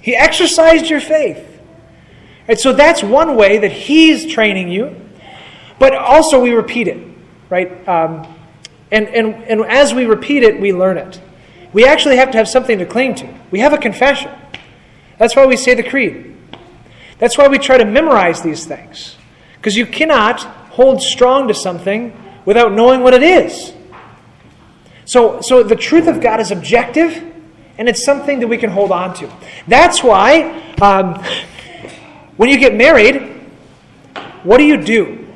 He 0.02 0.16
exercised 0.16 0.90
your 0.90 1.00
faith. 1.00 1.62
And 2.48 2.60
so 2.60 2.74
that's 2.74 3.02
one 3.02 3.36
way 3.36 3.58
that 3.60 3.72
He's 3.72 4.26
training 4.32 4.70
you. 4.70 4.96
But 5.80 5.94
also, 5.94 6.42
we 6.42 6.52
repeat 6.52 6.88
it, 6.88 7.06
right? 7.50 7.88
Um, 7.88 8.36
and, 8.92 9.08
and, 9.10 9.36
and 9.46 9.62
as 9.66 9.94
we 9.94 10.06
repeat 10.06 10.44
it, 10.44 10.60
we 10.60 10.74
learn 10.74 10.98
it. 10.98 11.22
We 11.74 11.86
actually 11.86 12.18
have 12.18 12.32
to 12.32 12.38
have 12.38 12.48
something 12.48 12.80
to 12.80 12.86
cling 12.86 13.16
to. 13.16 13.34
We 13.52 13.60
have 13.60 13.74
a 13.74 13.78
confession. 13.78 14.32
That's 15.18 15.36
why 15.36 15.46
we 15.46 15.58
say 15.58 15.74
the 15.76 15.84
creed. 15.84 16.36
That's 17.20 17.38
why 17.38 17.48
we 17.48 17.58
try 17.58 17.78
to 17.78 17.86
memorize 17.86 18.42
these 18.42 18.66
things. 18.66 19.18
Because 19.56 19.76
you 19.76 19.86
cannot 19.86 20.42
hold 20.78 21.02
strong 21.02 21.48
to 21.48 21.56
something 21.56 22.16
without 22.46 22.72
knowing 22.72 23.02
what 23.02 23.16
it 23.16 23.24
is. 23.24 23.74
So, 25.06 25.42
so 25.42 25.64
the 25.64 25.76
truth 25.76 26.08
of 26.08 26.22
God 26.22 26.40
is 26.40 26.52
objective 26.52 27.12
and 27.80 27.90
it's 27.90 28.06
something 28.06 28.40
that 28.40 28.48
we 28.48 28.58
can 28.58 28.70
hold 28.70 28.92
on 28.92 29.16
to. 29.16 29.32
That's 29.68 30.04
why 30.04 30.62
um, 30.80 31.24
when 32.38 32.50
you 32.50 32.60
get 32.60 32.76
married, 32.76 33.16
what 34.44 34.60
do 34.60 34.66
you 34.66 34.78
do 34.78 35.28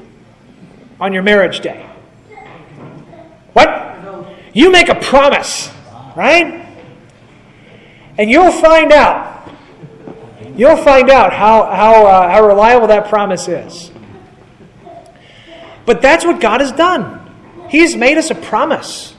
on 1.00 1.12
your 1.12 1.24
marriage 1.24 1.62
day? 1.62 1.90
What? 3.54 3.68
You 4.54 4.72
make 4.72 4.90
a 4.90 4.96
promise, 4.96 5.72
right? 6.16 6.68
And 8.20 8.30
you'll 8.30 8.52
find 8.52 8.92
out. 8.92 9.50
You'll 10.56 10.78
find 10.78 11.10
out 11.10 11.34
how, 11.34 11.66
how, 11.66 12.06
uh, 12.06 12.30
how 12.30 12.46
reliable 12.46 12.88
that 12.88 13.10
promise 13.10 13.48
is. 13.48 13.91
But 15.92 16.02
that's 16.02 16.24
what 16.24 16.40
God 16.40 16.62
has 16.62 16.72
done. 16.72 17.20
He's 17.68 17.98
made 17.98 18.18
us 18.18 18.32
a 18.32 18.36
promise. 18.36 19.14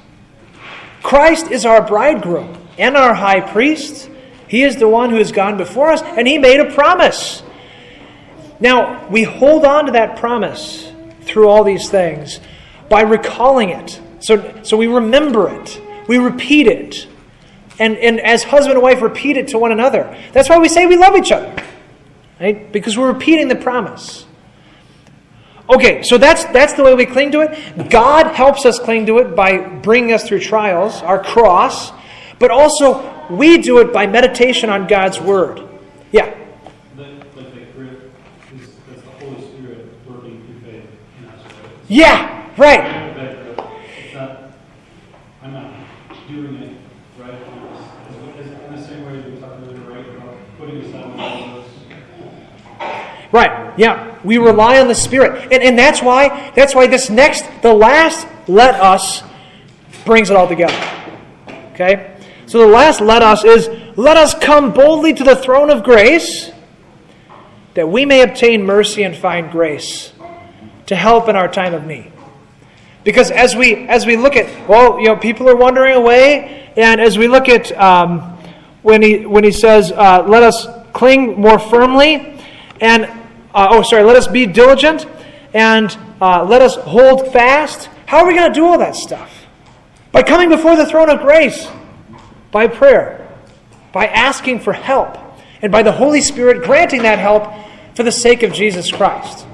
Christ 1.02 1.50
is 1.50 1.66
our 1.66 1.86
bridegroom 1.86 2.66
and 2.78 2.96
our 2.96 3.12
high 3.12 3.42
priest. 3.42 4.08
He 4.48 4.62
is 4.62 4.76
the 4.76 4.88
one 4.88 5.10
who 5.10 5.16
has 5.16 5.32
gone 5.32 5.58
before 5.58 5.92
us, 5.92 6.00
and 6.00 6.26
he 6.26 6.38
made 6.38 6.60
a 6.60 6.72
promise. 6.72 7.42
Now, 8.58 9.06
we 9.08 9.22
hold 9.22 9.66
on 9.66 9.84
to 9.84 9.92
that 9.92 10.16
promise 10.16 10.90
through 11.20 11.46
all 11.46 11.62
these 11.62 11.90
things 11.90 12.40
by 12.88 13.02
recalling 13.02 13.68
it. 13.68 14.00
So, 14.20 14.62
so 14.62 14.78
we 14.78 14.86
remember 14.86 15.54
it, 15.54 15.78
we 16.08 16.16
repeat 16.16 16.68
it. 16.68 17.06
And, 17.78 17.98
and 17.98 18.18
as 18.18 18.44
husband 18.44 18.76
and 18.76 18.82
wife 18.82 19.02
repeat 19.02 19.36
it 19.36 19.48
to 19.48 19.58
one 19.58 19.72
another. 19.72 20.18
That's 20.32 20.48
why 20.48 20.56
we 20.56 20.70
say 20.70 20.86
we 20.86 20.96
love 20.96 21.16
each 21.16 21.32
other. 21.32 21.54
Right? 22.40 22.72
Because 22.72 22.96
we're 22.96 23.12
repeating 23.12 23.48
the 23.48 23.56
promise. 23.56 24.24
Okay, 25.70 26.02
so 26.02 26.18
that's 26.18 26.44
that's 26.46 26.72
the 26.74 26.82
way 26.82 26.94
we 26.94 27.06
cling 27.06 27.30
to 27.32 27.40
it. 27.40 27.88
God 27.88 28.34
helps 28.34 28.66
us 28.66 28.78
cling 28.78 29.06
to 29.06 29.18
it 29.18 29.36
by 29.36 29.58
bringing 29.58 30.12
us 30.12 30.26
through 30.26 30.40
trials, 30.40 31.00
our 31.02 31.22
cross, 31.22 31.92
but 32.38 32.50
also 32.50 33.28
we 33.30 33.58
do 33.58 33.78
it 33.78 33.92
by 33.92 34.06
meditation 34.06 34.70
on 34.70 34.86
God's 34.86 35.20
word. 35.20 35.62
Yeah. 36.10 36.38
Yeah, 41.88 42.48
right. 42.56 42.80
I'm 45.42 45.52
not 45.52 45.74
doing 46.26 46.56
it 46.56 46.76
right. 47.18 47.34
In 48.38 48.74
the 48.74 48.82
same 48.82 49.04
way 49.04 49.20
we 49.30 49.38
talked 49.38 49.60
earlier, 49.60 49.80
right, 49.80 50.08
about 50.08 50.38
putting 50.58 50.78
aside 50.78 51.62
Right. 53.32 53.76
Yeah. 53.78 54.18
We 54.22 54.38
rely 54.38 54.78
on 54.78 54.88
the 54.88 54.94
Spirit. 54.94 55.50
And, 55.50 55.62
and 55.62 55.78
that's 55.78 56.02
why 56.02 56.52
that's 56.54 56.74
why 56.74 56.86
this 56.86 57.10
next 57.10 57.44
the 57.62 57.72
last 57.72 58.26
let 58.46 58.74
us 58.74 59.22
brings 60.04 60.30
it 60.30 60.36
all 60.36 60.46
together. 60.46 60.78
Okay? 61.72 62.16
So 62.46 62.58
the 62.58 62.66
last 62.66 63.00
let 63.00 63.22
us 63.22 63.44
is 63.44 63.68
let 63.96 64.16
us 64.16 64.34
come 64.34 64.72
boldly 64.72 65.14
to 65.14 65.24
the 65.24 65.36
throne 65.36 65.70
of 65.70 65.82
grace 65.82 66.52
that 67.74 67.88
we 67.88 68.04
may 68.04 68.20
obtain 68.20 68.64
mercy 68.64 69.02
and 69.02 69.16
find 69.16 69.50
grace 69.50 70.12
to 70.86 70.94
help 70.94 71.28
in 71.28 71.36
our 71.36 71.48
time 71.48 71.72
of 71.72 71.86
need. 71.86 72.12
Because 73.04 73.30
as 73.30 73.56
we 73.56 73.88
as 73.88 74.04
we 74.04 74.16
look 74.16 74.36
at 74.36 74.68
well, 74.68 75.00
you 75.00 75.06
know, 75.06 75.16
people 75.16 75.48
are 75.48 75.56
wandering 75.56 75.96
away, 75.96 76.70
and 76.76 77.00
as 77.00 77.18
we 77.18 77.26
look 77.26 77.48
at 77.48 77.72
um, 77.72 78.20
when 78.82 79.02
he 79.02 79.26
when 79.26 79.42
he 79.42 79.50
says, 79.50 79.90
uh, 79.90 80.24
"Let 80.28 80.42
us 80.42 80.66
cling 80.92 81.40
more 81.40 81.58
firmly," 81.58 82.38
and 82.80 83.21
uh, 83.54 83.68
oh, 83.70 83.82
sorry, 83.82 84.02
let 84.02 84.16
us 84.16 84.26
be 84.26 84.46
diligent, 84.46 85.06
and 85.54 85.96
uh, 86.20 86.44
let 86.44 86.62
us 86.62 86.76
hold 86.76 87.32
fast. 87.32 87.88
How 88.06 88.18
are 88.18 88.26
we 88.26 88.34
going 88.34 88.50
to 88.50 88.54
do 88.54 88.64
all 88.64 88.78
that 88.78 88.96
stuff? 88.96 89.46
By 90.10 90.22
coming 90.22 90.48
before 90.48 90.76
the 90.76 90.86
throne 90.86 91.10
of 91.10 91.20
grace, 91.20 91.68
by 92.50 92.66
prayer, 92.66 93.36
by 93.92 94.06
asking 94.06 94.60
for 94.60 94.72
help, 94.72 95.18
and 95.60 95.70
by 95.70 95.82
the 95.82 95.92
Holy 95.92 96.20
Spirit 96.20 96.64
granting 96.64 97.02
that 97.02 97.18
help 97.18 97.52
for 97.94 98.02
the 98.02 98.12
sake 98.12 98.42
of 98.42 98.52
Jesus 98.52 98.90
Christ. 98.90 99.46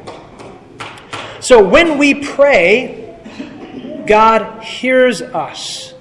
So 1.40 1.62
when 1.62 1.98
we 1.98 2.14
pray, 2.14 4.04
God 4.06 4.62
hears 4.62 5.22
us. 5.22 5.94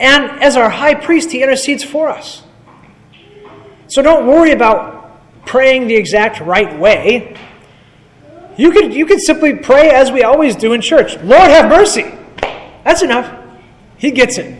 And 0.00 0.42
as 0.42 0.56
our 0.56 0.68
high 0.68 0.94
priest, 0.94 1.30
he 1.30 1.42
intercedes 1.42 1.82
for 1.84 2.08
us. 2.08 2.42
So 3.86 4.02
don't 4.02 4.26
worry 4.26 4.52
about 4.52 4.97
praying 5.48 5.88
the 5.88 5.96
exact 5.96 6.40
right 6.40 6.78
way. 6.78 7.36
You 8.56 8.70
could, 8.70 8.92
you 8.92 9.06
could 9.06 9.20
simply 9.20 9.54
pray 9.54 9.90
as 9.90 10.12
we 10.12 10.22
always 10.22 10.54
do 10.54 10.74
in 10.74 10.80
church 10.80 11.16
Lord, 11.22 11.50
have 11.50 11.68
mercy. 11.68 12.14
That's 12.84 13.02
enough. 13.02 13.34
He 13.96 14.10
gets 14.10 14.38
it. 14.38 14.56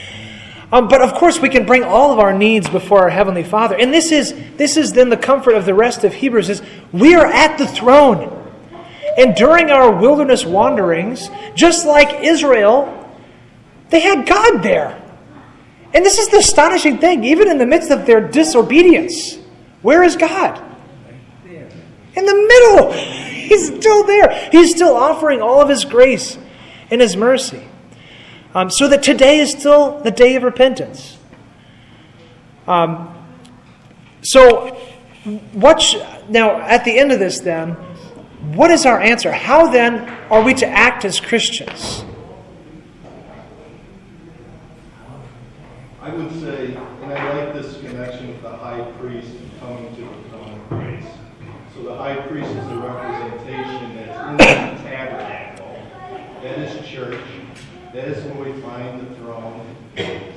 um, 0.72 0.88
but 0.88 1.00
of 1.00 1.14
course, 1.14 1.38
we 1.40 1.48
can 1.48 1.64
bring 1.64 1.84
all 1.84 2.12
of 2.12 2.18
our 2.18 2.36
needs 2.36 2.68
before 2.68 3.02
our 3.02 3.10
Heavenly 3.10 3.44
Father. 3.44 3.76
And 3.76 3.94
this 3.94 4.12
is, 4.12 4.34
this 4.56 4.76
is 4.76 4.92
then 4.92 5.08
the 5.08 5.16
comfort 5.16 5.54
of 5.54 5.64
the 5.64 5.74
rest 5.74 6.04
of 6.04 6.12
Hebrews 6.12 6.50
is 6.50 6.62
we 6.92 7.14
are 7.14 7.26
at 7.26 7.56
the 7.56 7.66
throne. 7.66 8.34
And 9.16 9.34
during 9.34 9.70
our 9.70 9.90
wilderness 9.90 10.44
wanderings, 10.44 11.30
just 11.54 11.86
like 11.86 12.24
Israel, 12.24 12.94
they 13.90 14.00
had 14.00 14.26
God 14.26 14.62
there. 14.62 15.02
And 15.94 16.04
this 16.04 16.18
is 16.18 16.28
the 16.28 16.38
astonishing 16.38 16.98
thing. 16.98 17.24
Even 17.24 17.48
in 17.48 17.58
the 17.58 17.66
midst 17.66 17.90
of 17.90 18.04
their 18.04 18.20
disobedience, 18.20 19.37
where 19.82 20.02
is 20.02 20.16
God? 20.16 20.64
In 21.44 22.26
the 22.26 22.34
middle. 22.34 22.92
He's 23.48 23.66
still 23.66 24.04
there. 24.04 24.48
He's 24.50 24.74
still 24.74 24.94
offering 24.94 25.40
all 25.40 25.60
of 25.60 25.68
His 25.68 25.84
grace 25.84 26.36
and 26.90 27.00
His 27.00 27.16
mercy. 27.16 27.66
Um, 28.54 28.70
so 28.70 28.88
that 28.88 29.02
today 29.02 29.38
is 29.38 29.52
still 29.52 30.00
the 30.00 30.10
day 30.10 30.34
of 30.36 30.42
repentance. 30.42 31.18
Um, 32.66 33.14
so, 34.22 34.76
what 35.52 35.80
sh- 35.80 35.96
now 36.28 36.60
at 36.60 36.84
the 36.84 36.98
end 36.98 37.12
of 37.12 37.18
this, 37.18 37.40
then, 37.40 37.72
what 38.54 38.70
is 38.70 38.84
our 38.84 39.00
answer? 39.00 39.32
How 39.32 39.70
then 39.70 40.08
are 40.30 40.42
we 40.42 40.54
to 40.54 40.66
act 40.66 41.04
as 41.04 41.20
Christians? 41.20 42.04
I 46.00 46.14
would 46.14 46.40
say, 46.40 46.74
and 47.02 47.12
I 47.12 47.44
like 47.44 47.54
this 47.54 47.78
connection 47.80 48.28
with 48.28 48.42
the 48.42 48.50
high 48.50 48.82
priest 48.98 49.28
coming 49.60 49.94
to 49.96 50.00
the 50.02 50.28
throne 50.30 50.60
of 50.60 50.68
grace. 50.68 51.04
So 51.74 51.82
the 51.82 51.87
high 51.98 52.14
priest 52.28 52.48
is 52.48 52.66
a 52.68 52.76
representation 52.76 53.96
that's 53.96 54.30
in 54.30 54.36
the 54.36 54.88
tabernacle. 54.88 55.82
That 56.44 56.58
is 56.60 56.88
church. 56.88 57.20
That 57.92 58.04
is 58.04 58.24
where 58.26 58.52
we 58.52 58.60
find 58.62 59.00
the 59.00 59.16
throne. 59.16 59.74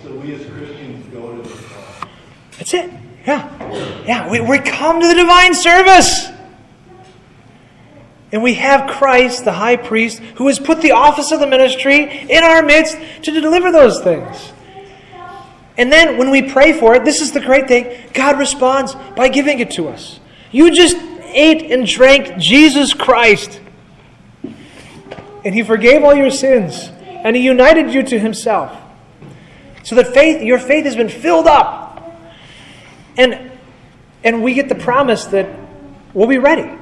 So 0.02 0.12
we 0.16 0.34
as 0.34 0.44
Christians 0.48 1.06
go 1.14 1.36
to 1.36 1.44
the 1.44 1.50
throne. 1.50 2.10
That's 2.58 2.74
it. 2.74 2.92
Yeah. 3.28 4.04
Yeah. 4.08 4.28
We, 4.28 4.42
we 4.42 4.58
come 4.58 5.02
to 5.02 5.08
the 5.08 5.14
divine 5.14 5.54
service. 5.54 6.30
And 8.32 8.42
we 8.42 8.56
have 8.56 8.90
Christ, 8.90 9.46
the 9.46 9.52
high 9.52 9.76
priest, 9.76 10.18
who 10.18 10.48
has 10.48 10.58
put 10.58 10.82
the 10.82 10.94
office 10.94 11.32
of 11.32 11.40
the 11.40 11.48
ministry 11.48 12.06
in 12.28 12.44
our 12.44 12.64
midst 12.64 12.98
to 13.22 13.40
deliver 13.40 13.72
those 13.72 14.02
things. 14.02 14.52
And 15.78 15.92
then 15.92 16.18
when 16.18 16.32
we 16.32 16.42
pray 16.42 16.74
for 16.74 16.96
it, 16.96 17.06
this 17.06 17.22
is 17.22 17.34
the 17.34 17.40
great 17.40 17.68
thing 17.68 17.96
God 18.14 18.40
responds 18.40 18.96
by 19.16 19.28
giving 19.28 19.60
it 19.60 19.70
to 19.72 19.90
us. 19.90 20.20
You 20.52 20.72
just 20.72 20.98
ate 21.34 21.72
and 21.72 21.86
drank 21.86 22.38
Jesus 22.38 22.94
Christ. 22.94 23.60
And 24.44 25.56
He 25.56 25.64
forgave 25.64 26.04
all 26.04 26.14
your 26.14 26.32
sins. 26.32 26.90
And 27.04 27.36
He 27.36 27.44
united 27.44 27.94
you 27.94 28.04
to 28.04 28.20
Himself. 28.20 28.78
So 29.84 29.96
that 29.96 30.14
faith, 30.14 30.42
your 30.44 30.60
faith 30.60 30.86
has 30.86 30.96
been 30.96 31.10
filled 31.10 31.48
up. 31.48 32.18
And, 33.18 33.52
and 34.24 34.44
we 34.44 34.54
get 34.54 34.70
the 34.70 34.76
promise 34.76 35.26
that 35.28 35.50
we'll 36.14 36.28
be 36.28 36.38
ready. 36.38 36.78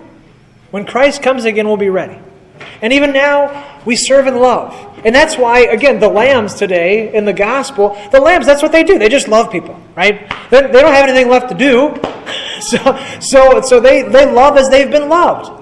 When 0.71 0.85
Christ 0.85 1.23
comes 1.23 1.45
again, 1.45 1.67
we'll 1.67 1.77
be 1.77 1.89
ready. 1.89 2.19
And 2.81 2.93
even 2.93 3.13
now, 3.13 3.81
we 3.85 3.95
serve 3.95 4.27
in 4.27 4.37
love. 4.37 4.73
And 5.05 5.15
that's 5.15 5.37
why, 5.37 5.59
again, 5.59 5.99
the 5.99 6.09
lambs 6.09 6.55
today 6.55 7.13
in 7.13 7.25
the 7.25 7.33
gospel, 7.33 7.97
the 8.11 8.19
lambs, 8.19 8.45
that's 8.45 8.61
what 8.61 8.71
they 8.71 8.83
do. 8.83 8.99
They 8.99 9.09
just 9.09 9.27
love 9.27 9.51
people, 9.51 9.79
right? 9.95 10.29
They, 10.49 10.61
they 10.61 10.81
don't 10.81 10.93
have 10.93 11.07
anything 11.07 11.29
left 11.29 11.49
to 11.49 11.55
do. 11.55 11.95
So, 12.69 12.99
so, 13.19 13.61
so 13.61 13.79
they, 13.79 14.03
they 14.03 14.31
love 14.31 14.57
as 14.57 14.69
they've 14.69 14.91
been 14.91 15.09
loved. 15.09 15.59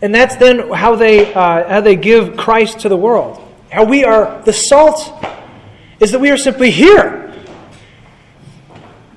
And 0.00 0.14
that's 0.14 0.36
then 0.36 0.70
how 0.70 0.94
they, 0.94 1.32
uh, 1.32 1.68
how 1.68 1.80
they 1.80 1.96
give 1.96 2.36
Christ 2.36 2.80
to 2.80 2.88
the 2.88 2.96
world. 2.96 3.42
How 3.70 3.84
we 3.84 4.04
are 4.04 4.42
the 4.42 4.52
salt 4.52 5.12
is 6.00 6.12
that 6.12 6.20
we 6.20 6.30
are 6.30 6.36
simply 6.36 6.70
here. 6.70 7.34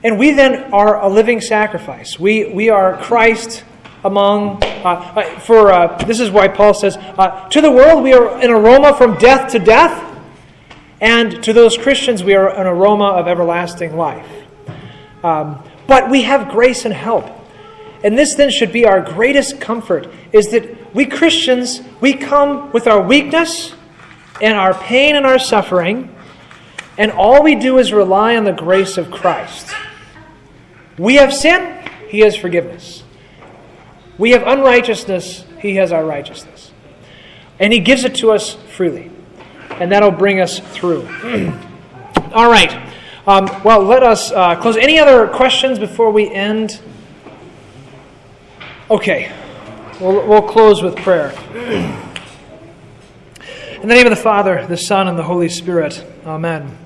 And 0.04 0.18
we 0.18 0.32
then 0.32 0.74
are 0.74 1.00
a 1.00 1.08
living 1.08 1.42
sacrifice. 1.42 2.20
We, 2.20 2.52
we 2.52 2.70
are 2.70 2.98
Christ 2.98 3.64
among, 4.04 4.64
uh, 4.64 5.40
for 5.42 5.72
uh, 5.72 5.98
this 6.06 6.20
is 6.20 6.32
why 6.32 6.48
Paul 6.48 6.74
says, 6.74 6.98
uh, 6.98 7.48
to 7.50 7.62
the 7.62 7.72
world 7.72 8.04
we 8.04 8.14
are 8.14 8.40
an 8.40 8.50
aroma 8.50 8.96
from 8.98 9.18
death 9.18 9.52
to 9.52 9.60
death, 9.60 10.08
and 11.00 11.44
to 11.44 11.54
those 11.54 11.78
Christians 11.78 12.24
we 12.24 12.34
are 12.34 12.50
an 12.50 12.66
aroma 12.66 13.10
of 13.10 13.28
everlasting 13.28 13.96
life. 13.96 14.28
Um, 15.24 15.64
but 15.92 16.10
we 16.10 16.22
have 16.22 16.48
grace 16.48 16.86
and 16.86 16.94
help. 16.94 17.26
And 18.02 18.18
this 18.18 18.36
then 18.36 18.50
should 18.50 18.72
be 18.72 18.86
our 18.86 19.02
greatest 19.02 19.60
comfort 19.60 20.08
is 20.32 20.52
that 20.52 20.96
we 20.96 21.06
Christians, 21.06 21.82
we 22.00 22.14
come 22.14 22.72
with 22.72 22.88
our 22.88 23.02
weakness 23.02 23.76
and 24.42 24.54
our 24.54 24.74
pain 24.74 25.18
and 25.18 25.26
our 25.26 25.38
suffering, 25.38 26.16
and 26.98 27.12
all 27.12 27.44
we 27.44 27.56
do 27.56 27.78
is 27.78 27.92
rely 27.92 28.38
on 28.38 28.46
the 28.46 28.54
grace 28.54 28.98
of 28.98 29.12
Christ. 29.12 29.76
We 30.98 31.16
have 31.16 31.34
sin, 31.34 31.86
He 32.08 32.20
has 32.20 32.38
forgiveness. 32.38 33.04
We 34.18 34.32
have 34.32 34.48
unrighteousness, 34.48 35.44
He 35.60 35.76
has 35.76 35.92
our 35.92 36.06
righteousness. 36.06 36.72
And 37.60 37.74
He 37.74 37.80
gives 37.80 38.06
it 38.06 38.16
to 38.16 38.32
us 38.32 38.54
freely. 38.54 39.12
And 39.72 39.92
that'll 39.92 40.12
bring 40.12 40.40
us 40.40 40.60
through. 40.60 41.02
All 42.34 42.50
right. 42.50 42.91
Um, 43.32 43.48
well, 43.64 43.82
let 43.82 44.04
us 44.04 44.30
uh, 44.30 44.58
close. 44.58 44.76
Any 44.76 45.00
other 45.00 45.26
questions 45.26 45.80
before 45.80 46.12
we 46.12 46.30
end? 46.30 46.82
Okay. 48.90 49.32
We'll, 50.02 50.28
we'll 50.28 50.42
close 50.42 50.84
with 50.84 50.98
prayer. 50.98 51.32
In 53.82 53.88
the 53.88 53.96
name 53.96 54.06
of 54.06 54.10
the 54.10 54.18
Father, 54.22 54.68
the 54.68 54.76
Son, 54.76 55.08
and 55.08 55.18
the 55.18 55.24
Holy 55.24 55.48
Spirit. 55.48 56.06
Amen. 56.26 56.78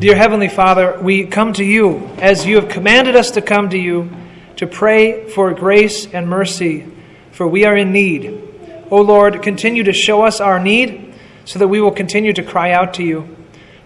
Dear 0.00 0.16
Heavenly 0.16 0.48
Father, 0.48 0.98
we 1.00 1.26
come 1.26 1.52
to 1.52 1.62
you 1.62 2.08
as 2.18 2.44
you 2.44 2.56
have 2.56 2.68
commanded 2.68 3.14
us 3.14 3.30
to 3.30 3.40
come 3.40 3.70
to 3.70 3.78
you 3.78 4.10
to 4.56 4.66
pray 4.66 5.28
for 5.28 5.54
grace 5.54 6.12
and 6.12 6.28
mercy, 6.28 6.84
for 7.30 7.46
we 7.46 7.64
are 7.64 7.76
in 7.76 7.92
need. 7.92 8.42
O 8.90 9.00
Lord, 9.02 9.40
continue 9.40 9.84
to 9.84 9.92
show 9.92 10.22
us 10.22 10.40
our 10.40 10.58
need 10.58 11.14
so 11.44 11.60
that 11.60 11.68
we 11.68 11.80
will 11.80 11.92
continue 11.92 12.32
to 12.32 12.42
cry 12.42 12.72
out 12.72 12.94
to 12.94 13.04
you. 13.04 13.36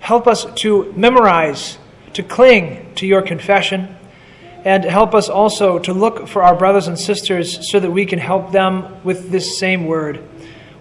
Help 0.05 0.27
us 0.27 0.45
to 0.57 0.93
memorize, 0.95 1.79
to 2.13 2.23
cling 2.23 2.93
to 2.95 3.07
your 3.07 3.23
confession, 3.23 3.89
and 4.63 4.85
help 4.85 5.15
us 5.15 5.31
also 5.31 5.79
to 5.79 5.95
look 5.95 6.29
for 6.29 6.43
our 6.43 6.55
brothers 6.55 6.89
and 6.89 6.99
sisters 6.99 7.71
so 7.71 7.81
that 7.81 7.91
we 7.91 8.05
can 8.05 8.19
help 8.19 8.53
them 8.53 9.03
with 9.03 9.31
this 9.31 9.59
same 9.59 9.87
word. 9.87 10.23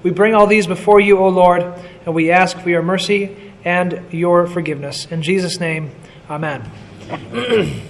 We 0.04 0.12
bring 0.12 0.36
all 0.36 0.46
these 0.46 0.68
before 0.68 1.00
you, 1.00 1.20
O 1.20 1.30
Lord, 1.30 1.64
and 2.06 2.14
we 2.14 2.32
ask 2.32 2.60
for 2.60 2.70
your 2.70 2.82
mercy 2.82 3.54
and 3.64 4.04
your 4.12 4.46
forgiveness. 4.46 5.08
In 5.10 5.22
Jesus' 5.22 5.58
name, 5.58 5.92
amen. 6.30 6.70